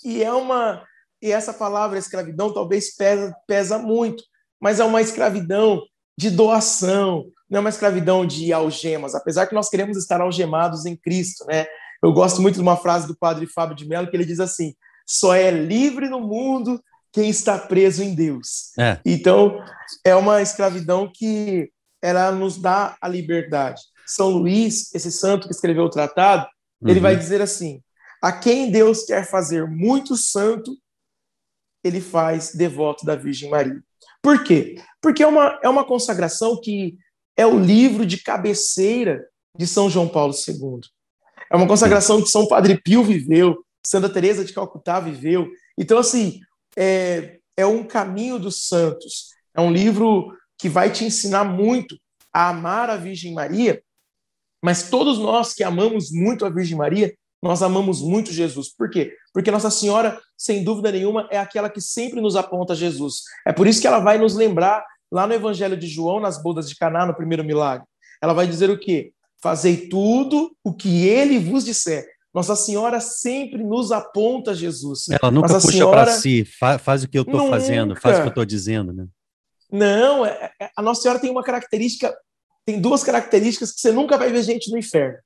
E 0.03 0.23
é 0.23 0.31
uma 0.33 0.83
e 1.21 1.31
essa 1.31 1.53
palavra 1.53 1.99
escravidão 1.99 2.51
talvez 2.51 2.95
pesa, 2.95 3.35
pesa 3.45 3.77
muito, 3.77 4.23
mas 4.59 4.79
é 4.79 4.83
uma 4.83 5.01
escravidão 5.01 5.83
de 6.17 6.29
doação, 6.29 7.25
não 7.49 7.57
é 7.57 7.59
uma 7.59 7.69
escravidão 7.69 8.25
de 8.25 8.53
algemas, 8.53 9.15
apesar 9.15 9.47
que 9.47 9.55
nós 9.55 9.69
queremos 9.69 9.97
estar 9.97 10.21
algemados 10.21 10.85
em 10.85 10.95
Cristo, 10.95 11.45
né? 11.47 11.65
Eu 12.01 12.11
gosto 12.11 12.41
muito 12.41 12.55
de 12.55 12.61
uma 12.61 12.77
frase 12.77 13.07
do 13.07 13.15
padre 13.15 13.45
Fábio 13.45 13.75
de 13.75 13.87
Mello 13.87 14.09
que 14.09 14.15
ele 14.15 14.25
diz 14.25 14.39
assim: 14.39 14.73
só 15.05 15.35
é 15.35 15.51
livre 15.51 16.09
no 16.09 16.19
mundo 16.19 16.81
quem 17.11 17.29
está 17.29 17.57
preso 17.57 18.01
em 18.01 18.15
Deus. 18.15 18.75
É. 18.79 18.99
Então, 19.05 19.59
é 20.03 20.15
uma 20.15 20.41
escravidão 20.41 21.11
que 21.13 21.69
ela 22.01 22.31
nos 22.31 22.57
dá 22.57 22.97
a 22.99 23.07
liberdade. 23.07 23.81
São 24.07 24.29
Luís, 24.29 24.93
esse 24.95 25.11
santo 25.11 25.47
que 25.47 25.53
escreveu 25.53 25.83
o 25.83 25.89
tratado, 25.89 26.47
uhum. 26.81 26.89
ele 26.89 26.99
vai 26.99 27.15
dizer 27.15 27.41
assim: 27.41 27.81
a 28.21 28.31
quem 28.31 28.71
Deus 28.71 29.03
quer 29.03 29.29
fazer 29.29 29.67
muito 29.67 30.15
santo, 30.15 30.75
ele 31.83 32.01
faz 32.01 32.53
devoto 32.53 33.05
da 33.05 33.15
Virgem 33.15 33.49
Maria. 33.49 33.81
Por 34.21 34.43
quê? 34.43 34.75
Porque 35.01 35.23
é 35.23 35.27
uma, 35.27 35.59
é 35.63 35.69
uma 35.69 35.83
consagração 35.83 36.59
que 36.59 36.97
é 37.35 37.45
o 37.45 37.59
livro 37.59 38.05
de 38.05 38.21
cabeceira 38.21 39.25
de 39.57 39.65
São 39.65 39.89
João 39.89 40.07
Paulo 40.07 40.33
II. 40.33 40.81
É 41.51 41.55
uma 41.55 41.67
consagração 41.67 42.21
que 42.21 42.29
São 42.29 42.47
Padre 42.47 42.79
Pio 42.81 43.03
viveu, 43.03 43.65
Santa 43.85 44.09
Teresa 44.09 44.45
de 44.45 44.53
Calcutá 44.53 44.99
viveu. 44.99 45.49
Então, 45.77 45.97
assim, 45.97 46.39
é, 46.77 47.39
é 47.57 47.65
um 47.65 47.83
caminho 47.83 48.39
dos 48.39 48.67
santos. 48.67 49.29
É 49.53 49.59
um 49.59 49.71
livro 49.71 50.31
que 50.57 50.69
vai 50.69 50.91
te 50.91 51.03
ensinar 51.03 51.43
muito 51.43 51.97
a 52.33 52.49
amar 52.49 52.89
a 52.89 52.95
Virgem 52.95 53.33
Maria, 53.33 53.83
mas 54.63 54.89
todos 54.89 55.17
nós 55.17 55.53
que 55.53 55.63
amamos 55.63 56.11
muito 56.11 56.45
a 56.45 56.49
Virgem 56.49 56.77
Maria, 56.77 57.13
nós 57.41 57.63
amamos 57.63 58.01
muito 58.01 58.31
Jesus. 58.31 58.69
Por 58.69 58.89
quê? 58.89 59.13
Porque 59.33 59.49
Nossa 59.49 59.71
Senhora, 59.71 60.19
sem 60.37 60.63
dúvida 60.63 60.91
nenhuma, 60.91 61.27
é 61.31 61.39
aquela 61.39 61.69
que 61.69 61.81
sempre 61.81 62.21
nos 62.21 62.35
aponta 62.35 62.75
Jesus. 62.75 63.23
É 63.47 63.51
por 63.51 63.65
isso 63.65 63.81
que 63.81 63.87
ela 63.87 63.99
vai 63.99 64.17
nos 64.17 64.35
lembrar 64.35 64.85
lá 65.11 65.25
no 65.25 65.33
Evangelho 65.33 65.75
de 65.75 65.87
João, 65.87 66.19
nas 66.19 66.41
bodas 66.41 66.69
de 66.69 66.75
Caná, 66.75 67.05
no 67.05 67.15
primeiro 67.15 67.43
milagre. 67.43 67.85
Ela 68.21 68.33
vai 68.33 68.45
dizer 68.45 68.69
o 68.69 68.79
quê? 68.79 69.11
Fazei 69.41 69.89
tudo 69.89 70.55
o 70.63 70.71
que 70.73 71.07
ele 71.07 71.39
vos 71.39 71.65
disser. 71.65 72.05
Nossa 72.33 72.55
Senhora 72.55 72.99
sempre 73.01 73.63
nos 73.63 73.91
aponta 73.91 74.53
Jesus. 74.53 75.09
Ela 75.09 75.31
nunca 75.31 75.53
Nossa 75.53 75.67
puxa 75.67 75.77
Senhora... 75.77 76.03
para 76.03 76.13
si, 76.13 76.45
faz, 76.45 76.81
faz, 76.81 77.03
o 77.03 77.09
que 77.09 77.17
eu 77.17 77.23
estou 77.23 77.49
fazendo, 77.49 77.95
faz 77.95 78.17
o 78.17 78.21
que 78.21 78.27
eu 78.27 78.29
estou 78.29 78.45
dizendo, 78.45 78.93
né? 78.93 79.05
Não, 79.69 80.25
é, 80.25 80.51
é, 80.61 80.69
a 80.75 80.81
Nossa 80.81 81.01
Senhora 81.01 81.19
tem 81.19 81.31
uma 81.31 81.43
característica, 81.43 82.15
tem 82.65 82.79
duas 82.79 83.03
características 83.03 83.71
que 83.71 83.81
você 83.81 83.91
nunca 83.91 84.17
vai 84.17 84.31
ver 84.31 84.43
gente 84.43 84.71
no 84.71 84.77
inferno, 84.77 85.17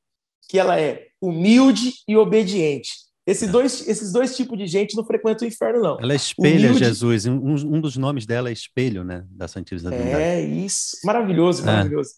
que 0.50 0.58
ela 0.58 0.80
é 0.80 1.08
humilde 1.28 1.94
e 2.08 2.16
obediente. 2.16 2.92
Esse 3.26 3.46
é. 3.46 3.48
dois, 3.48 3.88
esses 3.88 4.12
dois 4.12 4.36
tipos 4.36 4.58
de 4.58 4.68
gente 4.68 4.96
não 4.96 5.04
frequentam 5.04 5.48
o 5.48 5.50
inferno, 5.50 5.82
não. 5.82 6.00
Ela 6.00 6.14
espelha 6.14 6.70
humilde... 6.70 6.80
Jesus. 6.80 7.26
Um, 7.26 7.54
um, 7.54 7.82
dos 7.82 7.98
nomes 7.98 8.26
dela 8.26 8.50
é 8.50 8.54
espelho, 8.54 9.04
né? 9.04 9.26
Da 9.30 9.48
Santíssima 9.48 9.90
Trindade. 9.90 10.22
É 10.22 10.42
isso. 10.42 10.98
Maravilhoso, 11.04 11.64
é. 11.64 11.66
maravilhoso. 11.66 12.12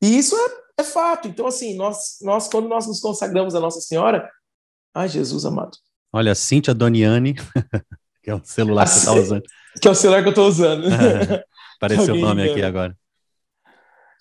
E 0.00 0.16
isso 0.16 0.36
é 0.36 0.68
é 0.78 0.84
fato. 0.84 1.28
Então, 1.28 1.46
assim, 1.46 1.76
nós, 1.76 2.18
nós 2.22 2.48
quando 2.48 2.68
nós 2.68 2.86
nos 2.86 3.00
consagramos 3.00 3.54
a 3.54 3.60
Nossa 3.60 3.80
Senhora, 3.80 4.30
ai, 4.94 5.08
Jesus 5.08 5.44
amado. 5.44 5.76
Olha, 6.12 6.34
Cíntia 6.34 6.72
Doniani, 6.72 7.34
que 8.22 8.30
é 8.30 8.34
o 8.34 8.40
celular 8.44 8.84
que 8.84 8.90
você 8.90 8.98
está 9.00 9.12
usando. 9.20 9.42
Que 9.80 9.88
é 9.88 9.90
o 9.90 9.94
celular 9.94 10.22
que 10.22 10.28
eu 10.28 10.32
estou 10.32 10.46
usando. 10.46 10.86
apareceu 11.76 12.14
o 12.14 12.18
nome 12.20 12.48
aqui 12.48 12.62
agora. 12.62 12.96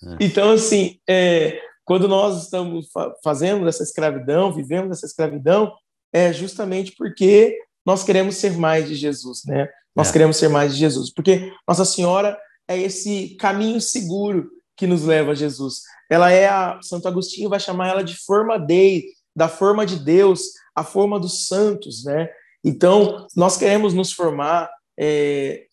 É. 0.04 0.26
Então, 0.26 0.52
assim, 0.52 1.00
é, 1.08 1.62
quando 1.88 2.06
nós 2.06 2.44
estamos 2.44 2.92
fa 2.92 3.14
fazendo 3.24 3.66
essa 3.66 3.82
escravidão, 3.82 4.54
vivemos 4.54 4.92
essa 4.92 5.06
escravidão, 5.06 5.74
é 6.12 6.34
justamente 6.34 6.94
porque 6.98 7.58
nós 7.86 8.04
queremos 8.04 8.36
ser 8.36 8.58
mais 8.58 8.90
de 8.90 8.94
Jesus, 8.94 9.44
né? 9.46 9.70
Nós 9.96 10.10
é. 10.10 10.12
queremos 10.12 10.36
ser 10.36 10.50
mais 10.50 10.74
de 10.74 10.80
Jesus, 10.80 11.14
porque 11.14 11.50
Nossa 11.66 11.86
Senhora 11.86 12.38
é 12.68 12.78
esse 12.78 13.38
caminho 13.40 13.80
seguro 13.80 14.50
que 14.76 14.86
nos 14.86 15.06
leva 15.06 15.32
a 15.32 15.36
Jesus. 15.36 15.84
Ela 16.12 16.30
é 16.30 16.50
a 16.50 16.78
Santo 16.82 17.08
Agostinho 17.08 17.50
vai 17.50 17.60
chamar 17.60 17.88
ela 17.88 18.04
de 18.04 18.18
forma 18.18 18.60
dei, 18.60 19.06
da 19.34 19.48
forma 19.48 19.86
de 19.86 19.96
Deus, 19.96 20.42
a 20.76 20.84
forma 20.84 21.18
dos 21.18 21.48
santos, 21.48 22.04
né? 22.04 22.30
Então 22.66 23.26
nós 23.34 23.56
queremos 23.56 23.94
nos 23.94 24.12
formar 24.12 24.70
é, 25.00 25.68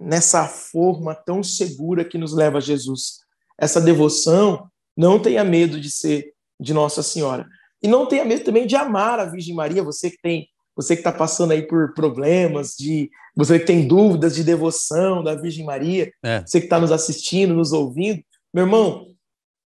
nessa 0.00 0.46
forma 0.46 1.14
tão 1.14 1.42
segura 1.42 2.06
que 2.06 2.16
nos 2.16 2.32
leva 2.32 2.56
a 2.56 2.62
Jesus. 2.62 3.18
Essa 3.58 3.82
devoção, 3.82 4.66
não 4.98 5.20
tenha 5.20 5.44
medo 5.44 5.80
de 5.80 5.90
ser 5.92 6.32
de 6.60 6.74
Nossa 6.74 7.04
Senhora. 7.04 7.46
E 7.80 7.86
não 7.86 8.06
tenha 8.06 8.24
medo 8.24 8.42
também 8.42 8.66
de 8.66 8.74
amar 8.74 9.20
a 9.20 9.24
Virgem 9.24 9.54
Maria, 9.54 9.80
você 9.80 10.10
que 10.10 10.20
tem, 10.20 10.48
você 10.74 10.96
que 10.96 11.00
está 11.00 11.12
passando 11.12 11.52
aí 11.52 11.62
por 11.62 11.94
problemas, 11.94 12.74
de 12.76 13.08
você 13.36 13.60
que 13.60 13.66
tem 13.66 13.86
dúvidas 13.86 14.34
de 14.34 14.42
devoção 14.42 15.22
da 15.22 15.36
Virgem 15.36 15.64
Maria, 15.64 16.10
é. 16.24 16.40
você 16.40 16.58
que 16.58 16.66
está 16.66 16.80
nos 16.80 16.90
assistindo, 16.90 17.54
nos 17.54 17.72
ouvindo, 17.72 18.20
meu 18.52 18.64
irmão, 18.64 19.06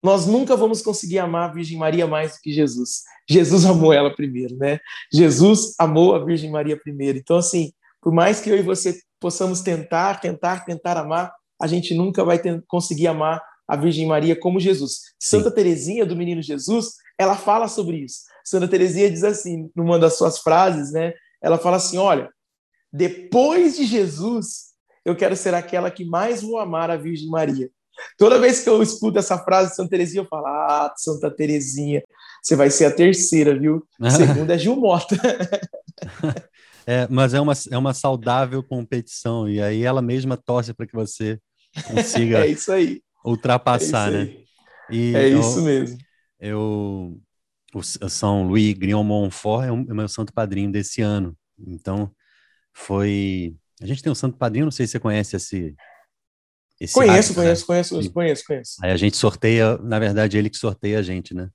nós 0.03 0.25
nunca 0.25 0.57
vamos 0.57 0.81
conseguir 0.81 1.19
amar 1.19 1.49
a 1.49 1.53
Virgem 1.53 1.77
Maria 1.77 2.05
mais 2.05 2.33
do 2.33 2.39
que 2.41 2.51
Jesus. 2.51 3.03
Jesus 3.29 3.65
amou 3.65 3.93
ela 3.93 4.13
primeiro, 4.13 4.57
né? 4.57 4.79
Jesus 5.13 5.75
amou 5.79 6.13
a 6.13 6.25
Virgem 6.25 6.51
Maria 6.51 6.77
primeiro. 6.77 7.17
Então, 7.17 7.37
assim, 7.37 7.71
por 8.01 8.11
mais 8.11 8.41
que 8.41 8.49
eu 8.49 8.57
e 8.57 8.61
você 8.61 8.99
possamos 9.19 9.61
tentar, 9.61 10.19
tentar, 10.19 10.65
tentar 10.65 10.97
amar, 10.97 11.31
a 11.61 11.67
gente 11.67 11.93
nunca 11.93 12.25
vai 12.25 12.39
ter, 12.39 12.61
conseguir 12.67 13.07
amar 13.07 13.41
a 13.71 13.77
Virgem 13.77 14.05
Maria 14.05 14.35
como 14.35 14.59
Jesus. 14.59 15.13
Sim. 15.17 15.37
Santa 15.37 15.49
Teresinha 15.49 16.05
do 16.05 16.13
Menino 16.13 16.41
Jesus, 16.41 16.95
ela 17.17 17.37
fala 17.37 17.69
sobre 17.69 18.03
isso. 18.03 18.23
Santa 18.43 18.67
Teresinha 18.67 19.09
diz 19.09 19.23
assim, 19.23 19.71
numa 19.73 19.97
das 19.97 20.17
suas 20.17 20.39
frases, 20.39 20.91
né? 20.91 21.13
Ela 21.41 21.57
fala 21.57 21.77
assim: 21.77 21.97
"Olha, 21.97 22.29
depois 22.91 23.77
de 23.77 23.85
Jesus, 23.85 24.71
eu 25.05 25.15
quero 25.15 25.37
ser 25.37 25.53
aquela 25.53 25.89
que 25.89 26.03
mais 26.03 26.41
vou 26.41 26.59
amar 26.59 26.91
a 26.91 26.97
Virgem 26.97 27.29
Maria." 27.29 27.69
Toda 28.17 28.39
vez 28.39 28.59
que 28.59 28.67
eu 28.67 28.83
escuto 28.83 29.19
essa 29.19 29.37
frase 29.37 29.69
de 29.69 29.77
Santa 29.77 29.91
Teresinha, 29.91 30.23
eu 30.23 30.27
falo: 30.27 30.47
"Ah, 30.47 30.93
Santa 30.97 31.31
Teresinha, 31.31 32.03
você 32.43 32.57
vai 32.57 32.69
ser 32.69 32.85
a 32.85 32.91
terceira, 32.91 33.57
viu? 33.57 33.87
Segunda 34.17 34.55
é 34.55 34.57
Gil 34.57 34.75
Mota." 34.75 35.15
É, 36.87 37.07
mas 37.11 37.35
é 37.35 37.39
uma, 37.39 37.53
é 37.69 37.77
uma 37.77 37.93
saudável 37.93 38.63
competição, 38.63 39.47
e 39.47 39.61
aí 39.61 39.83
ela 39.83 40.01
mesma 40.01 40.35
torce 40.35 40.73
para 40.73 40.87
que 40.87 40.95
você 40.95 41.39
consiga 41.85 42.43
é 42.43 42.47
isso 42.47 42.71
aí. 42.71 43.03
Ultrapassar, 43.23 44.13
é 44.13 44.23
isso 44.23 44.33
né? 44.33 44.41
E 44.89 45.15
é 45.15 45.29
isso 45.29 45.59
eu, 45.59 45.63
mesmo. 45.63 45.97
Eu, 46.39 47.21
o 47.73 48.09
São 48.09 48.47
Louis 48.47 48.73
Grignon 48.73 49.03
Montfort 49.03 49.65
é, 49.65 49.67
é 49.69 49.93
meu 49.93 50.07
santo 50.07 50.33
padrinho 50.33 50.71
desse 50.71 51.01
ano, 51.01 51.37
então 51.57 52.13
foi. 52.73 53.55
A 53.81 53.85
gente 53.85 54.03
tem 54.03 54.11
um 54.11 54.15
santo 54.15 54.37
padrinho, 54.37 54.65
não 54.65 54.71
sei 54.71 54.85
se 54.85 54.91
você 54.93 54.99
conhece 54.99 55.35
esse. 55.35 55.75
esse 56.79 56.93
conheço, 56.93 57.33
conheço, 57.33 57.63
né? 57.63 57.65
conheço, 57.65 58.11
conheço, 58.11 58.43
conheço. 58.45 58.75
Aí 58.83 58.91
a 58.91 58.97
gente 58.97 59.17
sorteia, 59.17 59.77
na 59.77 59.97
verdade, 59.99 60.37
ele 60.37 60.49
que 60.49 60.57
sorteia 60.57 60.99
a 60.99 61.01
gente, 61.01 61.33
né? 61.33 61.49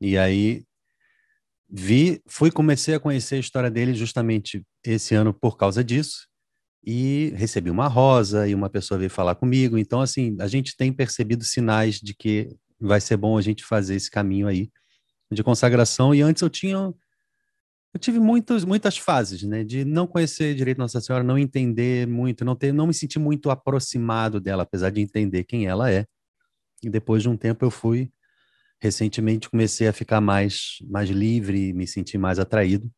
E 0.00 0.16
aí 0.16 0.64
vi, 1.68 2.22
fui 2.26 2.50
comecei 2.50 2.94
a 2.94 3.00
conhecer 3.00 3.36
a 3.36 3.40
história 3.40 3.70
dele 3.70 3.94
justamente 3.94 4.64
esse 4.84 5.14
ano 5.14 5.32
por 5.32 5.56
causa 5.56 5.84
disso 5.84 6.29
e 6.84 7.32
recebi 7.36 7.70
uma 7.70 7.88
rosa 7.88 8.48
e 8.48 8.54
uma 8.54 8.70
pessoa 8.70 8.98
veio 8.98 9.10
falar 9.10 9.34
comigo. 9.34 9.76
Então, 9.78 10.00
assim, 10.00 10.36
a 10.40 10.46
gente 10.46 10.76
tem 10.76 10.92
percebido 10.92 11.44
sinais 11.44 11.96
de 12.00 12.14
que 12.14 12.48
vai 12.80 13.00
ser 13.00 13.16
bom 13.16 13.36
a 13.36 13.42
gente 13.42 13.64
fazer 13.64 13.94
esse 13.94 14.10
caminho 14.10 14.46
aí 14.46 14.70
de 15.30 15.42
consagração. 15.42 16.14
E 16.14 16.22
antes 16.22 16.42
eu 16.42 16.50
tinha, 16.50 16.76
eu 16.76 18.00
tive 18.00 18.18
muitas 18.18 18.64
muitas 18.64 18.96
fases, 18.96 19.42
né, 19.42 19.62
de 19.62 19.84
não 19.84 20.06
conhecer 20.06 20.54
direito 20.54 20.78
Nossa 20.78 21.00
Senhora, 21.00 21.24
não 21.24 21.38
entender 21.38 22.06
muito, 22.06 22.44
não 22.44 22.56
ter, 22.56 22.72
não 22.72 22.86
me 22.86 22.94
sentir 22.94 23.18
muito 23.18 23.50
aproximado 23.50 24.40
dela, 24.40 24.62
apesar 24.62 24.90
de 24.90 25.00
entender 25.00 25.44
quem 25.44 25.66
ela 25.66 25.90
é. 25.90 26.06
E 26.82 26.88
depois 26.88 27.22
de 27.22 27.28
um 27.28 27.36
tempo 27.36 27.64
eu 27.64 27.70
fui 27.70 28.10
recentemente 28.80 29.50
comecei 29.50 29.86
a 29.86 29.92
ficar 29.92 30.20
mais, 30.20 30.78
mais 30.88 31.10
livre, 31.10 31.72
me 31.72 31.86
sentir 31.86 32.18
mais 32.18 32.38
atraído. 32.38 32.90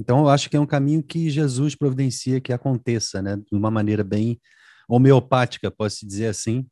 Então, 0.00 0.20
eu 0.20 0.30
acho 0.30 0.48
que 0.48 0.56
é 0.56 0.60
um 0.60 0.66
caminho 0.66 1.02
que 1.02 1.28
Jesus 1.28 1.74
providencia 1.74 2.40
que 2.40 2.54
aconteça, 2.54 3.20
né? 3.20 3.36
De 3.36 3.54
uma 3.54 3.70
maneira 3.70 4.02
bem 4.02 4.40
homeopática, 4.88 5.70
posso 5.70 6.06
dizer 6.06 6.28
assim. 6.28 6.66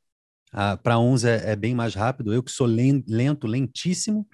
Ah, 0.50 0.78
Para 0.78 0.98
uns 0.98 1.24
é, 1.24 1.52
é, 1.52 1.54
bem 1.54 1.74
mais 1.74 1.94
rápido. 1.94 2.32
Eu 2.32 2.42
que 2.42 2.50
sou 2.50 2.66
lento, 2.66 3.46
lentíssimo, 3.46 4.26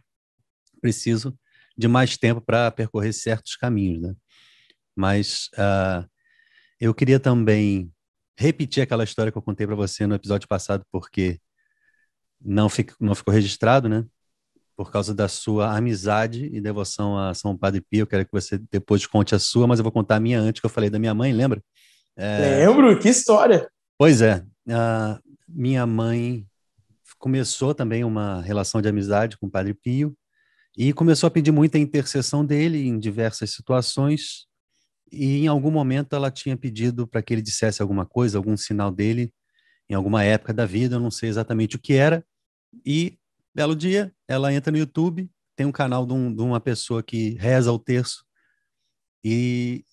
preciso 0.81 1.37
de 1.77 1.89
mais 1.89 2.17
tempo 2.17 2.41
para 2.41 2.71
percorrer 2.71 3.13
certos 3.13 3.57
caminhos, 3.57 4.01
né? 4.01 4.15
Mas 4.95 5.49
ah, 5.59 6.07
eu 6.81 6.95
queria 6.95 7.19
também 7.19 7.93
repetir 8.39 8.83
aquela 8.83 9.03
história 9.03 9.33
que 9.33 9.39
eu 9.39 9.43
contei 9.43 9.67
para 9.67 9.75
você 9.75 10.07
no 10.07 10.15
episódio 10.15 10.47
passado, 10.47 10.87
porque 10.93 11.41
não, 12.41 12.69
fico, 12.69 12.95
não 13.01 13.15
ficou 13.15 13.35
registrado, 13.35 13.89
né? 13.89 14.05
Por 14.77 14.91
causa 14.91 15.15
da 15.15 15.29
sua 15.29 15.77
amizade 15.77 16.51
e 16.53 16.61
devoção 16.61 17.19
a 17.19 17.33
São 17.35 17.57
Padre 17.57 17.81
Pio. 17.81 18.01
Eu 18.01 18.07
quero 18.07 18.25
que 18.25 18.33
você 18.33 18.59
depois 18.71 19.07
conte 19.07 19.35
a 19.35 19.39
sua, 19.39 19.67
mas 19.67 19.79
eu 19.79 19.83
vou 19.83 19.93
contar 19.93 20.17
a 20.17 20.21
minha 20.21 20.41
antes, 20.41 20.61
que 20.61 20.67
eu 20.67 20.71
falei 20.71 20.91
da 20.91 20.99
minha 20.99 21.15
mãe, 21.15 21.33
lembra? 21.33 21.63
É... 22.17 22.67
Lembro, 22.67 22.99
que 22.99 23.09
história! 23.09 23.69
Pois 23.97 24.21
é, 24.21 24.45
minha 25.49 25.87
mãe 25.87 26.47
começou 27.19 27.75
também 27.75 28.05
uma 28.05 28.43
relação 28.43 28.83
de 28.83 28.89
amizade 28.89 29.39
com 29.39 29.47
o 29.47 29.51
Padre 29.51 29.73
Pio 29.73 30.17
e 30.77 30.93
começou 30.93 31.29
a 31.29 31.31
pedir 31.31 31.53
muita 31.53 31.79
intercessão 31.79 32.45
dele 32.45 32.87
em 32.87 32.99
diversas 32.99 33.51
situações 33.51 34.47
e 35.13 35.45
em 35.45 35.47
algum 35.47 35.71
momento 35.71 36.17
ela 36.17 36.31
tinha 36.31 36.57
pedido 36.57 37.07
para 37.07 37.23
que 37.23 37.33
ele 37.33 37.41
dissesse 37.41 37.81
alguma 37.81 38.05
coisa, 38.05 38.37
algum 38.37 38.57
sinal 38.57 38.91
dele 38.91 39.33
em 39.89 39.95
alguma 39.95 40.25
época 40.25 40.53
da 40.53 40.67
vida, 40.67 40.97
eu 40.97 41.01
não 41.01 41.11
sei 41.11 41.29
exatamente 41.29 41.77
o 41.77 41.79
que 41.79 41.93
era, 41.93 42.25
e 42.85 43.17
Belo 43.55 43.77
dia, 43.77 44.13
ela 44.29 44.53
entra 44.53 44.71
no 44.71 44.79
YouTube, 44.79 45.31
tem 45.57 45.67
um 45.67 45.73
canal 45.73 46.07
de, 46.07 46.13
um, 46.13 46.35
de 46.35 46.43
uma 46.43 46.61
pessoa 46.61 47.03
que 47.03 47.35
reza 47.35 47.73
o 47.73 47.79
terço 47.79 48.25
e, 49.25 49.85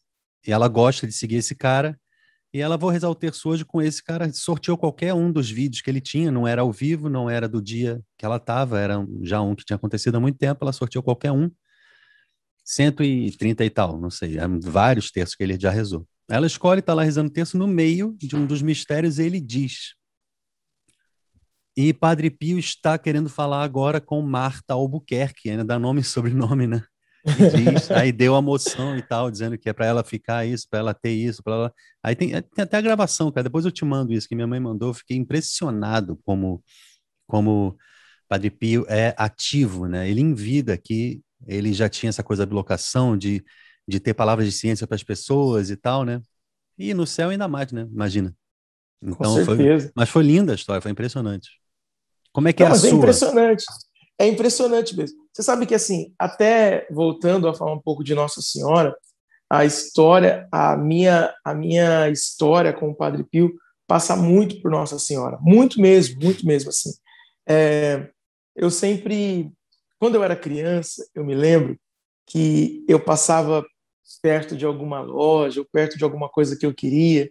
e, 0.45 0.51
ela 0.51 0.67
gosta 0.67 1.07
de 1.07 1.13
seguir 1.13 1.35
esse 1.35 1.55
cara. 1.55 1.99
E 2.53 2.59
ela 2.59 2.75
vou 2.75 2.89
rezar 2.89 3.09
o 3.09 3.15
terço 3.15 3.47
hoje 3.47 3.63
com 3.63 3.81
esse 3.81 4.03
cara. 4.03 4.31
Sorteou 4.33 4.77
qualquer 4.77 5.13
um 5.13 5.31
dos 5.31 5.49
vídeos 5.49 5.81
que 5.81 5.89
ele 5.89 6.01
tinha, 6.01 6.29
não 6.29 6.45
era 6.45 6.61
ao 6.61 6.71
vivo, 6.71 7.07
não 7.07 7.29
era 7.29 7.47
do 7.47 7.61
dia 7.61 8.01
que 8.17 8.25
ela 8.25 8.35
estava, 8.35 8.77
era 8.77 9.05
já 9.21 9.41
um 9.41 9.55
que 9.55 9.63
tinha 9.63 9.77
acontecido 9.77 10.15
há 10.15 10.19
muito 10.19 10.37
tempo. 10.37 10.61
Ela 10.61 10.73
sorteou 10.73 11.01
qualquer 11.01 11.31
um, 11.31 11.49
130 12.65 13.63
e 13.63 13.69
tal, 13.69 13.99
não 13.99 14.09
sei, 14.09 14.35
vários 14.63 15.11
terços 15.11 15.35
que 15.35 15.43
ele 15.43 15.57
já 15.57 15.71
rezou. 15.71 16.05
Ela 16.29 16.45
escolhe, 16.45 16.79
está 16.79 16.93
lá 16.93 17.03
rezando 17.03 17.29
o 17.29 17.33
terço, 17.33 17.57
no 17.57 17.67
meio 17.67 18.15
de 18.17 18.35
um 18.35 18.45
dos 18.45 18.61
mistérios, 18.61 19.17
ele 19.17 19.39
diz: 19.39 19.95
e 21.75 21.93
Padre 21.93 22.29
Pio 22.29 22.59
está 22.59 22.97
querendo 22.97 23.29
falar 23.29 23.63
agora 23.63 24.01
com 24.01 24.21
Marta 24.21 24.73
Albuquerque, 24.73 25.49
ainda 25.49 25.63
dá 25.63 25.79
nome 25.79 26.01
e 26.01 26.03
sobrenome, 26.05 26.67
né? 26.67 26.83
Diz, 27.23 27.91
aí 27.91 28.11
deu 28.11 28.35
a 28.35 28.41
moção 28.41 28.97
e 28.97 29.01
tal, 29.01 29.29
dizendo 29.29 29.57
que 29.57 29.69
é 29.69 29.73
para 29.73 29.85
ela 29.85 30.03
ficar 30.03 30.45
isso, 30.45 30.67
para 30.67 30.79
ela 30.79 30.93
ter 30.93 31.11
isso, 31.11 31.43
para 31.43 31.53
ela. 31.53 31.73
Aí 32.03 32.15
tem, 32.15 32.29
tem, 32.29 32.63
até 32.63 32.77
a 32.77 32.81
gravação, 32.81 33.31
cara. 33.31 33.43
Depois 33.43 33.63
eu 33.63 33.71
te 33.71 33.85
mando 33.85 34.11
isso 34.11 34.27
que 34.27 34.33
minha 34.33 34.47
mãe 34.47 34.59
mandou. 34.59 34.89
Eu 34.89 34.93
fiquei 34.93 35.17
impressionado 35.17 36.19
como 36.25 36.63
como 37.27 37.77
Padre 38.27 38.49
Pio 38.49 38.85
é 38.89 39.13
ativo, 39.17 39.87
né? 39.87 40.09
Ele 40.09 40.19
em 40.21 40.33
vida 40.33 40.77
que 40.77 41.21
ele 41.47 41.73
já 41.73 41.87
tinha 41.87 42.09
essa 42.09 42.23
coisa 42.23 42.45
de 42.45 42.53
locação, 42.53 43.17
de, 43.17 43.43
de 43.87 43.99
ter 43.99 44.13
palavras 44.13 44.45
de 44.45 44.51
ciência 44.51 44.85
para 44.85 44.95
as 44.95 45.03
pessoas 45.03 45.69
e 45.69 45.77
tal, 45.77 46.03
né? 46.03 46.21
E 46.77 46.93
no 46.93 47.07
céu 47.07 47.29
ainda 47.29 47.47
mais, 47.47 47.71
né? 47.71 47.87
Imagina. 47.91 48.35
Então, 49.01 49.35
Com 49.35 49.45
certeza. 49.45 49.85
Foi, 49.85 49.93
mas 49.95 50.09
foi 50.09 50.23
linda 50.23 50.51
a 50.51 50.55
história, 50.55 50.81
foi 50.81 50.91
impressionante. 50.91 51.60
Como 52.33 52.47
é 52.47 52.53
que 52.53 52.63
é 52.63 52.65
Não, 52.65 52.73
é 52.73 52.75
a 52.75 52.75
mas 52.75 52.85
é 52.85 52.89
sua? 52.89 52.95
É 52.95 52.99
impressionante. 52.99 53.65
É 54.19 54.27
impressionante 54.27 54.95
mesmo. 54.95 55.17
Você 55.33 55.43
sabe 55.43 55.65
que, 55.65 55.75
assim, 55.75 56.13
até 56.17 56.87
voltando 56.91 57.47
a 57.47 57.53
falar 57.53 57.73
um 57.73 57.81
pouco 57.81 58.03
de 58.03 58.13
Nossa 58.13 58.41
Senhora, 58.41 58.95
a 59.49 59.65
história, 59.65 60.47
a 60.51 60.77
minha, 60.77 61.33
a 61.43 61.53
minha 61.53 62.09
história 62.09 62.71
com 62.71 62.89
o 62.89 62.95
Padre 62.95 63.23
Pio 63.23 63.53
passa 63.87 64.15
muito 64.15 64.61
por 64.61 64.71
Nossa 64.71 64.97
Senhora. 64.99 65.37
Muito 65.41 65.81
mesmo, 65.81 66.21
muito 66.21 66.45
mesmo, 66.45 66.69
assim. 66.69 66.91
É, 67.47 68.09
eu 68.55 68.69
sempre, 68.69 69.51
quando 69.99 70.15
eu 70.15 70.23
era 70.23 70.35
criança, 70.35 71.05
eu 71.13 71.25
me 71.25 71.35
lembro 71.35 71.77
que 72.25 72.85
eu 72.87 72.99
passava 72.99 73.65
perto 74.21 74.55
de 74.55 74.65
alguma 74.65 75.01
loja 75.01 75.59
ou 75.59 75.67
perto 75.69 75.97
de 75.97 76.03
alguma 76.03 76.29
coisa 76.29 76.55
que 76.57 76.65
eu 76.65 76.73
queria 76.73 77.29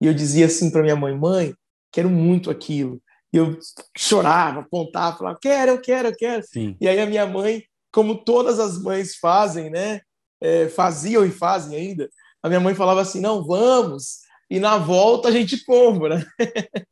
e 0.00 0.06
eu 0.06 0.14
dizia 0.14 0.46
assim 0.46 0.70
para 0.70 0.82
minha 0.82 0.96
mãe, 0.96 1.16
mãe, 1.16 1.54
quero 1.90 2.10
muito 2.10 2.50
aquilo 2.50 3.00
eu 3.36 3.58
chorava, 3.96 4.60
apontava, 4.60 5.16
falava, 5.16 5.38
quero, 5.40 5.72
eu 5.72 5.80
quero, 5.80 6.08
eu 6.08 6.16
quero. 6.16 6.42
Sim. 6.46 6.76
E 6.80 6.88
aí 6.88 7.00
a 7.00 7.06
minha 7.06 7.26
mãe, 7.26 7.62
como 7.92 8.24
todas 8.24 8.58
as 8.58 8.80
mães 8.80 9.16
fazem, 9.16 9.70
né? 9.70 10.00
É, 10.40 10.68
faziam 10.68 11.24
e 11.24 11.30
fazem 11.30 11.78
ainda, 11.78 12.10
a 12.42 12.48
minha 12.48 12.60
mãe 12.60 12.74
falava 12.74 13.00
assim, 13.00 13.20
não, 13.20 13.42
vamos, 13.42 14.18
e 14.50 14.60
na 14.60 14.78
volta 14.78 15.28
a 15.28 15.32
gente 15.32 15.64
compra. 15.64 16.26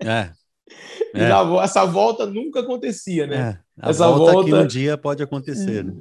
É. 0.03 0.31
E 1.15 1.21
é. 1.21 1.29
Na, 1.29 1.63
essa 1.63 1.85
volta 1.85 2.27
nunca 2.27 2.61
acontecia, 2.61 3.27
né? 3.27 3.37
É. 3.37 3.87
A 3.87 3.91
essa 3.91 4.09
volta, 4.09 4.33
volta 4.33 4.49
que 4.49 4.55
um 4.55 4.67
dia 4.67 4.97
pode 4.97 5.23
acontecer. 5.23 5.85
Né? 5.85 5.93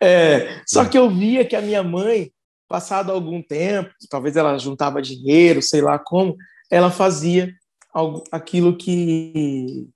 É, 0.00 0.62
só 0.66 0.84
é. 0.84 0.88
que 0.88 0.96
eu 0.96 1.10
via 1.10 1.44
que 1.44 1.56
a 1.56 1.60
minha 1.60 1.82
mãe, 1.82 2.32
passado 2.68 3.12
algum 3.12 3.42
tempo, 3.42 3.90
talvez 4.08 4.36
ela 4.36 4.56
juntava 4.58 5.02
dinheiro, 5.02 5.60
sei 5.60 5.82
lá 5.82 5.98
como, 5.98 6.36
ela 6.70 6.90
fazia 6.90 7.52
aquilo 8.30 8.76
que 8.76 9.88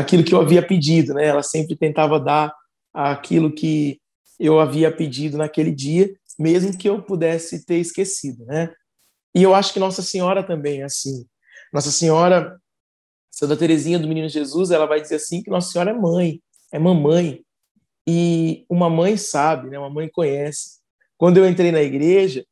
aquilo 0.00 0.24
que 0.24 0.34
eu 0.34 0.40
havia 0.40 0.66
pedido, 0.66 1.14
né? 1.14 1.26
Ela 1.26 1.42
sempre 1.42 1.76
tentava 1.76 2.18
dar 2.18 2.52
aquilo 2.92 3.52
que 3.52 4.00
eu 4.38 4.58
havia 4.58 4.90
pedido 4.90 5.36
naquele 5.36 5.70
dia, 5.70 6.12
mesmo 6.38 6.76
que 6.76 6.88
eu 6.88 7.02
pudesse 7.02 7.64
ter 7.64 7.76
esquecido, 7.76 8.44
né? 8.46 8.72
E 9.34 9.42
eu 9.42 9.54
acho 9.54 9.72
que 9.72 9.78
Nossa 9.78 10.02
Senhora 10.02 10.42
também 10.42 10.80
é 10.80 10.84
assim. 10.84 11.24
Nossa 11.72 11.90
Senhora, 11.90 12.58
Santa 13.30 13.56
Teresinha 13.56 13.98
do 13.98 14.08
Menino 14.08 14.28
Jesus, 14.28 14.70
ela 14.70 14.86
vai 14.86 15.00
dizer 15.00 15.16
assim 15.16 15.42
que 15.42 15.50
Nossa 15.50 15.70
Senhora 15.70 15.90
é 15.90 15.94
mãe, 15.94 16.42
é 16.72 16.78
mamãe. 16.78 17.44
E 18.06 18.64
uma 18.68 18.90
mãe 18.90 19.16
sabe, 19.16 19.70
né? 19.70 19.78
Uma 19.78 19.90
mãe 19.90 20.08
conhece. 20.08 20.80
Quando 21.16 21.36
eu 21.36 21.48
entrei 21.48 21.70
na 21.70 21.82
igreja, 21.82 22.44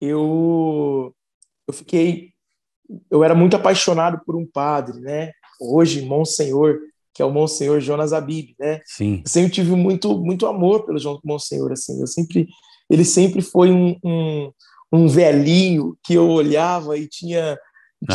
eu 0.00 1.14
eu 1.66 1.74
fiquei 1.74 2.32
eu 3.10 3.22
era 3.22 3.34
muito 3.34 3.54
apaixonado 3.56 4.20
por 4.24 4.34
um 4.34 4.46
padre, 4.46 5.00
né? 5.00 5.32
Hoje, 5.60 6.02
Monsenhor, 6.02 6.78
que 7.14 7.22
é 7.22 7.24
o 7.24 7.30
Monsenhor 7.30 7.80
Jonas 7.80 8.12
Abib, 8.12 8.54
né? 8.58 8.80
Sim. 8.86 9.22
Eu 9.24 9.30
sempre 9.30 9.52
tive 9.52 9.74
muito 9.74 10.18
muito 10.18 10.46
amor 10.46 10.84
pelo 10.84 10.98
João 10.98 11.20
Monsenhor, 11.24 11.72
assim. 11.72 12.00
Eu 12.00 12.06
sempre 12.06 12.48
ele 12.90 13.04
sempre 13.04 13.42
foi 13.42 13.70
um, 13.70 13.96
um, 14.04 14.52
um 14.92 15.08
velhinho 15.08 15.96
que 16.02 16.14
eu 16.14 16.28
olhava 16.28 16.96
e 16.96 17.06
tinha 17.06 17.58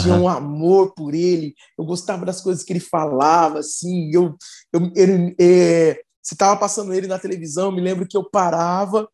tinha 0.02 0.16
uhum. 0.16 0.24
um 0.24 0.28
amor 0.30 0.94
por 0.94 1.14
ele. 1.14 1.54
Eu 1.78 1.84
gostava 1.84 2.26
das 2.26 2.39
coisas 2.39 2.64
que 2.64 2.72
ele 2.72 2.80
falava, 2.80 3.60
assim. 3.60 4.10
Eu, 4.14 4.36
eu 4.72 4.91
ele, 4.96 5.36
é, 5.39 6.00
se 6.22 6.36
estava 6.36 6.58
passando 6.58 6.94
ele 6.94 7.06
na 7.06 7.20
televisão, 7.20 7.72
me 7.72 7.82
lembro 7.82 8.08
que 8.08 8.16
eu 8.16 8.24
parava 8.24 9.10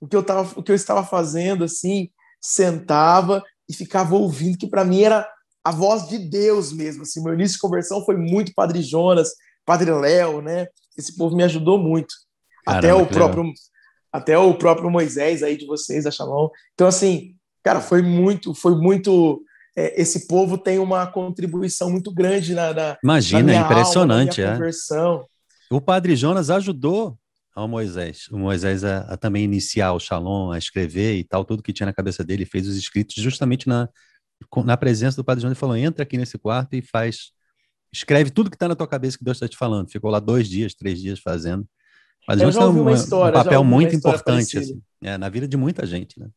o 0.00 0.06
que 0.06 0.16
eu 0.16 0.22
tava, 0.22 0.58
o 0.58 0.62
que 0.62 0.70
eu 0.70 0.76
estava 0.76 1.04
fazendo, 1.04 1.64
assim, 1.64 2.10
sentava 2.40 3.42
e 3.68 3.74
ficava 3.74 4.14
ouvindo, 4.14 4.58
que 4.58 4.66
para 4.66 4.84
mim 4.84 5.02
era 5.02 5.28
a 5.64 5.70
voz 5.70 6.08
de 6.08 6.18
Deus 6.18 6.72
mesmo. 6.72 7.02
Assim, 7.02 7.22
meu 7.22 7.34
início 7.34 7.54
de 7.54 7.60
conversão 7.60 8.04
foi 8.04 8.16
muito 8.16 8.54
Padre 8.54 8.82
Jonas, 8.82 9.30
Padre 9.64 9.90
Léo, 9.90 10.40
né? 10.40 10.66
Esse 10.96 11.16
povo 11.16 11.36
me 11.36 11.42
ajudou 11.44 11.78
muito. 11.78 12.14
Caramba, 12.64 12.78
até 12.78 12.94
o 12.94 13.06
próprio 13.06 13.42
legal. 13.42 13.54
até 14.12 14.38
o 14.38 14.54
próprio 14.54 14.90
Moisés 14.90 15.42
aí 15.42 15.56
de 15.56 15.66
vocês, 15.66 16.04
da 16.04 16.10
Shalom. 16.10 16.48
Então 16.74 16.86
assim, 16.86 17.34
cara, 17.62 17.80
foi 17.80 18.02
muito, 18.02 18.54
foi 18.54 18.74
muito 18.74 19.42
é, 19.76 20.00
esse 20.00 20.26
povo 20.26 20.58
tem 20.58 20.78
uma 20.78 21.06
contribuição 21.06 21.90
muito 21.90 22.12
grande 22.12 22.54
na, 22.54 22.74
na 22.74 22.98
Imagina, 23.02 23.52
na 23.52 23.60
impressionante, 23.60 24.42
alma, 24.42 24.52
é. 24.52 24.56
conversão. 24.56 25.24
O 25.70 25.80
Padre 25.80 26.16
Jonas 26.16 26.50
ajudou 26.50 27.16
ao 27.54 27.68
Moisés, 27.68 28.28
o 28.30 28.38
Moisés 28.38 28.84
a, 28.84 29.00
a, 29.00 29.16
também 29.16 29.44
iniciar 29.44 29.92
o 29.92 30.00
Shalom, 30.00 30.50
a 30.50 30.58
escrever 30.58 31.16
e 31.16 31.24
tal, 31.24 31.44
tudo 31.44 31.62
que 31.62 31.72
tinha 31.72 31.86
na 31.86 31.92
cabeça 31.92 32.24
dele, 32.24 32.44
fez 32.44 32.66
os 32.66 32.76
escritos 32.76 33.14
justamente 33.16 33.68
na 33.68 33.88
na 34.64 34.76
presença 34.76 35.16
do 35.16 35.24
Padre 35.24 35.42
Jonas, 35.42 35.56
ele 35.56 35.60
falou: 35.60 35.76
entra 35.76 36.02
aqui 36.02 36.16
nesse 36.16 36.38
quarto 36.38 36.74
e 36.74 36.82
faz, 36.82 37.32
escreve 37.92 38.30
tudo 38.30 38.50
que 38.50 38.56
está 38.56 38.68
na 38.68 38.76
tua 38.76 38.86
cabeça 38.86 39.18
que 39.18 39.24
Deus 39.24 39.36
está 39.36 39.48
te 39.48 39.56
falando. 39.56 39.90
Ficou 39.90 40.10
lá 40.10 40.20
dois 40.20 40.48
dias, 40.48 40.74
três 40.74 41.00
dias 41.00 41.18
fazendo. 41.18 41.66
Padre 42.26 42.50
Jonas 42.50 42.74
tem 42.74 42.82
um, 42.82 42.90
história, 42.90 43.38
um 43.40 43.42
papel 43.42 43.64
muito 43.64 43.94
importante 43.94 44.58
assim, 44.58 44.80
é, 45.02 45.16
na 45.16 45.28
vida 45.28 45.48
de 45.48 45.56
muita 45.56 45.86
gente, 45.86 46.18
né? 46.20 46.28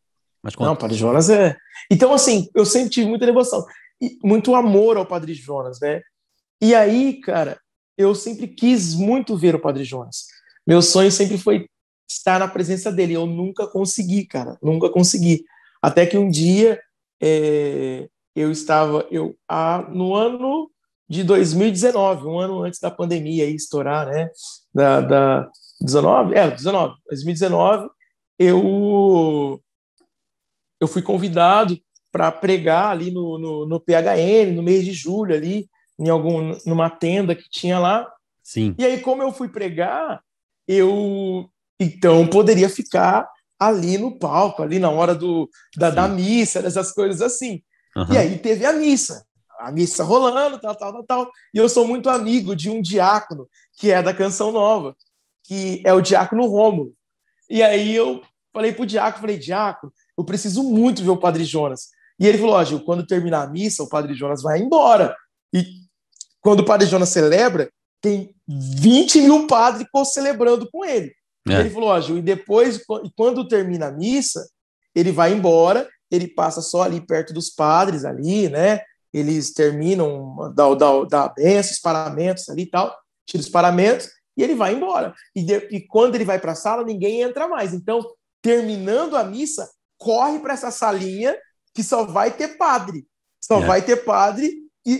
Mas 0.41 0.55
conta. 0.55 0.69
Não, 0.69 0.75
Padre 0.75 0.97
Jonas 0.97 1.29
é. 1.29 1.55
Então, 1.89 2.13
assim, 2.13 2.49
eu 2.53 2.65
sempre 2.65 2.89
tive 2.89 3.07
muita 3.07 3.25
devoção 3.25 3.65
e 4.01 4.17
muito 4.23 4.55
amor 4.55 4.97
ao 4.97 5.05
Padre 5.05 5.33
Jonas, 5.33 5.79
né? 5.79 6.01
E 6.61 6.73
aí, 6.73 7.19
cara, 7.21 7.57
eu 7.97 8.13
sempre 8.15 8.47
quis 8.47 8.93
muito 8.93 9.37
ver 9.37 9.55
o 9.55 9.61
Padre 9.61 9.83
Jonas. 9.83 10.25
Meu 10.65 10.81
sonho 10.81 11.11
sempre 11.11 11.37
foi 11.37 11.67
estar 12.09 12.39
na 12.39 12.47
presença 12.47 12.91
dele. 12.91 13.13
Eu 13.13 13.25
nunca 13.25 13.67
consegui, 13.67 14.25
cara, 14.25 14.57
nunca 14.61 14.89
consegui. 14.89 15.43
Até 15.81 16.05
que 16.05 16.17
um 16.17 16.29
dia 16.29 16.79
é, 17.25 18.09
eu 18.35 18.51
estava 18.51 19.07
eu 19.09 19.33
a, 19.47 19.87
no 19.89 20.13
ano 20.13 20.69
de 21.07 21.23
2019, 21.23 22.27
um 22.27 22.37
ano 22.37 22.63
antes 22.63 22.81
da 22.81 22.91
pandemia 22.91 23.45
aí 23.45 23.55
estourar, 23.55 24.07
né? 24.07 24.29
Da, 24.73 24.99
da 24.99 25.49
19, 25.79 26.35
é, 26.35 26.51
19, 26.51 26.95
2019, 27.07 27.87
eu 28.37 29.61
eu 30.81 30.87
fui 30.87 31.01
convidado 31.01 31.79
para 32.11 32.29
pregar 32.29 32.91
ali 32.91 33.09
no, 33.09 33.39
no, 33.39 33.65
no, 33.65 33.79
PHN 33.79 34.53
no 34.53 34.61
mês 34.61 34.83
de 34.83 34.91
julho 34.91 35.33
ali 35.33 35.69
em 35.97 36.09
algum 36.09 36.57
numa 36.65 36.89
tenda 36.89 37.33
que 37.33 37.49
tinha 37.49 37.79
lá. 37.79 38.05
Sim. 38.43 38.75
E 38.77 38.83
aí 38.83 38.99
como 38.99 39.23
eu 39.23 39.31
fui 39.31 39.47
pregar, 39.47 40.21
eu 40.67 41.49
então 41.79 42.27
poderia 42.27 42.67
ficar 42.67 43.29
ali 43.67 43.97
no 43.97 44.17
palco, 44.17 44.61
ali 44.61 44.79
na 44.79 44.89
hora 44.89 45.13
do, 45.13 45.49
da, 45.75 45.89
da 45.89 46.07
missa, 46.07 46.61
dessas 46.61 46.91
coisas 46.91 47.21
assim. 47.21 47.61
Uhum. 47.95 48.13
E 48.13 48.17
aí 48.17 48.37
teve 48.37 48.65
a 48.65 48.73
missa, 48.73 49.25
a 49.59 49.71
missa 49.71 50.03
rolando, 50.03 50.59
tal, 50.59 50.75
tal, 50.75 50.93
tal, 50.93 51.03
tal. 51.03 51.31
E 51.53 51.57
eu 51.57 51.69
sou 51.69 51.87
muito 51.87 52.09
amigo 52.09 52.55
de 52.55 52.69
um 52.69 52.81
diácono 52.81 53.47
que 53.77 53.91
é 53.91 54.01
da 54.01 54.13
Canção 54.13 54.51
Nova, 54.51 54.95
que 55.43 55.81
é 55.85 55.93
o 55.93 56.01
diácono 56.01 56.47
Rômulo. 56.47 56.93
E 57.49 57.61
aí 57.61 57.95
eu 57.95 58.21
falei 58.53 58.71
pro 58.71 58.85
diácono, 58.85 59.21
falei, 59.21 59.37
diácono, 59.37 59.91
eu 60.17 60.23
preciso 60.23 60.63
muito 60.63 61.03
ver 61.03 61.09
o 61.09 61.17
Padre 61.17 61.43
Jonas. 61.43 61.89
E 62.19 62.27
ele 62.27 62.37
falou, 62.37 62.55
ó, 62.55 62.63
Gil, 62.63 62.79
quando 62.81 63.05
terminar 63.05 63.43
a 63.43 63.49
missa, 63.49 63.83
o 63.83 63.89
Padre 63.89 64.13
Jonas 64.13 64.41
vai 64.41 64.59
embora. 64.59 65.15
E 65.53 65.65
quando 66.39 66.59
o 66.61 66.65
Padre 66.65 66.87
Jonas 66.87 67.09
celebra, 67.09 67.71
tem 68.01 68.35
20 68.47 69.21
mil 69.21 69.47
padres 69.47 69.87
celebrando 70.13 70.69
com 70.69 70.83
ele. 70.83 71.13
É. 71.47 71.59
Ele 71.59 71.69
falou, 71.69 71.89
ó, 71.89 71.99
Gil, 71.99 72.17
e 72.17 72.21
depois, 72.21 72.81
quando 73.15 73.47
termina 73.47 73.87
a 73.87 73.91
missa, 73.91 74.47
ele 74.95 75.11
vai 75.11 75.33
embora, 75.33 75.89
ele 76.09 76.27
passa 76.27 76.61
só 76.61 76.83
ali 76.83 77.01
perto 77.01 77.33
dos 77.33 77.49
padres 77.49 78.05
ali, 78.05 78.49
né? 78.49 78.81
Eles 79.13 79.53
terminam 79.53 80.53
da, 80.55 80.73
da, 80.73 81.03
da 81.03 81.27
benção, 81.29 81.71
os 81.71 81.79
paramentos 81.79 82.49
ali 82.49 82.63
e 82.63 82.69
tal, 82.69 82.95
tira 83.25 83.41
os 83.41 83.49
paramentos 83.49 84.09
e 84.37 84.43
ele 84.43 84.55
vai 84.55 84.73
embora. 84.73 85.13
E, 85.35 85.43
de, 85.43 85.55
e 85.71 85.81
quando 85.81 86.15
ele 86.15 86.25
vai 86.25 86.39
para 86.39 86.53
a 86.53 86.55
sala, 86.55 86.83
ninguém 86.83 87.21
entra 87.21 87.47
mais. 87.47 87.73
Então, 87.73 87.99
terminando 88.41 89.15
a 89.15 89.23
missa, 89.23 89.69
corre 89.97 90.39
para 90.39 90.53
essa 90.53 90.71
salinha 90.71 91.37
que 91.73 91.83
só 91.83 92.05
vai 92.05 92.31
ter 92.31 92.57
padre. 92.57 93.05
Só 93.39 93.61
é. 93.61 93.65
vai 93.65 93.81
ter 93.81 93.97
padre 93.97 94.62
e, 94.85 94.91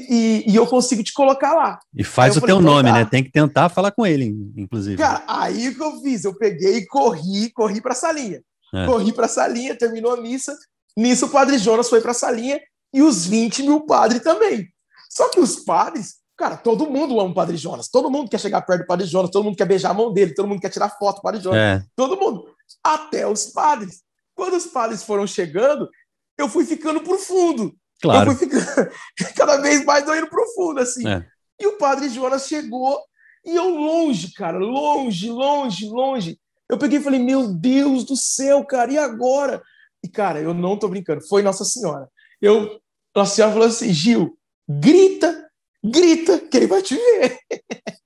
e, 0.46 0.52
e, 0.52 0.56
eu 0.56 0.66
consigo 0.66 1.04
te 1.04 1.12
colocar 1.12 1.54
lá. 1.54 1.80
E 1.94 2.04
faz 2.04 2.38
o 2.38 2.40
falei, 2.40 2.56
teu 2.56 2.62
nome, 2.62 2.90
tá. 2.90 2.96
né? 2.96 3.06
Tem 3.06 3.24
que 3.24 3.32
tentar 3.32 3.68
falar 3.68 3.92
com 3.92 4.06
ele, 4.06 4.34
inclusive. 4.56 4.98
Cara, 4.98 5.24
aí 5.28 5.76
que 5.76 5.82
eu 5.82 6.00
fiz, 6.02 6.24
eu 6.24 6.34
peguei 6.38 6.78
e 6.78 6.88
corri, 6.88 7.52
corri 7.52 7.82
para 7.82 7.92
a 7.92 7.96
salinha. 7.96 8.42
É. 8.74 8.86
Corri 8.86 9.12
para 9.12 9.26
a 9.26 9.30
salinha, 9.30 9.78
terminou 9.78 10.14
a 10.14 10.22
missa. 10.22 10.58
Nisso 10.96 11.26
o 11.26 11.30
padre 11.30 11.58
Jonas 11.58 11.90
foi 11.90 12.00
para 12.00 12.12
a 12.12 12.16
salinha 12.16 12.60
e 12.94 13.02
os 13.02 13.26
20 13.26 13.64
mil 13.64 13.86
padres 13.86 14.22
também. 14.22 14.68
Só 15.10 15.30
que 15.30 15.40
os 15.40 15.58
padres, 15.58 16.16
cara, 16.38 16.56
todo 16.56 16.90
mundo 16.90 17.20
ama 17.20 17.32
o 17.32 17.36
padre 17.36 17.58
Jonas. 17.58 17.90
Todo 17.90 18.10
mundo 18.10 18.30
quer 18.30 18.40
chegar 18.40 18.62
perto 18.62 18.82
do 18.82 18.88
padre 18.88 19.06
Jonas, 19.06 19.32
todo 19.32 19.44
mundo 19.44 19.58
quer 19.58 19.66
beijar 19.66 19.92
a 19.92 19.94
mão 19.94 20.14
dele, 20.14 20.34
todo 20.34 20.48
mundo 20.48 20.62
quer 20.62 20.70
tirar 20.70 20.90
foto 20.98 21.18
do 21.18 21.22
padre 21.22 21.42
Jonas. 21.42 21.60
É. 21.60 21.84
Todo 21.96 22.18
mundo. 22.18 22.46
Até 22.84 23.28
os 23.28 23.48
padres. 23.48 24.02
Quando 24.34 24.56
os 24.56 24.66
padres 24.66 25.04
foram 25.04 25.28
chegando, 25.28 25.90
eu 26.38 26.48
fui 26.48 26.66
ficando 26.66 27.02
pro 27.02 27.18
fundo. 27.18 27.76
Claro. 28.02 28.32
Eu 28.32 28.36
fui 28.36 28.48
ficando 28.48 28.90
cada 29.36 29.58
vez 29.58 29.84
mais 29.86 30.04
indo 30.04 30.30
profundo, 30.30 30.80
assim. 30.80 31.08
É. 31.08 31.26
E 31.60 31.68
o 31.68 31.78
padre 31.78 32.10
Jonas 32.10 32.48
chegou 32.48 33.00
e 33.46 33.56
eu 33.56 33.70
longe, 33.70 34.34
cara, 34.34 34.58
longe, 34.58 35.30
longe, 35.30 35.88
longe. 35.88 36.40
Eu 36.70 36.78
peguei 36.78 37.00
e 37.00 37.04
falei, 37.04 37.20
meu 37.20 37.48
Deus 37.48 38.04
do 38.06 38.16
céu, 38.16 38.66
cara, 38.66 38.92
e 38.92 38.98
agora? 38.98 39.62
E, 40.04 40.08
cara, 40.08 40.40
eu 40.40 40.54
não 40.54 40.78
tô 40.78 40.88
brincando, 40.88 41.26
foi 41.28 41.44
Nossa 41.44 41.64
Senhora. 41.66 42.10
Eu, 42.42 42.80
Nossa 43.16 43.36
Senhora 43.36 43.54
falou 43.54 43.68
assim, 43.68 43.94
Gil, 43.94 44.38
grita, 44.68 45.50
grita, 45.84 46.40
que 46.40 46.58
ele 46.58 46.68
vai 46.68 46.82
te 46.82 46.96
ver. 46.96 47.38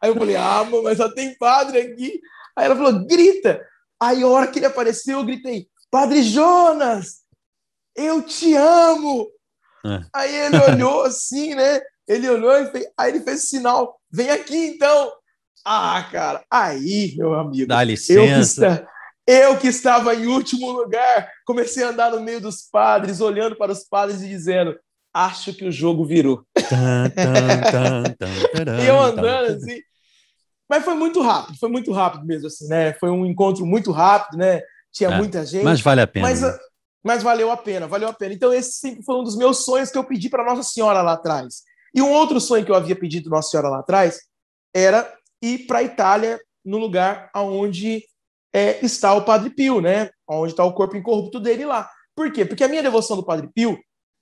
Aí 0.00 0.08
eu 0.08 0.14
falei, 0.14 0.36
ah, 0.36 0.64
mas 0.82 0.96
só 0.96 1.12
tem 1.12 1.36
padre 1.36 1.80
aqui. 1.80 2.20
Aí 2.56 2.64
ela 2.64 2.76
falou, 2.76 3.06
grita. 3.06 3.60
Aí 4.00 4.22
a 4.22 4.26
hora 4.26 4.46
que 4.46 4.58
ele 4.58 4.66
apareceu, 4.66 5.18
eu 5.18 5.26
gritei, 5.26 5.68
Padre 5.90 6.22
Jonas, 6.22 7.19
eu 8.04 8.22
te 8.22 8.54
amo. 8.54 9.28
É. 9.84 10.00
Aí 10.14 10.34
ele 10.34 10.58
olhou 10.58 11.02
assim, 11.06 11.54
né? 11.54 11.80
Ele 12.06 12.28
olhou 12.28 12.52
e 12.56 12.66
fez, 12.70 12.86
aí 12.98 13.10
ele 13.12 13.20
fez 13.20 13.48
sinal, 13.48 14.00
vem 14.10 14.30
aqui 14.30 14.56
então. 14.56 15.12
Ah, 15.64 16.08
cara, 16.10 16.42
aí, 16.50 17.14
meu 17.16 17.34
amigo. 17.34 17.68
Dá 17.68 17.84
licença. 17.84 18.86
Eu 19.26 19.46
que, 19.46 19.54
eu 19.54 19.58
que 19.58 19.68
estava 19.68 20.14
em 20.14 20.26
último 20.26 20.72
lugar, 20.72 21.30
comecei 21.44 21.84
a 21.84 21.90
andar 21.90 22.10
no 22.10 22.20
meio 22.20 22.40
dos 22.40 22.62
padres, 22.62 23.20
olhando 23.20 23.54
para 23.56 23.72
os 23.72 23.84
padres 23.84 24.22
e 24.22 24.28
dizendo: 24.28 24.76
Acho 25.12 25.52
que 25.52 25.66
o 25.66 25.72
jogo 25.72 26.04
virou. 26.04 26.44
e 28.80 28.86
eu 28.86 29.00
andando 29.00 29.52
assim. 29.52 29.80
Mas 30.68 30.84
foi 30.84 30.94
muito 30.94 31.20
rápido, 31.20 31.58
foi 31.58 31.68
muito 31.68 31.92
rápido 31.92 32.24
mesmo, 32.24 32.46
assim, 32.46 32.68
né? 32.68 32.92
Foi 32.94 33.10
um 33.10 33.26
encontro 33.26 33.66
muito 33.66 33.90
rápido, 33.90 34.38
né? 34.38 34.62
Tinha 34.92 35.10
é, 35.10 35.16
muita 35.16 35.44
gente. 35.44 35.64
Mas 35.64 35.80
vale 35.80 36.00
a 36.00 36.06
pena. 36.06 36.28
Mas, 36.28 36.42
né? 36.42 36.56
Mas 37.04 37.22
valeu 37.22 37.50
a 37.50 37.56
pena, 37.56 37.86
valeu 37.86 38.08
a 38.08 38.12
pena. 38.12 38.34
Então, 38.34 38.52
esse 38.52 38.72
sempre 38.72 39.02
foi 39.02 39.16
um 39.16 39.24
dos 39.24 39.36
meus 39.36 39.64
sonhos 39.64 39.90
que 39.90 39.98
eu 39.98 40.04
pedi 40.04 40.28
para 40.28 40.44
Nossa 40.44 40.62
Senhora 40.62 41.02
lá 41.02 41.12
atrás. 41.12 41.62
E 41.94 42.00
um 42.00 42.10
outro 42.10 42.40
sonho 42.40 42.64
que 42.64 42.70
eu 42.70 42.74
havia 42.74 42.94
pedido 42.94 43.30
Nossa 43.30 43.50
Senhora 43.50 43.68
lá 43.68 43.80
atrás 43.80 44.20
era 44.74 45.12
ir 45.42 45.66
para 45.66 45.78
a 45.78 45.82
Itália, 45.82 46.40
no 46.64 46.78
lugar 46.78 47.30
onde 47.34 48.04
é, 48.52 48.84
está 48.84 49.14
o 49.14 49.24
Padre 49.24 49.50
Pio, 49.50 49.80
né? 49.80 50.10
Onde 50.28 50.52
está 50.52 50.64
o 50.64 50.74
corpo 50.74 50.96
incorrupto 50.96 51.40
dele 51.40 51.64
lá. 51.64 51.90
Por 52.14 52.30
quê? 52.32 52.44
Porque 52.44 52.62
a 52.62 52.68
minha 52.68 52.82
devoção 52.82 53.16
do 53.16 53.24
Padre 53.24 53.48
Pio 53.54 53.78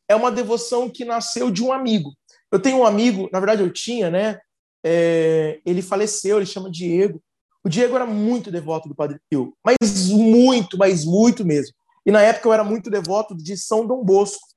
é 0.09 0.15
uma 0.15 0.31
devoção 0.31 0.89
que 0.89 1.05
nasceu 1.05 1.51
de 1.51 1.63
um 1.63 1.73
amigo. 1.73 2.13
Eu 2.51 2.61
tenho 2.61 2.79
um 2.79 2.87
amigo, 2.87 3.29
na 3.33 3.41
verdade 3.41 3.63
eu 3.63 3.73
tinha, 3.73 4.11
né? 4.11 4.39
é, 4.85 5.61
ele 5.65 5.83
faleceu, 5.83 6.37
ele 6.37 6.47
chama 6.47 6.71
Diego. 6.71 7.23
O 7.65 7.69
Diego 7.69 7.97
era 7.97 8.07
muito 8.07 8.51
devoto 8.51 8.89
do 8.89 8.95
Padre 8.95 9.19
Pio, 9.29 9.55
mas 9.65 10.09
muito, 10.09 10.79
mas 10.79 11.05
muito 11.05 11.45
mesmo. 11.45 11.75
E 12.09 12.11
na 12.11 12.23
época 12.23 12.49
eu 12.49 12.55
era 12.55 12.65
muito 12.65 12.89
devoto 12.89 13.37
de 13.37 13.55
São 13.55 13.87
Dom 13.87 14.03
Bosco, 14.03 14.49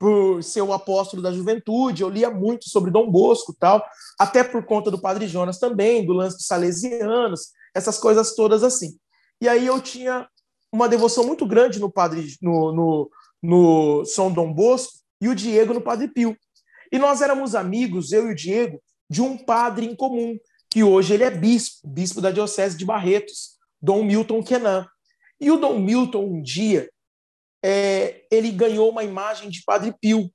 por 0.00 0.42
ser 0.42 0.62
o 0.62 0.72
apóstolo 0.72 1.22
da 1.22 1.32
juventude, 1.32 2.02
eu 2.02 2.08
lia 2.08 2.28
muito 2.28 2.68
sobre 2.68 2.90
Dom 2.90 3.08
Bosco 3.08 3.54
tal, 3.56 3.86
até 4.18 4.42
por 4.42 4.66
conta 4.66 4.90
do 4.90 5.00
Padre 5.00 5.28
Jonas 5.28 5.60
também, 5.60 6.04
do 6.04 6.12
lance 6.12 6.36
dos 6.36 6.46
salesianos, 6.46 7.52
essas 7.72 8.00
coisas 8.00 8.34
todas 8.34 8.64
assim. 8.64 8.98
E 9.40 9.48
aí 9.48 9.64
eu 9.64 9.80
tinha 9.80 10.28
uma 10.72 10.88
devoção 10.88 11.24
muito 11.24 11.46
grande 11.46 11.78
no 11.78 11.88
Padre 11.88 12.34
no, 12.42 12.72
no, 12.72 13.10
no 13.40 14.04
São 14.04 14.32
Dom 14.32 14.52
Bosco 14.52 14.94
e 15.20 15.28
o 15.28 15.36
Diego 15.36 15.74
no 15.74 15.80
Padre 15.80 16.08
Pio. 16.08 16.36
E 16.90 16.98
nós 16.98 17.20
éramos 17.20 17.54
amigos, 17.54 18.10
eu 18.10 18.26
e 18.26 18.32
o 18.32 18.34
Diego, 18.34 18.82
de 19.08 19.22
um 19.22 19.38
padre 19.38 19.86
em 19.86 19.94
comum, 19.94 20.36
que 20.68 20.82
hoje 20.82 21.14
ele 21.14 21.22
é 21.22 21.30
bispo, 21.30 21.86
bispo 21.86 22.20
da 22.20 22.32
Diocese 22.32 22.76
de 22.76 22.84
Barretos, 22.84 23.56
Dom 23.80 24.02
Milton 24.02 24.42
Kenan. 24.42 24.84
E 25.40 25.50
o 25.50 25.56
Dom 25.56 25.78
Milton, 25.78 26.24
um 26.24 26.42
dia, 26.42 26.90
é, 27.64 28.26
ele 28.30 28.50
ganhou 28.50 28.90
uma 28.90 29.04
imagem 29.04 29.48
de 29.50 29.62
Padre 29.64 29.94
Pio. 30.00 30.30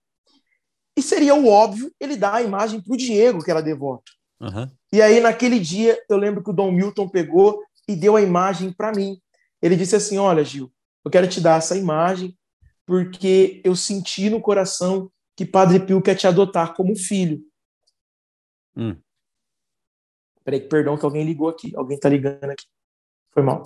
E 0.97 1.01
seria 1.01 1.33
o 1.33 1.47
óbvio 1.47 1.91
ele 1.99 2.15
dar 2.15 2.35
a 2.35 2.41
imagem 2.41 2.81
para 2.81 2.93
o 2.93 2.97
Diego, 2.97 3.43
que 3.43 3.51
era 3.51 3.61
devoto. 3.61 4.11
Uhum. 4.39 4.69
E 4.91 5.01
aí, 5.01 5.19
naquele 5.19 5.59
dia, 5.59 5.99
eu 6.09 6.17
lembro 6.17 6.43
que 6.43 6.49
o 6.49 6.53
Dom 6.53 6.71
Milton 6.71 7.09
pegou 7.09 7.63
e 7.87 7.95
deu 7.95 8.15
a 8.15 8.21
imagem 8.21 8.71
para 8.71 8.91
mim. 8.91 9.19
Ele 9.61 9.75
disse 9.75 9.95
assim: 9.95 10.17
Olha, 10.17 10.43
Gil, 10.43 10.71
eu 11.03 11.09
quero 11.09 11.27
te 11.27 11.41
dar 11.41 11.57
essa 11.57 11.75
imagem 11.75 12.37
porque 12.85 13.61
eu 13.63 13.75
senti 13.75 14.29
no 14.29 14.41
coração 14.41 15.09
que 15.35 15.45
Padre 15.45 15.79
Pio 15.79 16.01
quer 16.01 16.15
te 16.15 16.27
adotar 16.27 16.75
como 16.75 16.95
filho. 16.95 17.41
Hum. 18.75 18.95
Peraí, 20.43 20.59
perdão 20.59 20.97
que 20.97 21.05
alguém 21.05 21.25
ligou 21.25 21.47
aqui. 21.47 21.73
Alguém 21.75 21.97
tá 21.97 22.09
ligando 22.09 22.49
aqui. 22.49 22.65
Foi 23.31 23.41
mal. 23.41 23.63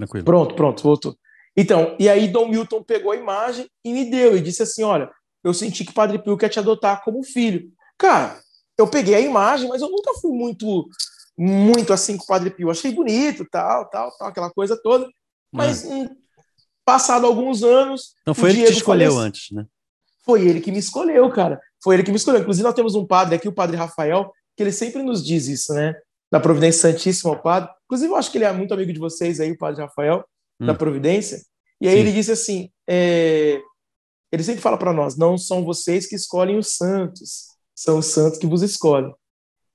Tranquilo. 0.00 0.24
Pronto, 0.24 0.54
pronto, 0.54 0.82
voltou. 0.82 1.16
Então, 1.56 1.94
e 1.98 2.08
aí 2.08 2.28
Dom 2.28 2.48
Milton 2.48 2.82
pegou 2.82 3.12
a 3.12 3.16
imagem 3.16 3.68
e 3.84 3.92
me 3.92 4.10
deu 4.10 4.36
e 4.36 4.40
disse 4.40 4.62
assim: 4.62 4.82
Olha, 4.82 5.10
eu 5.44 5.52
senti 5.52 5.84
que 5.84 5.92
Padre 5.92 6.18
Pio 6.18 6.36
quer 6.36 6.48
te 6.48 6.58
adotar 6.58 7.02
como 7.04 7.22
filho. 7.22 7.70
Cara, 7.98 8.40
eu 8.78 8.88
peguei 8.88 9.14
a 9.14 9.20
imagem, 9.20 9.68
mas 9.68 9.82
eu 9.82 9.90
nunca 9.90 10.14
fui 10.14 10.32
muito, 10.32 10.88
muito 11.36 11.92
assim 11.92 12.16
com 12.16 12.24
o 12.24 12.26
Padre 12.26 12.50
Pio. 12.50 12.70
Achei 12.70 12.92
bonito, 12.92 13.46
tal, 13.50 13.88
tal, 13.90 14.10
tal, 14.16 14.28
aquela 14.28 14.50
coisa 14.50 14.80
toda. 14.82 15.06
Mas 15.52 15.84
hum. 15.84 16.08
passado 16.84 17.26
alguns 17.26 17.62
anos. 17.62 18.14
Então 18.22 18.34
foi 18.34 18.50
ele 18.50 18.60
que 18.60 18.72
te 18.72 18.78
escolheu 18.78 19.18
antes, 19.18 19.50
né? 19.50 19.66
Foi 20.24 20.46
ele 20.46 20.60
que 20.60 20.72
me 20.72 20.78
escolheu, 20.78 21.28
cara. 21.30 21.60
Foi 21.82 21.94
ele 21.94 22.04
que 22.04 22.10
me 22.10 22.16
escolheu. 22.16 22.40
Inclusive, 22.40 22.62
nós 22.62 22.74
temos 22.74 22.94
um 22.94 23.06
padre 23.06 23.34
aqui, 23.34 23.48
o 23.48 23.52
padre 23.52 23.76
Rafael, 23.76 24.32
que 24.56 24.62
ele 24.62 24.72
sempre 24.72 25.02
nos 25.02 25.24
diz 25.24 25.48
isso, 25.48 25.74
né? 25.74 25.94
Da 26.30 26.38
Providência 26.38 26.92
Santíssima, 26.92 27.32
o 27.32 27.42
padre. 27.42 27.70
Inclusive, 27.84 28.12
eu 28.12 28.16
acho 28.16 28.30
que 28.30 28.38
ele 28.38 28.44
é 28.44 28.52
muito 28.52 28.72
amigo 28.72 28.92
de 28.92 28.98
vocês 28.98 29.40
aí, 29.40 29.52
o 29.52 29.58
padre 29.58 29.82
Rafael, 29.82 30.24
hum. 30.60 30.66
da 30.66 30.74
Providência. 30.74 31.42
E 31.80 31.88
aí 31.88 31.94
Sim. 31.94 32.00
ele 32.00 32.12
disse 32.12 32.32
assim: 32.32 32.70
é... 32.88 33.60
ele 34.30 34.42
sempre 34.42 34.60
fala 34.60 34.78
para 34.78 34.92
nós, 34.92 35.16
não 35.16 35.36
são 35.36 35.64
vocês 35.64 36.06
que 36.06 36.14
escolhem 36.14 36.58
os 36.58 36.76
santos, 36.76 37.46
são 37.74 37.98
os 37.98 38.06
santos 38.06 38.38
que 38.38 38.46
vos 38.46 38.62
escolhem. 38.62 39.14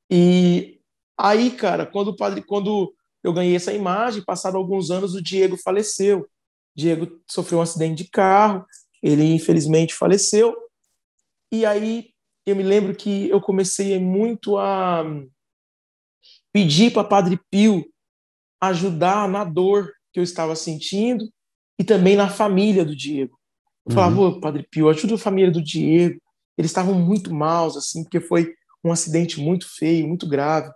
E 0.10 0.80
aí, 1.18 1.51
cara, 1.51 1.86
quando 1.86 2.10
o 2.10 2.16
padre, 2.16 2.41
quando 2.41 2.93
eu 3.24 3.34
ganhei 3.34 3.56
essa 3.56 3.74
imagem, 3.74 4.24
passado 4.24 4.56
alguns 4.56 4.91
anos, 4.91 5.16
o 5.16 5.22
Diego 5.22 5.58
faleceu. 5.58 6.28
Diego 6.76 7.20
sofreu 7.30 7.60
um 7.60 7.62
acidente 7.62 8.03
de 8.03 8.10
carro, 8.10 8.66
ele 9.01 9.34
infelizmente 9.34 9.95
faleceu. 9.95 10.56
E 11.51 11.66
aí 11.66 12.10
eu 12.45 12.56
me 12.56 12.64
lembro 12.64 12.93
que 12.95 13.30
eu 13.30 13.41
comecei 13.41 13.97
muito 13.97 14.58
a 14.58 15.03
pedir 16.56 16.93
para 16.93 17.03
Padre 17.03 17.38
Pio 17.51 17.86
ajudar 18.62 19.28
na 19.28 19.43
dor 19.43 19.91
que 20.14 20.22
eu 20.22 20.24
estava 20.24 20.56
sentindo 20.56 21.30
e 21.78 21.84
também 21.84 22.16
na 22.16 22.30
família 22.30 22.86
do 22.86 22.95
Diego. 22.95 23.38
Eu 23.86 23.89
uhum. 23.89 23.93
falava, 23.93 24.39
Padre 24.39 24.66
Pio, 24.72 24.88
ajuda 24.88 25.16
a 25.16 25.18
família 25.18 25.51
do 25.51 25.62
Diego. 25.62 26.18
Eles 26.58 26.72
estavam 26.72 26.93
muito 26.93 27.34
maus, 27.34 27.76
assim, 27.76 28.03
porque 28.03 28.22
foi 28.22 28.56
um 28.82 28.89
acidente 28.93 29.38
muito 29.38 29.68
feio, 29.76 30.08
muito 30.08 30.30
grave. 30.30 30.72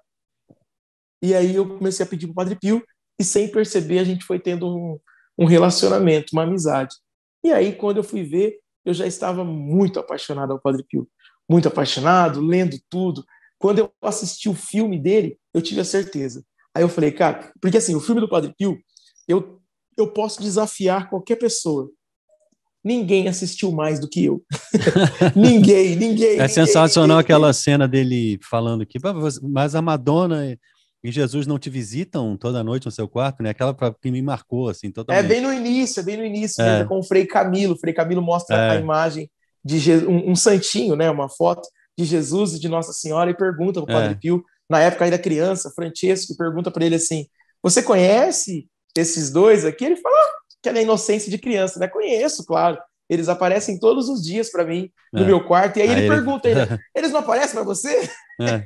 E 1.23 1.33
aí 1.33 1.55
eu 1.55 1.77
comecei 1.77 2.05
a 2.05 2.09
pedir 2.09 2.27
para 2.27 2.33
o 2.33 2.35
Padre 2.35 2.57
Pio 2.59 2.83
e 3.17 3.23
sem 3.23 3.49
perceber 3.49 3.99
a 3.99 4.03
gente 4.03 4.25
foi 4.25 4.37
tendo 4.37 4.67
um, 4.67 4.99
um 5.37 5.45
relacionamento, 5.45 6.33
uma 6.33 6.43
amizade. 6.43 6.93
E 7.41 7.53
aí 7.53 7.73
quando 7.73 7.97
eu 7.97 8.03
fui 8.03 8.23
ver, 8.23 8.59
eu 8.83 8.93
já 8.93 9.07
estava 9.07 9.45
muito 9.45 9.97
apaixonado 9.97 10.51
ao 10.51 10.59
Padre 10.59 10.83
Pio, 10.83 11.07
muito 11.49 11.69
apaixonado, 11.69 12.41
lendo 12.41 12.77
tudo. 12.89 13.23
Quando 13.59 13.79
eu 13.79 13.91
assisti 14.01 14.49
o 14.49 14.55
filme 14.55 14.97
dele, 14.97 15.37
eu 15.53 15.61
tive 15.61 15.81
a 15.81 15.85
certeza. 15.85 16.43
Aí 16.73 16.81
eu 16.81 16.89
falei, 16.89 17.11
cara, 17.11 17.51
porque 17.61 17.77
assim, 17.77 17.93
o 17.93 17.99
filme 17.99 18.21
do 18.21 18.29
Padre 18.29 18.53
Pio, 18.57 18.79
eu 19.27 19.59
eu 19.97 20.07
posso 20.07 20.41
desafiar 20.41 21.09
qualquer 21.09 21.35
pessoa. 21.35 21.89
Ninguém 22.81 23.27
assistiu 23.27 23.71
mais 23.71 23.99
do 23.99 24.07
que 24.07 24.23
eu. 24.23 24.41
ninguém, 25.35 25.97
ninguém. 25.97 26.27
É 26.27 26.31
ninguém, 26.31 26.47
sensacional 26.47 27.17
ninguém, 27.17 27.19
aquela 27.19 27.47
ninguém. 27.47 27.61
cena 27.61 27.87
dele 27.87 28.39
falando 28.49 28.85
que, 28.85 28.97
mas 29.43 29.75
a 29.75 29.81
Madonna 29.81 30.57
e 31.03 31.11
Jesus 31.11 31.45
não 31.45 31.59
te 31.59 31.69
visitam 31.69 32.37
toda 32.37 32.63
noite 32.63 32.85
no 32.85 32.91
seu 32.91 33.07
quarto, 33.07 33.43
né? 33.43 33.49
Aquela 33.49 33.75
que 34.01 34.11
me 34.11 34.21
marcou, 34.21 34.69
assim, 34.69 34.91
totalmente. 34.91 35.25
É 35.25 35.27
bem 35.27 35.41
no 35.41 35.51
início, 35.53 35.99
é 35.99 36.03
bem 36.03 36.17
no 36.17 36.25
início, 36.25 36.61
é. 36.61 36.85
com 36.85 36.99
o 36.99 37.03
Frei 37.03 37.25
Camilo. 37.25 37.73
O 37.73 37.77
Frei 37.77 37.93
Camilo 37.93 38.21
mostra 38.21 38.55
é. 38.55 38.69
a 38.71 38.75
imagem 38.75 39.29
de 39.63 39.77
Jesus, 39.77 40.07
um, 40.07 40.31
um, 40.31 40.35
santinho, 40.35 40.95
né? 40.95 41.09
Uma 41.09 41.29
foto 41.29 41.67
de 41.99 42.05
Jesus 42.05 42.53
e 42.53 42.59
de 42.59 42.69
Nossa 42.69 42.93
Senhora 42.93 43.29
e 43.29 43.35
pergunta 43.35 43.81
para 43.81 43.83
o 43.83 43.87
Padre 43.87 44.11
é. 44.13 44.15
Pio, 44.15 44.43
na 44.69 44.79
época 44.79 45.03
ainda 45.03 45.19
criança, 45.19 45.69
Francesco, 45.71 46.37
pergunta 46.37 46.71
para 46.71 46.85
ele 46.85 46.95
assim: 46.95 47.27
Você 47.61 47.83
conhece 47.83 48.67
esses 48.95 49.29
dois 49.29 49.65
aqui? 49.65 49.83
Ele 49.83 49.97
fala 49.97 50.15
ah, 50.15 50.33
que 50.61 50.69
é 50.69 50.71
na 50.71 50.81
inocência 50.81 51.29
de 51.29 51.37
criança, 51.37 51.77
né? 51.77 51.87
Conheço, 51.87 52.45
claro. 52.45 52.77
Eles 53.09 53.27
aparecem 53.27 53.79
todos 53.79 54.07
os 54.07 54.23
dias 54.23 54.49
para 54.49 54.63
mim 54.63 54.89
no 55.11 55.23
é. 55.23 55.25
meu 55.25 55.43
quarto. 55.43 55.77
E 55.77 55.81
aí, 55.81 55.89
aí 55.89 55.93
ele, 55.93 56.01
ele 56.05 56.09
pergunta: 56.09 56.47
ele, 56.47 56.61
Eles 56.95 57.11
não 57.11 57.19
aparecem 57.19 57.55
para 57.55 57.63
você? 57.63 58.09
É. 58.39 58.63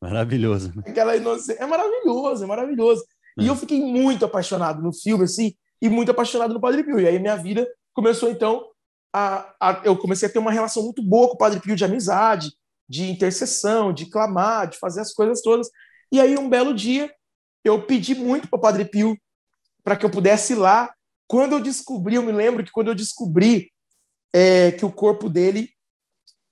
Maravilhoso. 0.00 0.72
Aquela 0.84 1.16
inocência. 1.16 1.62
É 1.62 1.66
maravilhoso, 1.66 2.42
é 2.42 2.46
maravilhoso. 2.46 3.04
É. 3.38 3.44
E 3.44 3.46
eu 3.46 3.54
fiquei 3.54 3.80
muito 3.80 4.24
apaixonado 4.24 4.82
no 4.82 4.92
filme, 4.92 5.24
assim, 5.24 5.54
e 5.80 5.88
muito 5.88 6.10
apaixonado 6.10 6.52
no 6.52 6.60
Padre 6.60 6.82
Pio. 6.82 6.98
E 6.98 7.06
aí 7.06 7.20
minha 7.20 7.36
vida 7.36 7.64
começou, 7.94 8.28
então, 8.28 8.64
a, 9.12 9.54
a, 9.60 9.82
eu 9.84 9.96
comecei 9.96 10.28
a 10.28 10.32
ter 10.32 10.38
uma 10.38 10.52
relação 10.52 10.82
muito 10.82 11.02
boa 11.02 11.28
com 11.28 11.34
o 11.34 11.38
Padre 11.38 11.60
Pio 11.60 11.76
de 11.76 11.84
amizade, 11.84 12.52
de 12.88 13.10
intercessão, 13.10 13.92
de 13.92 14.06
clamar, 14.06 14.68
de 14.68 14.78
fazer 14.78 15.00
as 15.00 15.12
coisas 15.12 15.42
todas. 15.42 15.68
E 16.10 16.20
aí, 16.20 16.36
um 16.36 16.48
belo 16.48 16.74
dia, 16.74 17.12
eu 17.64 17.84
pedi 17.86 18.14
muito 18.14 18.48
para 18.48 18.56
o 18.56 18.60
Padre 18.60 18.84
Pio 18.84 19.16
para 19.84 19.96
que 19.96 20.04
eu 20.04 20.10
pudesse 20.10 20.52
ir 20.52 20.56
lá. 20.56 20.92
Quando 21.26 21.52
eu 21.52 21.60
descobri, 21.60 22.14
eu 22.14 22.22
me 22.22 22.32
lembro 22.32 22.64
que 22.64 22.72
quando 22.72 22.88
eu 22.88 22.94
descobri 22.94 23.70
é, 24.32 24.72
que 24.72 24.84
o 24.84 24.92
corpo 24.92 25.28
dele 25.28 25.70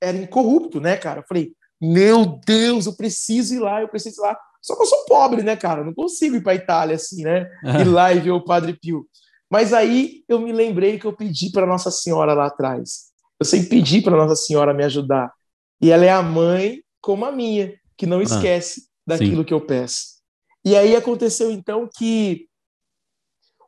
era 0.01 0.17
incorrupto, 0.17 0.81
né, 0.81 0.97
cara? 0.97 1.21
Eu 1.21 1.25
falei, 1.27 1.55
meu 1.81 2.41
Deus, 2.47 2.87
eu 2.87 2.97
preciso 2.97 3.55
ir 3.55 3.59
lá, 3.59 3.81
eu 3.81 3.89
preciso 3.89 4.21
ir 4.21 4.23
lá. 4.23 4.39
Só 4.63 4.77
que 4.77 4.83
eu 4.83 4.87
sou 4.87 5.05
pobre, 5.07 5.43
né, 5.43 5.57
cara? 5.57 5.81
Eu 5.81 5.87
não 5.87 5.95
consigo 5.95 6.37
ir 6.37 6.43
para 6.43 6.55
Itália 6.55 6.97
assim, 6.97 7.23
né? 7.23 7.51
Ir 7.81 7.85
lá 7.85 8.13
e 8.13 8.21
ver 8.21 8.31
o 8.31 8.45
Padre 8.45 8.79
Pio. 8.79 9.07
Mas 9.51 9.73
aí 9.73 10.25
eu 10.29 10.39
me 10.41 10.53
lembrei 10.53 10.99
que 10.99 11.07
eu 11.07 11.13
pedi 11.13 11.51
para 11.51 11.67
Nossa 11.67 11.91
Senhora 11.91 12.35
lá 12.35 12.47
atrás. 12.47 13.11
Eu 13.39 13.45
sempre 13.45 13.69
pedi 13.69 14.01
para 14.01 14.17
Nossa 14.17 14.37
Senhora 14.37 14.73
me 14.73 14.85
ajudar. 14.85 15.33
E 15.81 15.91
ela 15.91 16.05
é 16.05 16.11
a 16.11 16.23
mãe 16.23 16.83
como 17.01 17.25
a 17.25 17.33
minha, 17.33 17.75
que 17.97 18.07
não 18.07 18.19
ah, 18.19 18.23
esquece 18.23 18.83
ah, 18.83 19.15
daquilo 19.15 19.39
sim. 19.39 19.45
que 19.45 19.55
eu 19.55 19.61
peço. 19.61 20.21
E 20.65 20.77
aí 20.77 20.95
aconteceu 20.95 21.51
então 21.51 21.89
que 21.97 22.47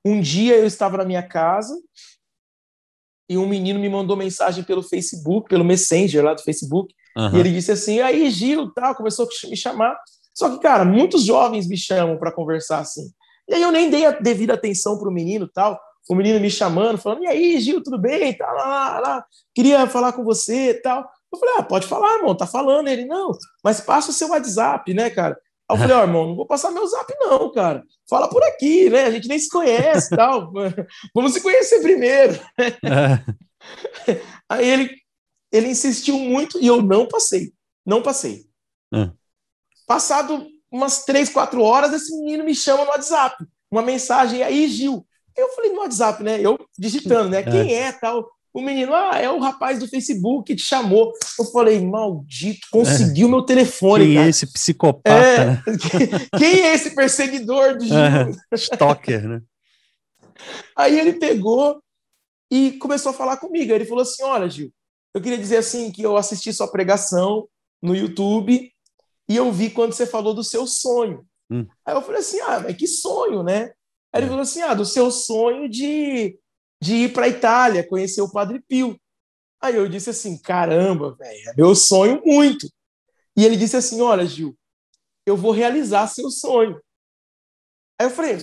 um 0.04 0.20
dia 0.20 0.56
eu 0.56 0.66
estava 0.66 0.98
na 0.98 1.04
minha 1.04 1.22
casa 1.22 1.74
e 3.28 3.38
um 3.38 3.48
menino 3.48 3.80
me 3.80 3.88
mandou 3.88 4.16
mensagem 4.16 4.62
pelo 4.62 4.82
Facebook, 4.82 5.48
pelo 5.48 5.64
Messenger 5.64 6.22
lá 6.22 6.34
do 6.34 6.42
Facebook, 6.42 6.94
Uhum. 7.16 7.36
E 7.36 7.40
ele 7.40 7.52
disse 7.52 7.72
assim: 7.72 8.00
aí, 8.00 8.30
Gil, 8.30 8.70
tal, 8.72 8.94
começou 8.94 9.26
a 9.26 9.48
me 9.48 9.56
chamar. 9.56 9.96
Só 10.34 10.50
que, 10.50 10.62
cara, 10.62 10.84
muitos 10.84 11.24
jovens 11.24 11.68
me 11.68 11.76
chamam 11.76 12.16
para 12.18 12.32
conversar 12.32 12.78
assim. 12.78 13.10
E 13.52 13.54
aí 13.54 13.62
eu 13.62 13.70
nem 13.70 13.90
dei 13.90 14.06
a 14.06 14.12
devida 14.12 14.54
atenção 14.54 14.98
para 14.98 15.10
o 15.10 15.12
menino 15.12 15.46
tal. 15.46 15.78
O 16.08 16.14
menino 16.14 16.40
me 16.40 16.50
chamando, 16.50 16.96
falando: 16.96 17.22
e 17.22 17.26
aí, 17.26 17.60
Gil, 17.60 17.82
tudo 17.82 17.98
bem? 17.98 18.34
Tá 18.34 18.50
lá, 18.50 18.98
lá, 18.98 19.26
queria 19.54 19.86
falar 19.86 20.14
com 20.14 20.24
você 20.24 20.72
tal. 20.82 21.06
Eu 21.30 21.38
falei: 21.38 21.54
ah, 21.58 21.62
pode 21.62 21.86
falar, 21.86 22.16
irmão, 22.16 22.34
tá 22.34 22.46
falando. 22.46 22.88
Ele: 22.88 23.04
não, 23.04 23.32
mas 23.62 23.82
passa 23.82 24.10
o 24.10 24.14
seu 24.14 24.30
WhatsApp, 24.30 24.94
né, 24.94 25.10
cara? 25.10 25.38
Aí 25.70 25.76
eu 25.76 25.80
falei: 25.80 25.94
ó, 25.94 26.00
oh, 26.00 26.02
irmão, 26.08 26.28
não 26.28 26.36
vou 26.36 26.46
passar 26.46 26.70
meu 26.70 26.86
zap, 26.86 27.14
não, 27.20 27.52
cara. 27.52 27.84
Fala 28.08 28.26
por 28.26 28.42
aqui, 28.42 28.88
né? 28.88 29.04
A 29.04 29.10
gente 29.10 29.28
nem 29.28 29.38
se 29.38 29.50
conhece 29.50 30.08
tal. 30.16 30.50
Vamos 31.14 31.34
se 31.34 31.42
conhecer 31.42 31.82
primeiro. 31.82 32.40
Aí 34.48 34.66
ele 34.66 34.90
ele 35.52 35.68
insistiu 35.68 36.18
muito 36.18 36.58
e 36.58 36.66
eu 36.66 36.80
não 36.80 37.06
passei. 37.06 37.52
Não 37.84 38.00
passei. 38.00 38.46
Hum. 38.90 39.12
Passado 39.86 40.46
umas 40.72 41.04
três, 41.04 41.28
quatro 41.28 41.62
horas, 41.62 41.92
esse 41.92 42.16
menino 42.16 42.44
me 42.44 42.54
chama 42.54 42.84
no 42.84 42.90
WhatsApp. 42.90 43.44
Uma 43.70 43.82
mensagem 43.82 44.42
aí, 44.42 44.66
Gil. 44.68 45.06
Eu 45.36 45.50
falei 45.50 45.70
no 45.72 45.80
WhatsApp, 45.80 46.22
né? 46.22 46.40
Eu 46.40 46.58
digitando, 46.78 47.28
né? 47.28 47.40
É. 47.40 47.42
Quem 47.42 47.74
é 47.74 47.92
tal? 47.92 48.28
O 48.54 48.60
menino, 48.60 48.92
ah, 48.94 49.18
é 49.18 49.30
o 49.30 49.38
rapaz 49.38 49.78
do 49.78 49.88
Facebook 49.88 50.44
que 50.46 50.56
te 50.56 50.62
chamou. 50.62 51.12
Eu 51.38 51.44
falei, 51.46 51.80
maldito, 51.80 52.66
conseguiu 52.70 53.28
é. 53.28 53.30
meu 53.30 53.42
telefone. 53.42 54.04
Quem 54.04 54.12
é 54.12 54.16
cara. 54.16 54.26
é 54.26 54.30
esse 54.30 54.46
psicopata? 54.46 55.10
É, 55.10 55.44
né? 55.46 55.62
quem 56.38 56.60
é 56.60 56.74
esse 56.74 56.94
perseguidor 56.94 57.76
do 57.76 57.84
Gil? 57.86 57.96
É, 57.96 58.56
stalker, 58.56 59.26
né? 59.26 59.42
Aí 60.76 60.98
ele 60.98 61.14
pegou 61.14 61.82
e 62.50 62.72
começou 62.72 63.10
a 63.10 63.14
falar 63.14 63.38
comigo. 63.38 63.72
Ele 63.72 63.86
falou 63.86 64.02
assim: 64.02 64.22
Olha, 64.22 64.50
Gil, 64.50 64.70
eu 65.14 65.20
queria 65.20 65.38
dizer 65.38 65.56
assim 65.56 65.90
que 65.90 66.02
eu 66.02 66.16
assisti 66.16 66.52
sua 66.52 66.68
pregação 66.68 67.48
no 67.82 67.96
YouTube 67.96 68.71
e 69.32 69.36
eu 69.36 69.50
vi 69.50 69.70
quando 69.70 69.92
você 69.92 70.06
falou 70.06 70.34
do 70.34 70.44
seu 70.44 70.66
sonho. 70.66 71.26
Hum. 71.50 71.66
Aí 71.84 71.94
eu 71.94 72.02
falei 72.02 72.20
assim: 72.20 72.40
Ah, 72.40 72.60
mas 72.60 72.76
que 72.76 72.86
sonho, 72.86 73.42
né? 73.42 73.72
Aí 74.12 74.20
ele 74.20 74.26
é. 74.26 74.28
falou 74.28 74.42
assim: 74.42 74.62
Ah, 74.62 74.74
do 74.74 74.84
seu 74.84 75.10
sonho 75.10 75.68
de 75.68 76.38
de 76.82 76.96
ir 76.96 77.12
para 77.12 77.26
a 77.26 77.28
Itália, 77.28 77.86
conhecer 77.86 78.20
o 78.22 78.32
Padre 78.32 78.60
Pio. 78.66 79.00
Aí 79.62 79.76
eu 79.76 79.88
disse 79.88 80.10
assim: 80.10 80.36
caramba, 80.36 81.14
velho, 81.14 81.50
é 81.50 81.54
meu 81.56 81.76
sonho 81.76 82.20
muito. 82.24 82.66
E 83.36 83.44
ele 83.44 83.56
disse 83.56 83.76
assim: 83.76 84.00
olha, 84.00 84.26
Gil, 84.26 84.58
eu 85.24 85.36
vou 85.36 85.52
realizar 85.52 86.08
seu 86.08 86.28
sonho. 86.28 86.80
Aí 87.96 88.08
eu 88.08 88.10
falei: 88.10 88.36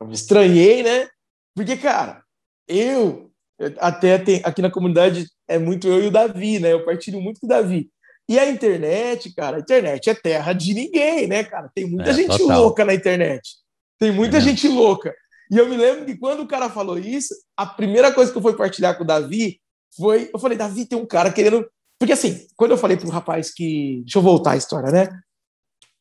eu 0.00 0.06
me 0.06 0.14
estranhei, 0.14 0.82
né? 0.82 1.06
Porque, 1.54 1.76
cara, 1.76 2.24
eu, 2.66 3.30
até 3.78 4.16
tem, 4.16 4.40
aqui 4.42 4.62
na 4.62 4.70
comunidade 4.70 5.28
é 5.46 5.58
muito 5.58 5.86
eu 5.86 6.02
e 6.02 6.06
o 6.06 6.10
Davi, 6.10 6.58
né? 6.58 6.72
Eu 6.72 6.86
partilho 6.86 7.20
muito 7.20 7.40
com 7.40 7.46
o 7.46 7.50
Davi. 7.50 7.92
E 8.32 8.38
a 8.38 8.48
internet, 8.48 9.30
cara, 9.34 9.58
a 9.58 9.60
internet 9.60 10.08
é 10.08 10.14
terra 10.14 10.54
de 10.54 10.72
ninguém, 10.72 11.26
né, 11.26 11.44
cara? 11.44 11.70
Tem 11.74 11.84
muita 11.84 12.12
é, 12.12 12.14
gente 12.14 12.38
total. 12.38 12.62
louca 12.62 12.82
na 12.82 12.94
internet. 12.94 13.56
Tem 13.98 14.10
muita 14.10 14.38
é 14.38 14.40
gente 14.40 14.66
louca. 14.66 15.14
E 15.50 15.58
eu 15.58 15.68
me 15.68 15.76
lembro 15.76 16.06
que 16.06 16.16
quando 16.16 16.40
o 16.40 16.48
cara 16.48 16.70
falou 16.70 16.98
isso, 16.98 17.34
a 17.54 17.66
primeira 17.66 18.10
coisa 18.10 18.32
que 18.32 18.38
eu 18.38 18.40
fui 18.40 18.56
partilhar 18.56 18.96
com 18.96 19.04
o 19.04 19.06
Davi 19.06 19.60
foi: 19.94 20.30
eu 20.32 20.38
falei, 20.40 20.56
Davi, 20.56 20.86
tem 20.86 20.98
um 20.98 21.04
cara 21.04 21.30
querendo. 21.30 21.68
Porque 21.98 22.14
assim, 22.14 22.46
quando 22.56 22.70
eu 22.70 22.78
falei 22.78 22.96
para 22.96 23.06
o 23.06 23.10
rapaz 23.10 23.52
que. 23.52 24.00
Deixa 24.00 24.16
eu 24.16 24.22
voltar 24.22 24.52
a 24.52 24.56
história, 24.56 24.90
né? 24.90 25.10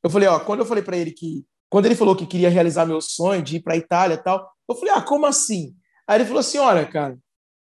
Eu 0.02 0.10
falei, 0.10 0.30
ó, 0.30 0.40
quando 0.40 0.62
eu 0.62 0.66
falei 0.66 0.84
para 0.86 0.96
ele 0.96 1.12
que. 1.12 1.46
Quando 1.70 1.86
ele 1.86 1.96
falou 1.96 2.16
que 2.16 2.26
queria 2.26 2.50
realizar 2.50 2.86
meu 2.86 3.02
sonho 3.02 3.44
de 3.44 3.58
ir 3.58 3.60
para 3.60 3.74
a 3.74 3.78
Itália 3.78 4.16
e 4.16 4.24
tal, 4.24 4.50
eu 4.70 4.76
falei, 4.76 4.94
ah, 4.94 5.02
como 5.02 5.26
assim? 5.26 5.76
Aí 6.08 6.16
ele 6.16 6.26
falou 6.26 6.40
assim: 6.40 6.60
olha, 6.60 6.86
cara, 6.86 7.20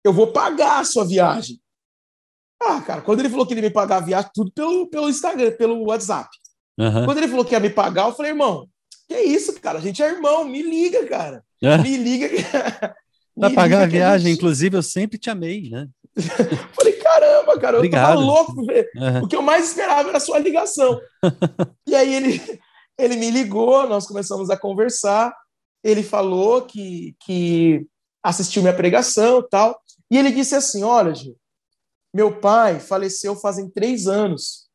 eu 0.03 0.13
vou 0.13 0.33
pagar 0.33 0.81
a 0.81 0.85
sua 0.85 1.05
viagem. 1.05 1.61
Ah, 2.61 2.81
cara, 2.81 3.03
quando 3.03 3.21
ele 3.21 3.29
falou 3.29 3.47
que 3.47 3.55
ele 3.55 3.61
ia 3.61 3.69
me 3.69 3.73
pagar 3.73 3.99
a 3.99 4.01
viagem, 4.01 4.31
tudo 4.35 4.51
pelo, 4.53 4.87
pelo 4.89 5.09
Instagram, 5.09 5.53
pelo 5.53 5.87
WhatsApp. 5.87 6.29
Uhum. 6.79 7.05
Quando 7.05 7.19
ele 7.19 7.29
falou 7.29 7.45
que 7.45 7.55
ia 7.55 7.61
me 7.61 7.71
pagar, 7.71 8.09
eu 8.09 8.15
falei, 8.15 8.33
irmão, 8.33 8.69
que 9.09 9.17
isso, 9.21 9.59
cara? 9.61 9.79
A 9.79 9.81
gente 9.81 10.03
é 10.03 10.09
irmão, 10.09 10.45
me 10.45 10.63
liga, 10.63 11.07
cara. 11.07 11.43
É. 11.63 11.79
Me 11.79 11.97
liga. 11.97 12.29
Para 13.39 13.51
pagar 13.55 13.83
a 13.83 13.87
viagem, 13.87 14.29
gente... 14.29 14.39
inclusive, 14.39 14.77
eu 14.77 14.83
sempre 14.83 15.17
te 15.17 15.31
amei, 15.31 15.71
né? 15.71 15.89
Falei, 16.75 16.95
caramba, 16.95 17.59
cara, 17.59 17.77
eu 17.77 17.79
Obrigado. 17.79 18.09
tava 18.09 18.21
louco. 18.21 18.53
Uhum. 18.53 19.23
O 19.23 19.29
que 19.29 19.37
eu 19.37 19.43
mais 19.43 19.69
esperava 19.69 20.09
era 20.09 20.19
a 20.19 20.21
sua 20.21 20.39
ligação. 20.41 21.01
e 21.87 21.95
aí 21.95 22.13
ele, 22.13 22.61
ele 22.99 23.17
me 23.17 23.31
ligou, 23.31 23.89
nós 23.89 24.07
começamos 24.07 24.51
a 24.51 24.57
conversar. 24.57 25.33
Ele 25.85 26.03
falou 26.03 26.63
que, 26.63 27.15
que 27.25 27.87
assistiu 28.23 28.63
minha 28.63 28.75
pregação 28.75 29.47
tal. 29.49 29.81
E 30.11 30.19
ele 30.19 30.33
disse 30.33 30.57
assim: 30.57 30.83
Olha, 30.83 31.15
Gil, 31.15 31.37
meu 32.15 32.41
pai 32.41 32.81
faleceu 32.81 33.37
fazem 33.37 33.69
três 33.71 34.07
anos. 34.07 34.69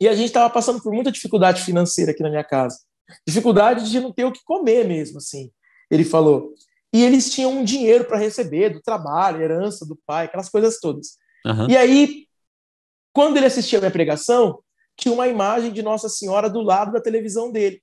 E 0.00 0.08
a 0.08 0.14
gente 0.14 0.28
estava 0.28 0.48
passando 0.52 0.82
por 0.82 0.92
muita 0.92 1.12
dificuldade 1.12 1.62
financeira 1.62 2.12
aqui 2.12 2.22
na 2.22 2.30
minha 2.30 2.44
casa. 2.44 2.78
Dificuldade 3.26 3.90
de 3.90 4.00
não 4.00 4.12
ter 4.12 4.24
o 4.24 4.32
que 4.32 4.42
comer 4.44 4.86
mesmo, 4.86 5.18
assim 5.18 5.50
ele 5.90 6.04
falou. 6.04 6.54
E 6.92 7.02
eles 7.02 7.32
tinham 7.32 7.52
um 7.52 7.64
dinheiro 7.64 8.04
para 8.04 8.18
receber 8.18 8.70
do 8.70 8.80
trabalho, 8.80 9.42
herança 9.42 9.84
do 9.84 9.98
pai, 10.06 10.26
aquelas 10.26 10.48
coisas 10.48 10.78
todas. 10.78 11.18
Uhum. 11.44 11.68
E 11.68 11.76
aí, 11.76 12.26
quando 13.12 13.36
ele 13.36 13.46
assistia 13.46 13.78
a 13.78 13.80
minha 13.80 13.90
pregação, 13.90 14.60
tinha 14.96 15.12
uma 15.12 15.28
imagem 15.28 15.72
de 15.72 15.82
Nossa 15.82 16.08
Senhora 16.08 16.48
do 16.48 16.60
lado 16.60 16.92
da 16.92 17.00
televisão 17.00 17.50
dele. 17.50 17.82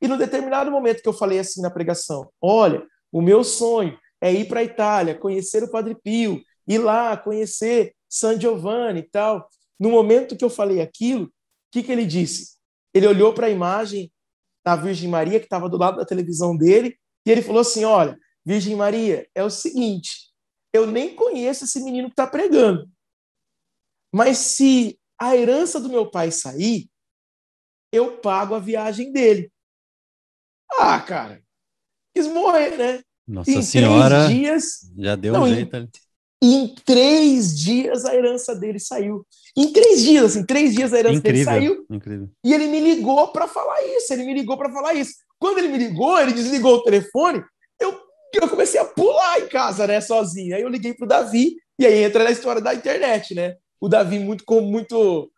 E 0.00 0.06
no 0.06 0.16
determinado 0.16 0.70
momento 0.70 1.02
que 1.02 1.08
eu 1.08 1.12
falei 1.12 1.38
assim 1.38 1.60
na 1.60 1.70
pregação: 1.70 2.28
Olha, 2.40 2.84
o 3.12 3.20
meu 3.20 3.42
sonho 3.42 3.98
é 4.20 4.32
ir 4.32 4.46
para 4.46 4.60
a 4.60 4.64
Itália, 4.64 5.14
conhecer 5.14 5.62
o 5.62 5.70
Padre 5.70 5.96
Pio, 6.02 6.40
ir 6.66 6.78
lá 6.78 7.16
conhecer 7.16 7.94
San 8.08 8.40
Giovanni 8.40 9.00
e 9.00 9.08
tal. 9.10 9.48
No 9.78 9.90
momento 9.90 10.36
que 10.36 10.44
eu 10.44 10.50
falei 10.50 10.80
aquilo, 10.80 11.26
o 11.26 11.30
que, 11.72 11.82
que 11.82 11.92
ele 11.92 12.06
disse? 12.06 12.56
Ele 12.94 13.06
olhou 13.06 13.32
para 13.32 13.46
a 13.46 13.50
imagem 13.50 14.10
da 14.64 14.74
Virgem 14.76 15.08
Maria, 15.08 15.38
que 15.38 15.46
estava 15.46 15.68
do 15.68 15.76
lado 15.76 15.98
da 15.98 16.04
televisão 16.04 16.56
dele, 16.56 16.98
e 17.26 17.30
ele 17.30 17.42
falou 17.42 17.60
assim: 17.60 17.84
Olha, 17.84 18.18
Virgem 18.44 18.74
Maria, 18.74 19.28
é 19.34 19.42
o 19.42 19.50
seguinte, 19.50 20.32
eu 20.72 20.86
nem 20.86 21.14
conheço 21.14 21.64
esse 21.64 21.82
menino 21.82 22.08
que 22.08 22.12
está 22.12 22.26
pregando, 22.26 22.90
mas 24.12 24.38
se 24.38 24.98
a 25.18 25.36
herança 25.36 25.80
do 25.80 25.88
meu 25.88 26.10
pai 26.10 26.30
sair, 26.30 26.88
eu 27.92 28.18
pago 28.18 28.54
a 28.54 28.58
viagem 28.58 29.12
dele. 29.12 29.52
Ah, 30.78 31.00
cara, 31.00 31.42
quis 32.14 32.26
morrer, 32.26 32.76
né? 32.76 33.02
Nossa 33.26 33.50
em 33.50 33.62
Senhora 33.62 34.28
dias, 34.28 34.90
já 34.96 35.16
deu 35.16 35.34
não, 35.34 35.42
um 35.42 35.48
jeito 35.54 35.76
ali. 35.76 35.90
Em 36.40 36.74
três 36.84 37.58
dias 37.58 38.04
a 38.04 38.14
herança 38.14 38.54
dele 38.54 38.78
saiu. 38.78 39.26
Em 39.56 39.72
três 39.72 40.02
dias, 40.02 40.24
assim, 40.24 40.44
três 40.44 40.74
dias 40.74 40.92
a 40.92 40.98
herança 40.98 41.16
incrível, 41.16 41.52
dele 41.52 41.66
saiu. 41.66 41.86
Incrível. 41.90 42.28
E 42.44 42.54
ele 42.54 42.68
me 42.68 42.78
ligou 42.80 43.28
para 43.28 43.48
falar 43.48 43.82
isso. 43.82 44.12
Ele 44.12 44.24
me 44.24 44.34
ligou 44.34 44.56
para 44.56 44.70
falar 44.72 44.94
isso. 44.94 45.12
Quando 45.38 45.58
ele 45.58 45.68
me 45.68 45.78
ligou, 45.78 46.18
ele 46.18 46.32
desligou 46.32 46.76
o 46.76 46.82
telefone, 46.82 47.42
eu, 47.80 47.98
eu 48.34 48.48
comecei 48.48 48.80
a 48.80 48.84
pular 48.84 49.40
em 49.40 49.48
casa, 49.48 49.86
né, 49.86 50.00
sozinho. 50.00 50.54
Aí 50.54 50.62
eu 50.62 50.68
liguei 50.68 50.94
pro 50.94 51.06
Davi, 51.06 51.54
e 51.78 51.86
aí 51.86 52.04
entra 52.04 52.24
na 52.24 52.30
história 52.30 52.60
da 52.60 52.74
internet, 52.74 53.34
né? 53.34 53.54
O 53.80 53.88
Davi 53.88 54.18
muito 54.18 54.44
com 54.44 54.60
muito 54.60 55.30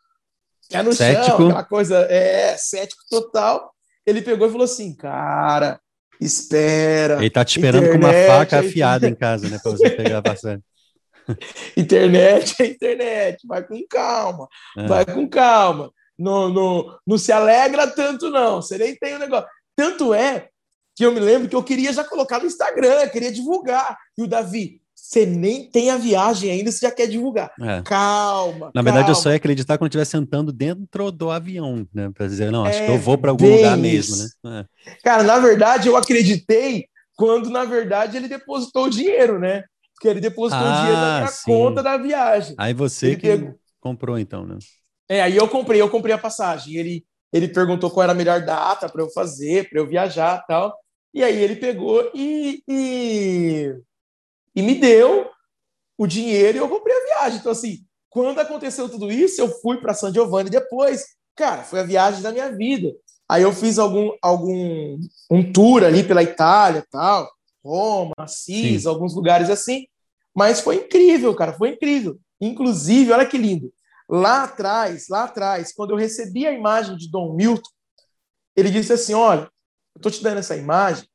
é 0.70 0.82
no 0.82 0.92
cético. 0.94 1.26
chão, 1.26 1.46
aquela 1.48 1.64
coisa, 1.64 1.98
é, 2.10 2.56
cético 2.56 3.02
total. 3.10 3.72
Ele 4.06 4.22
pegou 4.22 4.48
e 4.48 4.50
falou 4.50 4.64
assim, 4.64 4.94
cara, 4.94 5.78
espera. 6.20 7.18
Ele 7.18 7.28
tá 7.28 7.44
te 7.44 7.58
esperando 7.58 7.84
internet, 7.84 8.00
com 8.00 8.06
uma 8.06 8.38
faca 8.38 8.60
afiada 8.60 9.06
em 9.06 9.14
casa, 9.14 9.48
né, 9.48 9.58
para 9.62 9.72
você 9.72 9.90
pegar 9.90 10.20
bastante. 10.22 10.64
internet 11.76 12.54
é 12.60 12.66
internet, 12.66 13.46
vai 13.46 13.62
com 13.62 13.82
calma, 13.88 14.48
é. 14.76 14.86
vai 14.86 15.04
com 15.04 15.28
calma. 15.28 15.92
Não, 16.18 16.50
não, 16.50 16.98
não 17.06 17.16
se 17.16 17.32
alegra 17.32 17.86
tanto, 17.86 18.28
não. 18.28 18.60
Você 18.60 18.76
nem 18.76 18.94
tem 18.94 19.14
o 19.14 19.16
um 19.16 19.20
negócio. 19.20 19.48
Tanto 19.74 20.12
é 20.12 20.48
que 20.94 21.06
eu 21.06 21.12
me 21.12 21.20
lembro 21.20 21.48
que 21.48 21.56
eu 21.56 21.62
queria 21.62 21.92
já 21.92 22.04
colocar 22.04 22.38
no 22.38 22.46
Instagram, 22.46 23.08
queria 23.08 23.32
divulgar. 23.32 23.96
E 24.18 24.22
o 24.22 24.26
Davi, 24.26 24.82
você 24.94 25.24
nem 25.24 25.64
tem 25.64 25.90
a 25.90 25.96
viagem 25.96 26.50
ainda, 26.50 26.70
você 26.70 26.86
já 26.86 26.92
quer 26.92 27.06
divulgar. 27.06 27.50
É. 27.58 27.80
Calma. 27.82 28.70
Na 28.74 28.82
verdade, 28.82 29.06
calma. 29.06 29.18
eu 29.18 29.22
só 29.22 29.30
ia 29.30 29.36
acreditar 29.36 29.78
quando 29.78 29.86
eu 29.86 29.88
estivesse 29.88 30.10
sentando 30.10 30.52
dentro 30.52 31.10
do 31.10 31.30
avião, 31.30 31.86
né? 31.92 32.10
Para 32.14 32.26
dizer, 32.26 32.52
não, 32.52 32.66
acho 32.66 32.80
é, 32.80 32.86
que 32.86 32.92
eu 32.92 32.98
vou 32.98 33.16
para 33.16 33.30
algum 33.30 33.50
lugar 33.50 33.76
mesmo, 33.78 34.16
né? 34.44 34.66
É. 34.84 34.94
Cara, 35.02 35.22
na 35.22 35.38
verdade, 35.38 35.88
eu 35.88 35.96
acreditei 35.96 36.86
quando, 37.16 37.48
na 37.48 37.64
verdade, 37.64 38.16
ele 38.16 38.28
depositou 38.28 38.84
o 38.84 38.90
dinheiro, 38.90 39.38
né? 39.38 39.64
Porque 40.00 40.08
ele 40.08 40.20
depositou 40.20 40.66
ah, 40.66 40.70
o 40.70 40.76
dinheiro 40.76 40.98
na 40.98 41.16
minha 41.18 41.26
sim. 41.28 41.42
conta 41.44 41.82
da 41.82 41.98
viagem. 41.98 42.54
Aí 42.56 42.72
você 42.72 43.08
ele 43.08 43.16
que 43.16 43.28
pegou... 43.28 43.54
comprou, 43.78 44.18
então, 44.18 44.46
né? 44.46 44.56
É, 45.06 45.20
aí 45.20 45.36
eu 45.36 45.46
comprei, 45.46 45.78
eu 45.78 45.90
comprei 45.90 46.14
a 46.14 46.18
passagem. 46.18 46.74
Ele, 46.76 47.04
ele 47.30 47.46
perguntou 47.48 47.90
qual 47.90 48.04
era 48.04 48.12
a 48.12 48.14
melhor 48.14 48.40
data 48.40 48.88
para 48.88 49.02
eu 49.02 49.10
fazer, 49.10 49.68
para 49.68 49.78
eu 49.78 49.86
viajar 49.86 50.42
tal. 50.46 50.74
E 51.12 51.22
aí 51.22 51.36
ele 51.36 51.54
pegou 51.56 52.10
e, 52.14 52.62
e, 52.66 53.74
e, 54.56 54.62
me 54.62 54.74
deu 54.76 55.28
o 55.98 56.06
dinheiro 56.06 56.56
e 56.56 56.60
eu 56.60 56.68
comprei 56.70 56.96
a 56.96 57.04
viagem. 57.04 57.38
Então, 57.38 57.52
assim, 57.52 57.80
quando 58.08 58.38
aconteceu 58.38 58.88
tudo 58.88 59.12
isso, 59.12 59.38
eu 59.38 59.48
fui 59.60 59.82
para 59.82 59.92
San 59.92 60.14
Giovanni 60.14 60.48
depois. 60.48 61.04
Cara, 61.36 61.62
foi 61.62 61.80
a 61.80 61.84
viagem 61.84 62.22
da 62.22 62.32
minha 62.32 62.50
vida. 62.56 62.88
Aí 63.28 63.42
eu 63.42 63.52
fiz 63.52 63.78
algum, 63.78 64.12
algum 64.22 64.98
um 65.30 65.52
tour 65.52 65.84
ali 65.84 66.02
pela 66.02 66.22
Itália 66.22 66.86
tal, 66.90 67.30
Roma, 67.64 68.14
Assis, 68.18 68.82
Sim. 68.82 68.88
alguns 68.88 69.14
lugares 69.14 69.50
assim. 69.50 69.86
Mas 70.34 70.60
foi 70.60 70.76
incrível, 70.76 71.34
cara, 71.34 71.52
foi 71.52 71.70
incrível. 71.70 72.18
Inclusive, 72.40 73.12
olha 73.12 73.26
que 73.26 73.36
lindo. 73.36 73.72
Lá 74.08 74.44
atrás, 74.44 75.06
lá 75.08 75.24
atrás, 75.24 75.72
quando 75.72 75.90
eu 75.90 75.96
recebi 75.96 76.46
a 76.46 76.52
imagem 76.52 76.96
de 76.96 77.10
Dom 77.10 77.34
Milton, 77.34 77.70
ele 78.56 78.70
disse 78.70 78.92
assim: 78.92 79.14
Olha, 79.14 79.42
eu 79.94 79.98
estou 79.98 80.10
te 80.10 80.22
dando 80.22 80.38
essa 80.38 80.56
imagem 80.56 81.08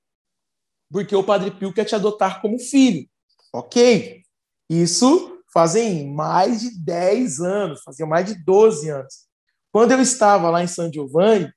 porque 0.92 1.16
o 1.16 1.24
Padre 1.24 1.52
Pio 1.52 1.74
quer 1.74 1.86
te 1.86 1.96
adotar 1.96 2.42
como 2.42 2.60
filho. 2.60 3.08
Ok. 3.52 4.22
Isso 4.70 5.42
fazem 5.54 6.14
mais 6.14 6.62
de 6.62 6.80
10 6.84 7.40
anos, 7.40 7.82
fazia 7.84 8.06
mais 8.06 8.26
de 8.26 8.44
12 8.44 8.90
anos. 8.90 9.26
Quando 9.72 9.92
eu 9.92 10.02
estava 10.02 10.50
lá 10.50 10.64
em 10.64 10.68
San 10.68 10.92
Giovanni, 10.92 11.52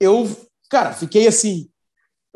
eu, 0.00 0.24
cara, 0.70 0.92
fiquei 0.92 1.26
assim, 1.26 1.70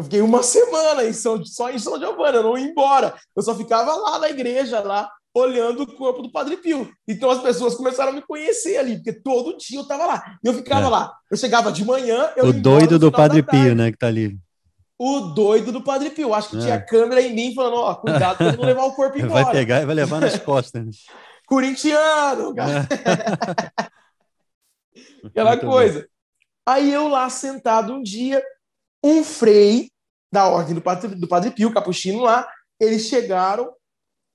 eu 0.02 0.04
fiquei 0.04 0.20
uma 0.20 0.42
semana 0.42 1.04
em 1.04 1.12
São, 1.12 1.44
só 1.44 1.70
em 1.70 1.78
São 1.78 1.98
Giovanni, 1.98 2.36
eu 2.36 2.42
não 2.42 2.58
ia 2.58 2.66
embora. 2.66 3.14
Eu 3.36 3.42
só 3.42 3.54
ficava 3.54 3.94
lá 3.94 4.18
na 4.18 4.28
igreja, 4.28 4.80
lá, 4.80 5.08
olhando 5.32 5.84
o 5.84 5.96
corpo 5.96 6.22
do 6.22 6.32
Padre 6.32 6.56
Pio. 6.56 6.90
Então 7.06 7.30
as 7.30 7.40
pessoas 7.40 7.76
começaram 7.76 8.10
a 8.10 8.14
me 8.14 8.22
conhecer 8.22 8.76
ali, 8.78 8.96
porque 8.96 9.12
todo 9.12 9.56
dia 9.56 9.78
eu 9.78 9.82
estava 9.82 10.04
lá. 10.06 10.36
E 10.42 10.48
eu 10.48 10.54
ficava 10.54 10.86
é. 10.86 10.90
lá. 10.90 11.14
Eu 11.30 11.36
chegava 11.36 11.70
de 11.70 11.84
manhã. 11.84 12.32
o 12.38 12.52
doido 12.52 12.98
do 12.98 13.12
Padre 13.12 13.42
Pio, 13.42 13.74
né, 13.74 13.92
que 13.92 13.98
tá 13.98 14.08
ali. 14.08 14.36
o 14.98 15.20
doido 15.20 15.70
do 15.70 15.82
Padre 15.82 16.10
Pio. 16.10 16.34
Acho 16.34 16.50
que 16.50 16.56
é. 16.56 16.60
tinha 16.60 16.80
câmera 16.80 17.22
em 17.22 17.32
mim 17.32 17.54
falando, 17.54 17.76
ó, 17.76 17.94
cuidado 17.94 18.38
pra 18.38 18.52
não 18.52 18.64
levar 18.64 18.84
o 18.84 18.94
corpo 18.94 19.16
embora. 19.20 19.44
Vai 19.44 19.52
pegar 19.52 19.82
e 19.82 19.86
vai 19.86 19.94
levar 19.94 20.20
nas 20.20 20.36
costas. 20.38 21.04
Corintiano, 21.46 22.54
cara. 22.54 22.88
Aquela 25.24 25.50
Muito 25.50 25.66
coisa. 25.66 26.00
Bom. 26.00 26.06
Aí 26.66 26.92
eu 26.92 27.08
lá 27.08 27.28
sentado 27.28 27.92
um 27.92 28.02
dia, 28.02 28.42
um 29.02 29.22
frei 29.22 29.91
da 30.32 30.48
ordem 30.48 30.74
do 30.74 30.80
Padre, 30.80 31.14
do 31.14 31.28
Padre 31.28 31.50
Pio, 31.50 31.72
capuchino 31.72 32.22
lá, 32.22 32.48
eles 32.80 33.06
chegaram, 33.06 33.70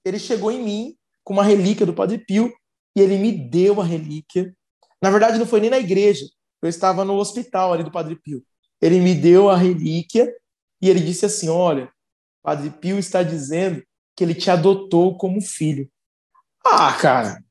ele 0.06 0.20
chegou 0.20 0.52
em 0.52 0.64
mim 0.64 0.98
com 1.24 1.34
uma 1.34 1.44
relíquia 1.44 1.86
do 1.86 1.94
Padre 1.94 2.20
Pio 2.20 2.54
e 2.96 3.02
ele 3.02 3.18
me 3.18 3.32
deu 3.32 3.82
a 3.82 3.84
relíquia. 3.84 4.56
Na 5.02 5.10
verdade, 5.10 5.40
não 5.40 5.46
foi 5.46 5.60
nem 5.60 5.70
na 5.70 5.80
igreja, 5.80 6.26
eu 6.62 6.70
estava 6.70 7.04
no 7.04 7.16
hospital 7.16 7.74
ali 7.74 7.84
do 7.84 7.92
Padre 7.92 8.16
Pio. 8.16 8.44
Ele 8.82 9.00
me 9.00 9.16
deu 9.16 9.50
a 9.50 9.58
relíquia 9.58 10.32
e 10.82 10.90
ele 10.90 11.00
disse 11.00 11.26
assim: 11.26 11.50
Olha, 11.50 11.92
Padre 12.44 12.70
Pio 12.70 13.00
está 13.00 13.24
dizendo 13.24 13.84
que 14.16 14.24
ele 14.24 14.36
te 14.36 14.50
adotou 14.50 15.18
como 15.18 15.42
filho. 15.42 15.90
Ah, 16.66 16.94
cara. 16.94 17.44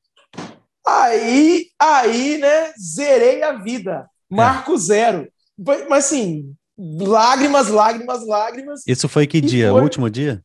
Aí, 0.85 1.69
aí, 1.77 2.37
né, 2.37 2.73
zerei 2.79 3.43
a 3.43 3.53
vida. 3.53 4.09
Marco 4.29 4.73
é. 4.73 4.77
zero. 4.77 5.31
Mas 5.57 6.05
assim, 6.05 6.55
lágrimas, 6.77 7.69
lágrimas, 7.69 8.25
lágrimas. 8.25 8.81
Isso 8.85 9.09
foi 9.09 9.25
que 9.25 9.41
dia? 9.41 9.71
Foi... 9.71 9.79
O 9.79 9.83
último 9.83 10.09
dia? 10.09 10.43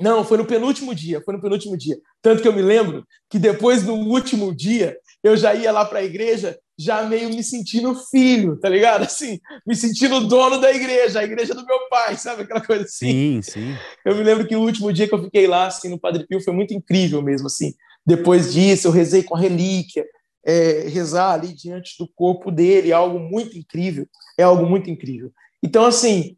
Não, 0.00 0.24
foi 0.24 0.38
no 0.38 0.46
penúltimo 0.46 0.94
dia, 0.94 1.20
foi 1.22 1.34
no 1.34 1.42
penúltimo 1.42 1.76
dia. 1.76 1.98
Tanto 2.22 2.40
que 2.40 2.48
eu 2.48 2.54
me 2.54 2.62
lembro 2.62 3.04
que 3.28 3.38
depois 3.38 3.82
do 3.82 3.92
último 3.92 4.54
dia, 4.54 4.96
eu 5.22 5.36
já 5.36 5.54
ia 5.54 5.70
lá 5.70 5.84
para 5.84 5.98
a 5.98 6.04
igreja, 6.04 6.58
já 6.78 7.02
meio 7.02 7.28
me 7.28 7.44
sentindo 7.44 7.94
filho, 8.10 8.56
tá 8.58 8.66
ligado? 8.70 9.02
Assim, 9.02 9.38
me 9.66 9.76
sentindo 9.76 10.26
dono 10.26 10.58
da 10.58 10.72
igreja, 10.72 11.20
a 11.20 11.24
igreja 11.24 11.54
do 11.54 11.66
meu 11.66 11.78
pai, 11.90 12.16
sabe? 12.16 12.42
Aquela 12.42 12.64
coisa 12.64 12.84
assim. 12.84 13.42
Sim, 13.42 13.42
sim. 13.42 13.76
Eu 14.02 14.16
me 14.16 14.22
lembro 14.22 14.46
que 14.46 14.56
o 14.56 14.62
último 14.62 14.90
dia 14.90 15.06
que 15.06 15.14
eu 15.14 15.22
fiquei 15.22 15.46
lá, 15.46 15.66
assim, 15.66 15.90
no 15.90 16.00
Padre 16.00 16.26
Pio, 16.26 16.42
foi 16.42 16.54
muito 16.54 16.72
incrível 16.72 17.20
mesmo, 17.20 17.48
assim. 17.48 17.74
Depois 18.06 18.54
disso, 18.54 18.88
eu 18.88 18.92
rezei 18.92 19.22
com 19.22 19.36
a 19.36 19.40
relíquia, 19.40 20.06
é, 20.44 20.88
rezar 20.88 21.32
ali 21.32 21.52
diante 21.52 21.96
do 21.98 22.08
corpo 22.08 22.50
dele, 22.50 22.90
é 22.90 22.94
algo 22.94 23.18
muito 23.18 23.56
incrível, 23.58 24.06
é 24.38 24.42
algo 24.42 24.66
muito 24.66 24.90
incrível. 24.90 25.32
Então, 25.62 25.84
assim, 25.84 26.36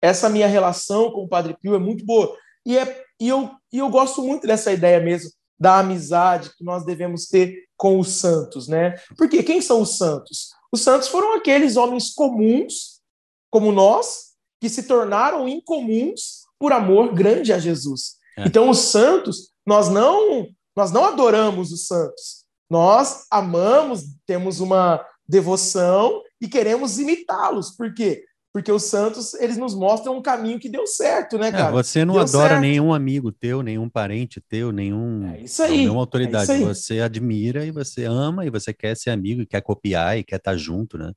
essa 0.00 0.28
minha 0.28 0.46
relação 0.46 1.10
com 1.10 1.24
o 1.24 1.28
Padre 1.28 1.56
Pio 1.60 1.74
é 1.74 1.78
muito 1.78 2.04
boa. 2.04 2.36
E, 2.64 2.78
é, 2.78 3.04
e, 3.20 3.28
eu, 3.28 3.50
e 3.72 3.78
eu 3.78 3.88
gosto 3.88 4.22
muito 4.22 4.46
dessa 4.46 4.72
ideia 4.72 5.00
mesmo 5.00 5.30
da 5.58 5.78
amizade 5.78 6.50
que 6.56 6.64
nós 6.64 6.84
devemos 6.84 7.26
ter 7.26 7.56
com 7.76 7.98
os 8.00 8.08
santos, 8.08 8.66
né? 8.66 8.96
Porque 9.16 9.42
quem 9.44 9.60
são 9.60 9.82
os 9.82 9.96
santos? 9.96 10.50
Os 10.72 10.80
santos 10.80 11.06
foram 11.08 11.36
aqueles 11.36 11.76
homens 11.76 12.12
comuns, 12.12 13.00
como 13.48 13.70
nós, 13.70 14.32
que 14.60 14.68
se 14.68 14.84
tornaram 14.84 15.48
incomuns 15.48 16.42
por 16.58 16.72
amor 16.72 17.14
grande 17.14 17.52
a 17.52 17.58
Jesus. 17.58 18.16
É. 18.38 18.46
Então, 18.46 18.70
os 18.70 18.78
santos, 18.78 19.52
nós 19.66 19.88
não 19.88 20.48
nós 20.74 20.90
não 20.90 21.04
adoramos 21.04 21.70
os 21.70 21.86
santos. 21.86 22.41
Nós 22.72 23.26
amamos, 23.30 24.16
temos 24.24 24.58
uma 24.58 25.04
devoção 25.28 26.22
e 26.40 26.48
queremos 26.48 26.98
imitá-los. 26.98 27.70
Por 27.76 27.92
quê? 27.92 28.24
porque 28.54 28.70
os 28.70 28.84
santos 28.84 29.32
eles 29.34 29.56
nos 29.56 29.74
mostram 29.74 30.18
um 30.18 30.20
caminho 30.20 30.58
que 30.58 30.68
deu 30.68 30.86
certo, 30.86 31.38
né, 31.38 31.48
é, 31.48 31.52
cara? 31.52 31.68
É, 31.68 31.72
você 31.72 32.04
não 32.04 32.14
deu 32.14 32.22
adora 32.22 32.50
certo. 32.50 32.60
nenhum 32.60 32.92
amigo 32.92 33.32
teu, 33.32 33.62
nenhum 33.62 33.88
parente 33.88 34.42
teu, 34.42 34.70
nenhum, 34.70 35.26
é 35.32 35.40
isso 35.40 35.62
aí, 35.62 35.78
nenhuma 35.78 36.00
autoridade. 36.00 36.50
É 36.50 36.56
isso 36.56 36.68
aí. 36.68 36.74
Você 36.74 37.00
admira 37.00 37.64
e 37.64 37.70
você 37.70 38.04
ama 38.04 38.44
e 38.44 38.50
você 38.50 38.74
quer 38.74 38.94
ser 38.94 39.08
amigo 39.08 39.40
e 39.40 39.46
quer 39.46 39.62
copiar 39.62 40.18
e 40.18 40.22
quer 40.22 40.36
estar 40.36 40.54
junto, 40.54 40.98
né? 40.98 41.12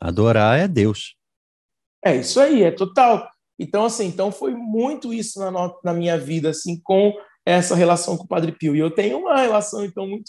Adorar 0.00 0.58
é 0.58 0.66
Deus. 0.66 1.14
É 2.04 2.16
isso 2.16 2.40
aí, 2.40 2.64
é 2.64 2.72
total. 2.72 3.28
Então, 3.56 3.84
assim, 3.84 4.06
então 4.06 4.32
foi 4.32 4.52
muito 4.52 5.14
isso 5.14 5.38
na, 5.38 5.72
na 5.84 5.94
minha 5.94 6.18
vida, 6.18 6.50
assim, 6.50 6.80
com 6.82 7.12
essa 7.46 7.76
relação 7.76 8.16
com 8.16 8.24
o 8.24 8.28
Padre 8.28 8.50
Pio. 8.50 8.74
E 8.74 8.80
eu 8.80 8.90
tenho 8.90 9.18
uma 9.18 9.40
relação, 9.40 9.84
então, 9.84 10.08
muito 10.08 10.24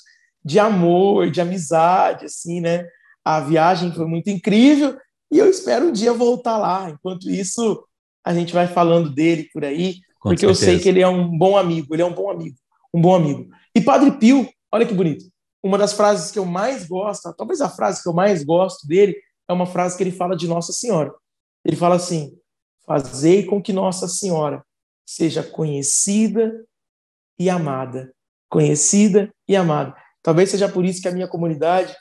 de 0.45 0.59
amor, 0.59 1.31
de 1.31 1.41
amizade, 1.41 2.25
assim, 2.25 2.61
né? 2.61 2.87
A 3.23 3.39
viagem 3.39 3.91
foi 3.91 4.05
muito 4.05 4.29
incrível 4.29 4.95
e 5.31 5.39
eu 5.39 5.49
espero 5.49 5.87
um 5.87 5.91
dia 5.91 6.13
voltar 6.13 6.57
lá. 6.57 6.91
Enquanto 6.91 7.29
isso, 7.29 7.83
a 8.23 8.31
gente 8.31 8.53
vai 8.53 8.67
falando 8.67 9.09
dele 9.09 9.49
por 9.51 9.65
aí, 9.65 9.95
Com 10.19 10.29
porque 10.29 10.41
certeza. 10.41 10.45
eu 10.45 10.55
sei 10.55 10.79
que 10.79 10.87
ele 10.87 11.01
é 11.01 11.07
um 11.07 11.35
bom 11.35 11.57
amigo, 11.57 11.95
ele 11.95 12.03
é 12.03 12.05
um 12.05 12.13
bom 12.13 12.29
amigo, 12.29 12.55
um 12.93 13.01
bom 13.01 13.15
amigo. 13.15 13.49
E 13.73 13.81
Padre 13.81 14.11
Pio, 14.11 14.47
olha 14.71 14.85
que 14.85 14.93
bonito. 14.93 15.25
Uma 15.63 15.79
das 15.79 15.93
frases 15.93 16.29
que 16.29 16.37
eu 16.37 16.45
mais 16.45 16.85
gosto, 16.85 17.33
talvez 17.35 17.59
a 17.59 17.69
frase 17.69 18.03
que 18.03 18.07
eu 18.07 18.13
mais 18.13 18.43
gosto 18.43 18.87
dele, 18.87 19.15
é 19.49 19.53
uma 19.53 19.65
frase 19.65 19.97
que 19.97 20.03
ele 20.03 20.11
fala 20.11 20.35
de 20.35 20.47
Nossa 20.47 20.71
Senhora. 20.71 21.11
Ele 21.65 21.75
fala 21.75 21.95
assim: 21.95 22.37
Fazei 22.85 23.43
com 23.43 23.59
que 23.59 23.73
Nossa 23.73 24.07
Senhora 24.07 24.63
seja 25.07 25.41
conhecida 25.41 26.53
e 27.39 27.49
amada. 27.49 28.13
Conhecida 28.47 29.33
e 29.47 29.55
amada. 29.55 29.95
Talvez 30.25 30.49
seja 30.49 30.67
por 30.67 30.83
isso 30.83 31.03
que 31.03 31.07
a 31.07 31.11
minha 31.11 31.27
comunidade 31.27 31.95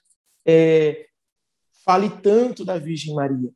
é, 0.46 1.04
fale 1.84 2.08
tanto 2.22 2.64
da 2.64 2.78
Virgem 2.78 3.14
Maria, 3.14 3.50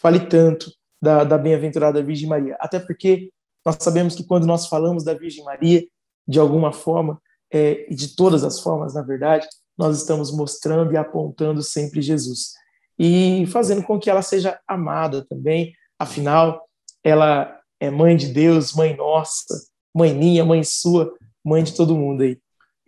fale 0.00 0.20
tanto 0.20 0.72
da, 0.98 1.22
da 1.22 1.36
bem-aventurada 1.36 2.02
Virgem 2.02 2.26
Maria. 2.26 2.56
Até 2.58 2.80
porque 2.80 3.30
nós 3.62 3.76
sabemos 3.78 4.14
que 4.14 4.24
quando 4.24 4.46
nós 4.46 4.68
falamos 4.68 5.04
da 5.04 5.12
Virgem 5.12 5.44
Maria, 5.44 5.86
de 6.26 6.40
alguma 6.40 6.72
forma, 6.72 7.20
é, 7.52 7.92
e 7.92 7.94
de 7.94 8.16
todas 8.16 8.42
as 8.42 8.58
formas, 8.58 8.94
na 8.94 9.02
verdade, 9.02 9.46
nós 9.76 9.98
estamos 9.98 10.34
mostrando 10.34 10.94
e 10.94 10.96
apontando 10.96 11.62
sempre 11.62 12.00
Jesus. 12.00 12.54
E 12.98 13.44
fazendo 13.48 13.82
com 13.82 13.98
que 13.98 14.08
ela 14.08 14.22
seja 14.22 14.58
amada 14.66 15.26
também, 15.28 15.74
afinal, 15.98 16.66
ela 17.04 17.60
é 17.78 17.90
mãe 17.90 18.16
de 18.16 18.28
Deus, 18.28 18.72
mãe 18.72 18.96
nossa, 18.96 19.54
mãe 19.94 20.14
minha, 20.14 20.42
mãe 20.42 20.64
sua, 20.64 21.12
mãe 21.44 21.62
de 21.62 21.74
todo 21.74 21.94
mundo 21.94 22.22
aí. 22.22 22.40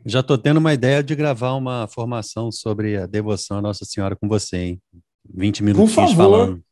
Já 0.08 0.20
estou 0.20 0.38
tendo 0.38 0.56
uma 0.56 0.72
ideia 0.72 1.02
de 1.02 1.14
gravar 1.14 1.52
uma 1.52 1.86
formação 1.86 2.50
sobre 2.50 2.96
a 2.96 3.04
devoção 3.04 3.58
à 3.58 3.60
Nossa 3.60 3.84
Senhora 3.84 4.16
com 4.16 4.26
você, 4.26 4.56
hein? 4.56 4.82
20 5.34 5.62
minutos 5.62 5.92
falando. 6.14 6.62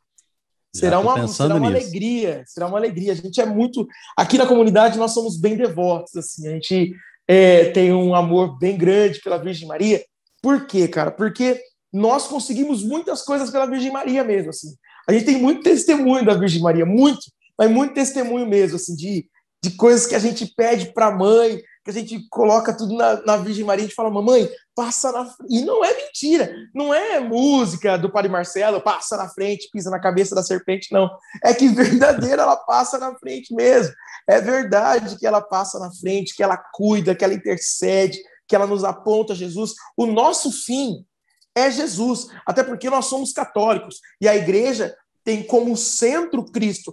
será 0.75 0.99
uma, 0.99 1.29
será 1.29 1.57
uma 1.57 1.67
alegria, 1.67 2.43
será 2.47 2.67
uma 2.67 2.79
alegria. 2.79 3.13
A 3.13 3.15
gente 3.15 3.39
é 3.39 3.45
muito. 3.45 3.87
Aqui 4.17 4.39
na 4.39 4.47
comunidade 4.47 4.97
nós 4.97 5.13
somos 5.13 5.37
bem 5.37 5.55
devotos, 5.55 6.17
assim, 6.17 6.49
a 6.49 6.53
gente 6.53 6.95
é, 7.29 7.67
tem 7.73 7.93
um 7.93 8.15
amor 8.15 8.59
bem 8.59 8.75
grande 8.75 9.21
pela 9.21 9.37
Virgem 9.37 9.69
Maria. 9.69 10.03
Por 10.41 10.67
quê, 10.67 10.89
cara? 10.89 11.11
Porque 11.11 11.61
nós 11.93 12.27
conseguimos 12.27 12.83
muitas 12.83 13.21
coisas 13.21 13.51
pela 13.51 13.67
Virgem 13.67 13.93
Maria 13.93 14.25
mesmo, 14.25 14.49
assim. 14.49 14.75
A 15.07 15.13
gente 15.13 15.27
tem 15.27 15.39
muito 15.39 15.63
testemunho 15.63 16.25
da 16.25 16.33
Virgem 16.33 16.63
Maria, 16.63 16.87
muito, 16.87 17.21
mas 17.59 17.71
muito 17.71 17.93
testemunho 17.93 18.47
mesmo, 18.47 18.77
assim, 18.77 18.97
de, 18.97 19.29
de 19.63 19.73
coisas 19.73 20.07
que 20.07 20.15
a 20.15 20.19
gente 20.19 20.47
pede 20.57 20.95
para 20.95 21.09
a 21.09 21.15
mãe, 21.15 21.61
que 21.87 21.91
a 21.91 21.93
gente 21.93 22.27
coloca 22.29 22.77
tudo 22.77 22.97
na, 22.97 23.23
na 23.25 23.37
Virgem 23.37 23.65
Maria, 23.65 23.85
a 23.85 23.87
gente 23.87 23.95
fala, 23.95 24.11
mamãe, 24.11 24.51
passa 24.75 25.13
na 25.13 25.33
E 25.49 25.65
não 25.65 25.85
é 25.85 25.95
mentira, 25.95 26.53
não 26.75 26.93
é 26.93 27.21
música 27.21 27.97
do 27.97 28.11
Padre 28.11 28.29
Marcelo, 28.29 28.81
passa 28.81 29.17
na 29.17 29.29
frente, 29.29 29.69
pisa 29.73 29.89
na 29.89 30.01
cabeça 30.01 30.35
da 30.35 30.43
serpente, 30.43 30.93
não. 30.93 31.09
É 31.45 31.55
que 31.55 31.69
verdadeira 31.69 32.43
ela 32.43 32.57
passa 32.57 32.99
na 32.99 33.17
frente 33.17 33.55
mesmo. 33.55 33.95
É 34.29 34.41
verdade 34.41 35.17
que 35.17 35.25
ela 35.25 35.41
passa 35.41 35.79
na 35.79 35.89
frente, 35.93 36.35
que 36.35 36.43
ela 36.43 36.57
cuida, 36.57 37.15
que 37.15 37.25
ela 37.25 37.35
intercede, 37.35 38.19
que 38.49 38.57
ela 38.57 38.67
nos 38.67 38.83
aponta 38.83 39.33
Jesus. 39.33 39.75
O 39.97 40.07
nosso 40.07 40.51
fim 40.51 41.07
é 41.55 41.71
Jesus, 41.71 42.27
até 42.45 42.65
porque 42.65 42.91
nós 42.91 43.07
somos 43.07 43.33
católicos 43.33 44.01
e 44.21 44.27
a 44.27 44.35
igreja 44.35 44.93
tem 45.23 45.45
como 45.45 45.77
centro 45.77 46.45
Cristo. 46.47 46.93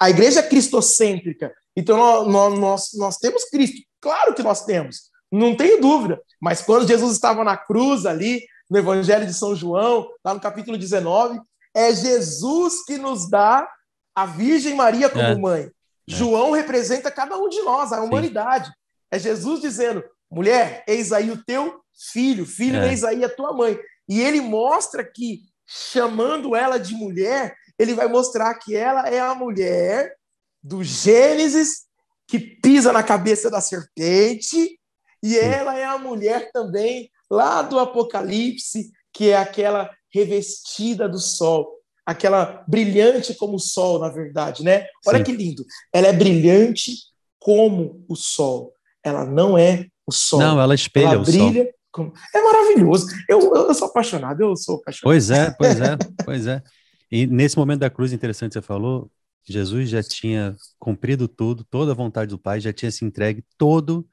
A 0.00 0.10
igreja 0.10 0.40
é 0.40 0.42
cristocêntrica, 0.48 1.52
então, 1.78 2.24
nós, 2.24 2.58
nós, 2.58 2.88
nós 2.94 3.16
temos 3.18 3.44
Cristo. 3.44 3.80
Claro 4.00 4.34
que 4.34 4.42
nós 4.42 4.64
temos, 4.64 5.10
não 5.30 5.56
tenho 5.56 5.80
dúvida. 5.80 6.20
Mas 6.40 6.60
quando 6.60 6.88
Jesus 6.88 7.12
estava 7.12 7.44
na 7.44 7.56
cruz 7.56 8.04
ali, 8.04 8.44
no 8.68 8.78
Evangelho 8.78 9.24
de 9.24 9.32
São 9.32 9.54
João, 9.54 10.08
lá 10.24 10.34
no 10.34 10.40
capítulo 10.40 10.76
19, 10.76 11.40
é 11.72 11.94
Jesus 11.94 12.84
que 12.84 12.98
nos 12.98 13.30
dá 13.30 13.68
a 14.12 14.26
Virgem 14.26 14.74
Maria 14.74 15.08
como 15.08 15.22
é. 15.22 15.36
mãe. 15.36 15.62
É. 15.62 15.70
João 16.08 16.50
representa 16.50 17.12
cada 17.12 17.38
um 17.38 17.48
de 17.48 17.60
nós, 17.62 17.92
a 17.92 18.02
humanidade. 18.02 18.66
Sim. 18.66 18.72
É 19.12 19.18
Jesus 19.20 19.60
dizendo: 19.60 20.02
mulher, 20.28 20.82
eis 20.88 21.12
aí 21.12 21.30
o 21.30 21.44
teu 21.44 21.80
filho, 22.12 22.44
filho, 22.44 22.78
é. 22.78 22.88
eis 22.88 23.04
aí 23.04 23.22
a 23.22 23.28
tua 23.28 23.52
mãe. 23.52 23.78
E 24.08 24.20
ele 24.20 24.40
mostra 24.40 25.04
que, 25.04 25.42
chamando 25.64 26.56
ela 26.56 26.76
de 26.76 26.94
mulher, 26.94 27.54
ele 27.78 27.94
vai 27.94 28.08
mostrar 28.08 28.54
que 28.54 28.74
ela 28.74 29.08
é 29.08 29.20
a 29.20 29.34
mulher 29.34 30.14
do 30.62 30.82
Gênesis, 30.82 31.86
que 32.26 32.38
pisa 32.38 32.92
na 32.92 33.02
cabeça 33.02 33.50
da 33.50 33.60
serpente, 33.60 34.78
e 35.22 35.38
ela 35.38 35.78
é 35.78 35.84
a 35.84 35.98
mulher 35.98 36.50
também 36.52 37.10
lá 37.30 37.62
do 37.62 37.78
Apocalipse, 37.78 38.90
que 39.12 39.30
é 39.30 39.36
aquela 39.36 39.90
revestida 40.12 41.08
do 41.08 41.18
sol, 41.18 41.78
aquela 42.04 42.64
brilhante 42.66 43.34
como 43.34 43.56
o 43.56 43.60
sol, 43.60 43.98
na 43.98 44.08
verdade, 44.08 44.62
né? 44.62 44.86
Olha 45.06 45.18
Sim. 45.18 45.24
que 45.24 45.32
lindo. 45.32 45.64
Ela 45.92 46.08
é 46.08 46.12
brilhante 46.12 46.92
como 47.38 48.04
o 48.08 48.16
sol. 48.16 48.72
Ela 49.02 49.24
não 49.24 49.56
é 49.56 49.86
o 50.06 50.12
sol. 50.12 50.38
Não, 50.38 50.60
ela 50.60 50.74
espelha 50.74 51.12
ela 51.12 51.22
o 51.22 51.24
brilha 51.24 51.64
sol. 51.64 51.72
Como... 51.90 52.12
É 52.34 52.42
maravilhoso. 52.42 53.06
Eu, 53.28 53.54
eu, 53.54 53.74
sou 53.74 53.88
apaixonado, 53.88 54.40
eu 54.40 54.56
sou 54.56 54.76
apaixonado. 54.76 55.04
Pois 55.04 55.30
é, 55.30 55.50
pois 55.50 55.80
é, 55.80 55.96
pois 56.24 56.46
é. 56.46 56.62
E 57.10 57.26
nesse 57.26 57.56
momento 57.56 57.80
da 57.80 57.90
cruz, 57.90 58.12
interessante 58.12 58.52
você 58.52 58.62
falou, 58.62 59.10
Jesus 59.44 59.88
já 59.88 60.02
tinha 60.02 60.54
cumprido 60.78 61.26
tudo, 61.26 61.64
toda 61.64 61.92
a 61.92 61.94
vontade 61.94 62.30
do 62.30 62.38
Pai, 62.38 62.60
já 62.60 62.72
tinha 62.72 62.90
se 62.90 63.04
entregue 63.04 63.44
todo, 63.56 64.08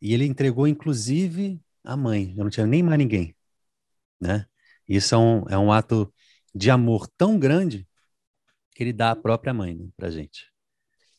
e 0.00 0.12
ele 0.12 0.26
entregou 0.26 0.66
inclusive 0.66 1.60
a 1.82 1.96
mãe, 1.96 2.34
já 2.36 2.42
não 2.42 2.50
tinha 2.50 2.66
nem 2.66 2.82
mais 2.82 2.98
ninguém, 2.98 3.34
né? 4.20 4.46
Isso 4.86 5.14
é 5.14 5.18
um, 5.18 5.44
é 5.48 5.58
um 5.58 5.72
ato 5.72 6.12
de 6.54 6.70
amor 6.70 7.08
tão 7.16 7.38
grande 7.38 7.88
que 8.74 8.82
ele 8.82 8.92
dá 8.92 9.12
a 9.12 9.16
própria 9.16 9.54
mãe 9.54 9.74
né, 9.74 9.88
para 9.96 10.10
gente. 10.10 10.52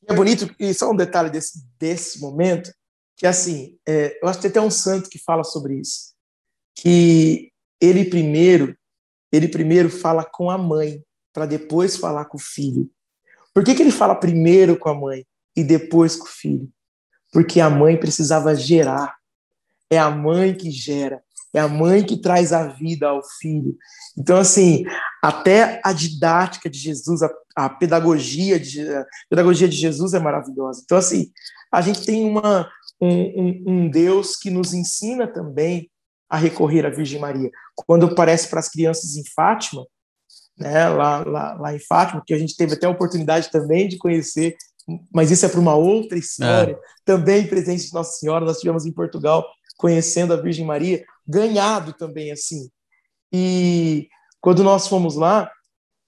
É 0.08 0.14
bonito, 0.14 0.54
e 0.60 0.74
só 0.74 0.92
um 0.92 0.96
detalhe 0.96 1.30
desse, 1.30 1.66
desse 1.80 2.20
momento, 2.20 2.72
que 3.16 3.26
assim, 3.26 3.78
é, 3.88 4.20
eu 4.22 4.28
acho 4.28 4.40
que 4.40 4.44
tem 4.44 4.52
até 4.52 4.62
um 4.62 4.70
santo 4.70 5.10
que 5.10 5.18
fala 5.18 5.44
sobre 5.44 5.80
isso, 5.80 6.14
que 6.76 7.52
ele 7.80 8.06
primeiro, 8.06 8.78
ele 9.34 9.48
primeiro 9.48 9.90
fala 9.90 10.24
com 10.24 10.52
a 10.52 10.58
mãe, 10.60 11.04
para 11.34 11.48
depois 11.48 11.98
falar 11.98 12.26
com 12.26 12.38
o 12.38 12.42
filho. 12.42 12.88
Por 13.52 13.64
que, 13.64 13.74
que 13.74 13.82
ele 13.82 13.92
fala 13.92 14.14
primeiro 14.14 14.78
com 14.78 14.90
a 14.90 14.94
mãe 14.94 15.26
e 15.56 15.64
depois 15.64 16.16
com 16.16 16.26
o 16.26 16.30
filho? 16.30 16.70
Porque 17.32 17.60
a 17.60 17.70
mãe 17.70 17.98
precisava 17.98 18.56
gerar. 18.56 19.16
É 19.90 19.98
a 19.98 20.12
mãe 20.12 20.54
que 20.54 20.70
gera. 20.70 21.20
É 21.52 21.60
a 21.60 21.68
mãe 21.68 22.04
que 22.04 22.18
traz 22.18 22.54
a 22.54 22.68
vida 22.68 23.08
ao 23.08 23.24
filho. 23.40 23.76
Então, 24.16 24.38
assim, 24.38 24.84
até 25.22 25.82
a 25.84 25.92
didática 25.92 26.70
de 26.70 26.78
Jesus, 26.78 27.24
a, 27.24 27.32
a 27.56 27.70
pedagogia, 27.70 28.60
de, 28.60 28.88
a 28.88 29.06
pedagogia 29.30 29.68
de 29.68 29.76
Jesus 29.76 30.14
é 30.14 30.20
maravilhosa. 30.20 30.82
Então, 30.84 30.98
assim, 30.98 31.32
a 31.72 31.82
gente 31.82 32.06
tem 32.06 32.24
uma, 32.24 32.70
um, 33.02 33.10
um, 33.10 33.64
um 33.68 33.90
Deus 33.90 34.36
que 34.36 34.52
nos 34.52 34.74
ensina 34.74 35.28
também 35.28 35.90
a 36.34 36.38
recorrer 36.38 36.84
à 36.84 36.90
Virgem 36.90 37.20
Maria. 37.22 37.52
Quando 37.76 38.08
aparece 38.08 38.48
para 38.48 38.60
as 38.60 38.68
crianças 38.68 39.16
em 39.16 39.24
Fátima, 39.36 39.86
né, 40.58 40.90
lá, 40.90 41.24
lá, 41.24 41.54
lá 41.54 41.76
em 41.76 41.80
Fátima, 41.80 42.24
que 42.26 42.34
a 42.34 42.40
gente 42.40 42.58
teve 42.58 42.74
até 42.74 42.88
a 42.88 42.90
oportunidade 42.90 43.52
também 43.52 43.88
de 43.88 44.00
conhecer, 44.00 44.58
mas 45.14 45.30
isso 45.30 45.46
é 45.46 45.50
para 45.50 45.60
uma 45.60 45.76
outra 45.76 46.18
história, 46.18 46.74
é. 46.74 46.80
também 47.06 47.46
presente 47.46 47.86
de 47.86 47.94
Nossa 47.94 48.18
Senhora, 48.18 48.46
nós 48.46 48.58
tivemos 48.58 48.84
em 48.84 48.92
Portugal 48.92 49.46
conhecendo 49.78 50.34
a 50.34 50.42
Virgem 50.42 50.66
Maria, 50.66 51.06
ganhado 51.28 51.94
também 51.94 52.32
assim. 52.32 52.68
E 53.32 54.10
quando 54.42 54.64
nós 54.64 54.88
fomos 54.88 55.16
lá, 55.16 55.52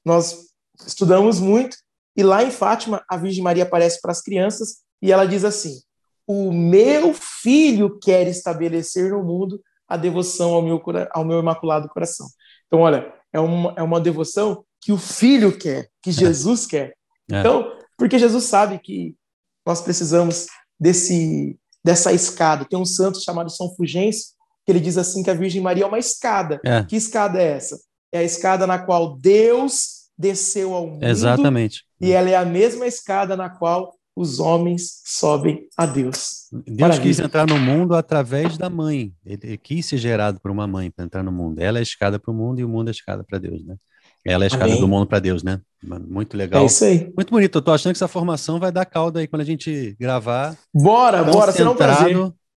nós 0.04 0.48
estudamos 0.88 1.40
muito, 1.40 1.78
e 2.18 2.24
lá 2.24 2.44
em 2.44 2.50
Fátima, 2.50 3.06
a 3.08 3.16
Virgem 3.16 3.44
Maria 3.44 3.64
aparece 3.64 4.02
para 4.02 4.12
as 4.12 4.24
crianças 4.24 4.78
e 5.04 5.12
ela 5.12 5.28
diz 5.28 5.46
assim: 5.46 5.82
O 6.26 6.52
meu 6.52 7.14
filho 7.14 8.00
quer 8.00 8.28
estabelecer 8.28 9.12
no 9.12 9.24
mundo 9.24 9.62
a 9.88 9.98
devoção 9.98 10.54
ao 10.54 10.62
meu, 10.62 10.82
ao 11.12 11.26
meu 11.26 11.40
imaculado 11.40 11.90
coração. 11.90 12.28
Então, 12.68 12.80
olha, 12.80 13.14
é 13.32 13.40
uma, 13.40 13.74
é 13.78 13.84
uma 13.84 14.00
devoção 14.00 14.64
que 14.82 14.92
o 14.92 14.98
filho 14.98 15.58
quer, 15.58 15.90
que 16.02 16.10
é. 16.10 16.14
Jesus 16.14 16.66
é. 16.66 16.70
quer. 16.70 16.96
Então, 17.30 17.72
porque 17.98 18.20
Jesus 18.20 18.46
sabe 18.46 18.80
que 18.80 19.16
nós 19.66 19.82
precisamos 19.82 20.48
desse 20.80 21.58
dessa 21.86 22.12
escada. 22.12 22.66
Tem 22.66 22.80
um 22.80 22.86
santo 22.86 23.24
chamado 23.24 23.52
São 23.52 23.74
Fugêncio, 23.76 24.34
que 24.66 24.72
ele 24.72 24.80
diz 24.80 24.98
assim 24.98 25.22
que 25.22 25.30
a 25.30 25.36
Virgem 25.36 25.62
Maria 25.62 25.84
é 25.84 25.88
uma 25.88 26.00
escada. 26.00 26.60
É. 26.66 26.84
Que 26.84 26.96
escada 26.96 27.40
é 27.40 27.52
essa? 27.52 27.80
É 28.12 28.18
a 28.18 28.24
escada 28.24 28.66
na 28.66 28.80
qual 28.80 29.16
Deus 29.16 30.10
desceu 30.18 30.74
ao 30.74 30.88
mundo. 30.88 31.04
Exatamente. 31.04 31.86
E 32.02 32.12
ela 32.12 32.28
é 32.28 32.36
a 32.36 32.44
mesma 32.44 32.88
escada 32.88 33.38
na 33.38 33.52
qual 33.52 33.94
os 34.16 34.40
homens 34.40 35.02
sobem 35.04 35.68
a 35.76 35.86
Deus. 35.86 36.48
Deus 36.52 36.80
Maravilha. 36.80 37.04
quis 37.04 37.20
entrar 37.20 37.46
no 37.46 37.60
mundo 37.60 37.96
através 37.96 38.58
da 38.58 38.70
mãe. 38.70 39.14
Ele 39.26 39.58
quis 39.58 39.86
ser 39.86 39.98
gerado 39.98 40.40
por 40.40 40.50
uma 40.50 40.66
mãe 40.66 40.90
para 40.90 41.04
entrar 41.04 41.22
no 41.22 41.32
mundo. 41.32 41.60
Ela 41.60 41.80
é 41.80 41.82
a 41.82 41.84
escada 41.84 42.18
para 42.18 42.32
o 42.32 42.34
mundo 42.34 42.60
e 42.60 42.64
o 42.64 42.70
mundo 42.70 42.88
é 42.88 42.92
a 42.92 42.94
escada 42.94 43.24
para 43.24 43.38
Deus, 43.38 43.66
né? 43.66 43.76
Ela 44.24 44.46
é 44.46 44.46
a 44.46 44.48
escada 44.48 44.66
Amém. 44.66 44.80
do 44.80 44.88
mundo 44.88 45.06
para 45.06 45.20
Deus, 45.20 45.44
né? 45.44 45.62
Muito 45.84 46.36
legal. 46.36 46.64
É 46.64 46.66
isso 46.66 46.84
aí. 46.86 47.12
Muito 47.16 47.30
bonito. 47.30 47.58
Eu 47.58 47.62
tô 47.62 47.72
achando 47.72 47.94
que 47.94 47.98
essa 47.98 48.08
formação 48.08 48.60
vai 48.60 48.72
dar 48.72 48.86
calda 48.86 49.20
aí 49.20 49.28
quando 49.28 49.42
a 49.42 49.46
gente 49.46 49.96
gravar. 50.00 50.58
Bora, 50.74 51.24
bora, 51.24 51.52
será 51.52 51.72
um 51.72 51.76
prazer. 51.76 52.16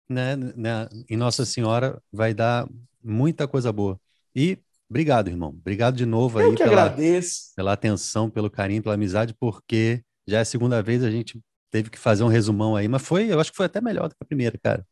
Né, 0.09 0.37
né, 0.55 0.87
em 1.09 1.17
Nossa 1.17 1.43
Senhora 1.43 2.01
vai 2.13 2.33
dar 2.33 2.65
muita 3.03 3.45
coisa 3.45 3.73
boa. 3.73 3.99
E 4.33 4.57
obrigado, 4.89 5.27
irmão. 5.27 5.49
Obrigado 5.49 5.95
de 5.95 6.05
novo 6.05 6.39
Eu 6.39 6.51
aí 6.51 6.55
pela, 6.55 6.83
agradeço. 6.83 7.53
pela 7.55 7.73
atenção, 7.73 8.29
pelo 8.29 8.49
carinho, 8.49 8.81
pela 8.81 8.95
amizade, 8.95 9.35
porque 9.37 10.01
já 10.25 10.37
é 10.37 10.41
a 10.41 10.45
segunda 10.45 10.81
vez 10.81 11.03
a 11.03 11.11
gente 11.11 11.41
teve 11.69 11.89
que 11.89 11.97
fazer 11.97 12.23
um 12.23 12.27
resumão 12.27 12.75
aí, 12.75 12.87
mas 12.87 13.01
foi, 13.01 13.31
eu 13.31 13.39
acho 13.39 13.51
que 13.51 13.57
foi 13.57 13.65
até 13.65 13.81
melhor 13.81 14.09
do 14.09 14.15
que 14.15 14.23
a 14.23 14.25
primeira, 14.25 14.57
cara. 14.61 14.85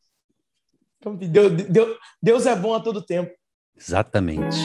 Então, 0.98 1.16
Deus, 1.16 1.52
Deus, 1.52 1.98
Deus 2.22 2.46
é 2.46 2.56
bom 2.56 2.74
a 2.74 2.80
todo 2.80 3.02
tempo. 3.02 3.32
Exatamente. 3.78 4.58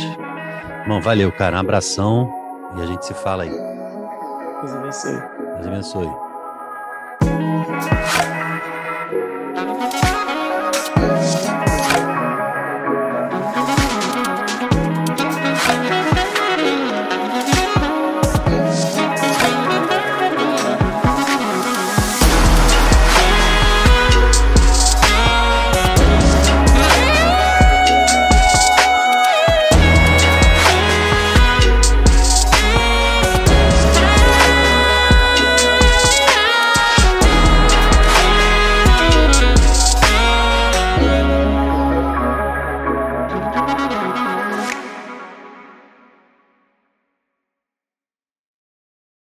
Bom, 0.87 1.01
valeu, 1.01 1.31
cara. 1.33 1.57
Um 1.57 1.61
abração 1.61 2.31
e 2.77 2.83
a 2.83 2.87
gente 2.87 3.05
se 3.05 3.15
fala 3.15 3.43
aí. 3.43 3.51
Deus 3.51 4.73
abençoe. 4.73 5.21
Deus 5.57 5.67
abençoe. 5.67 6.09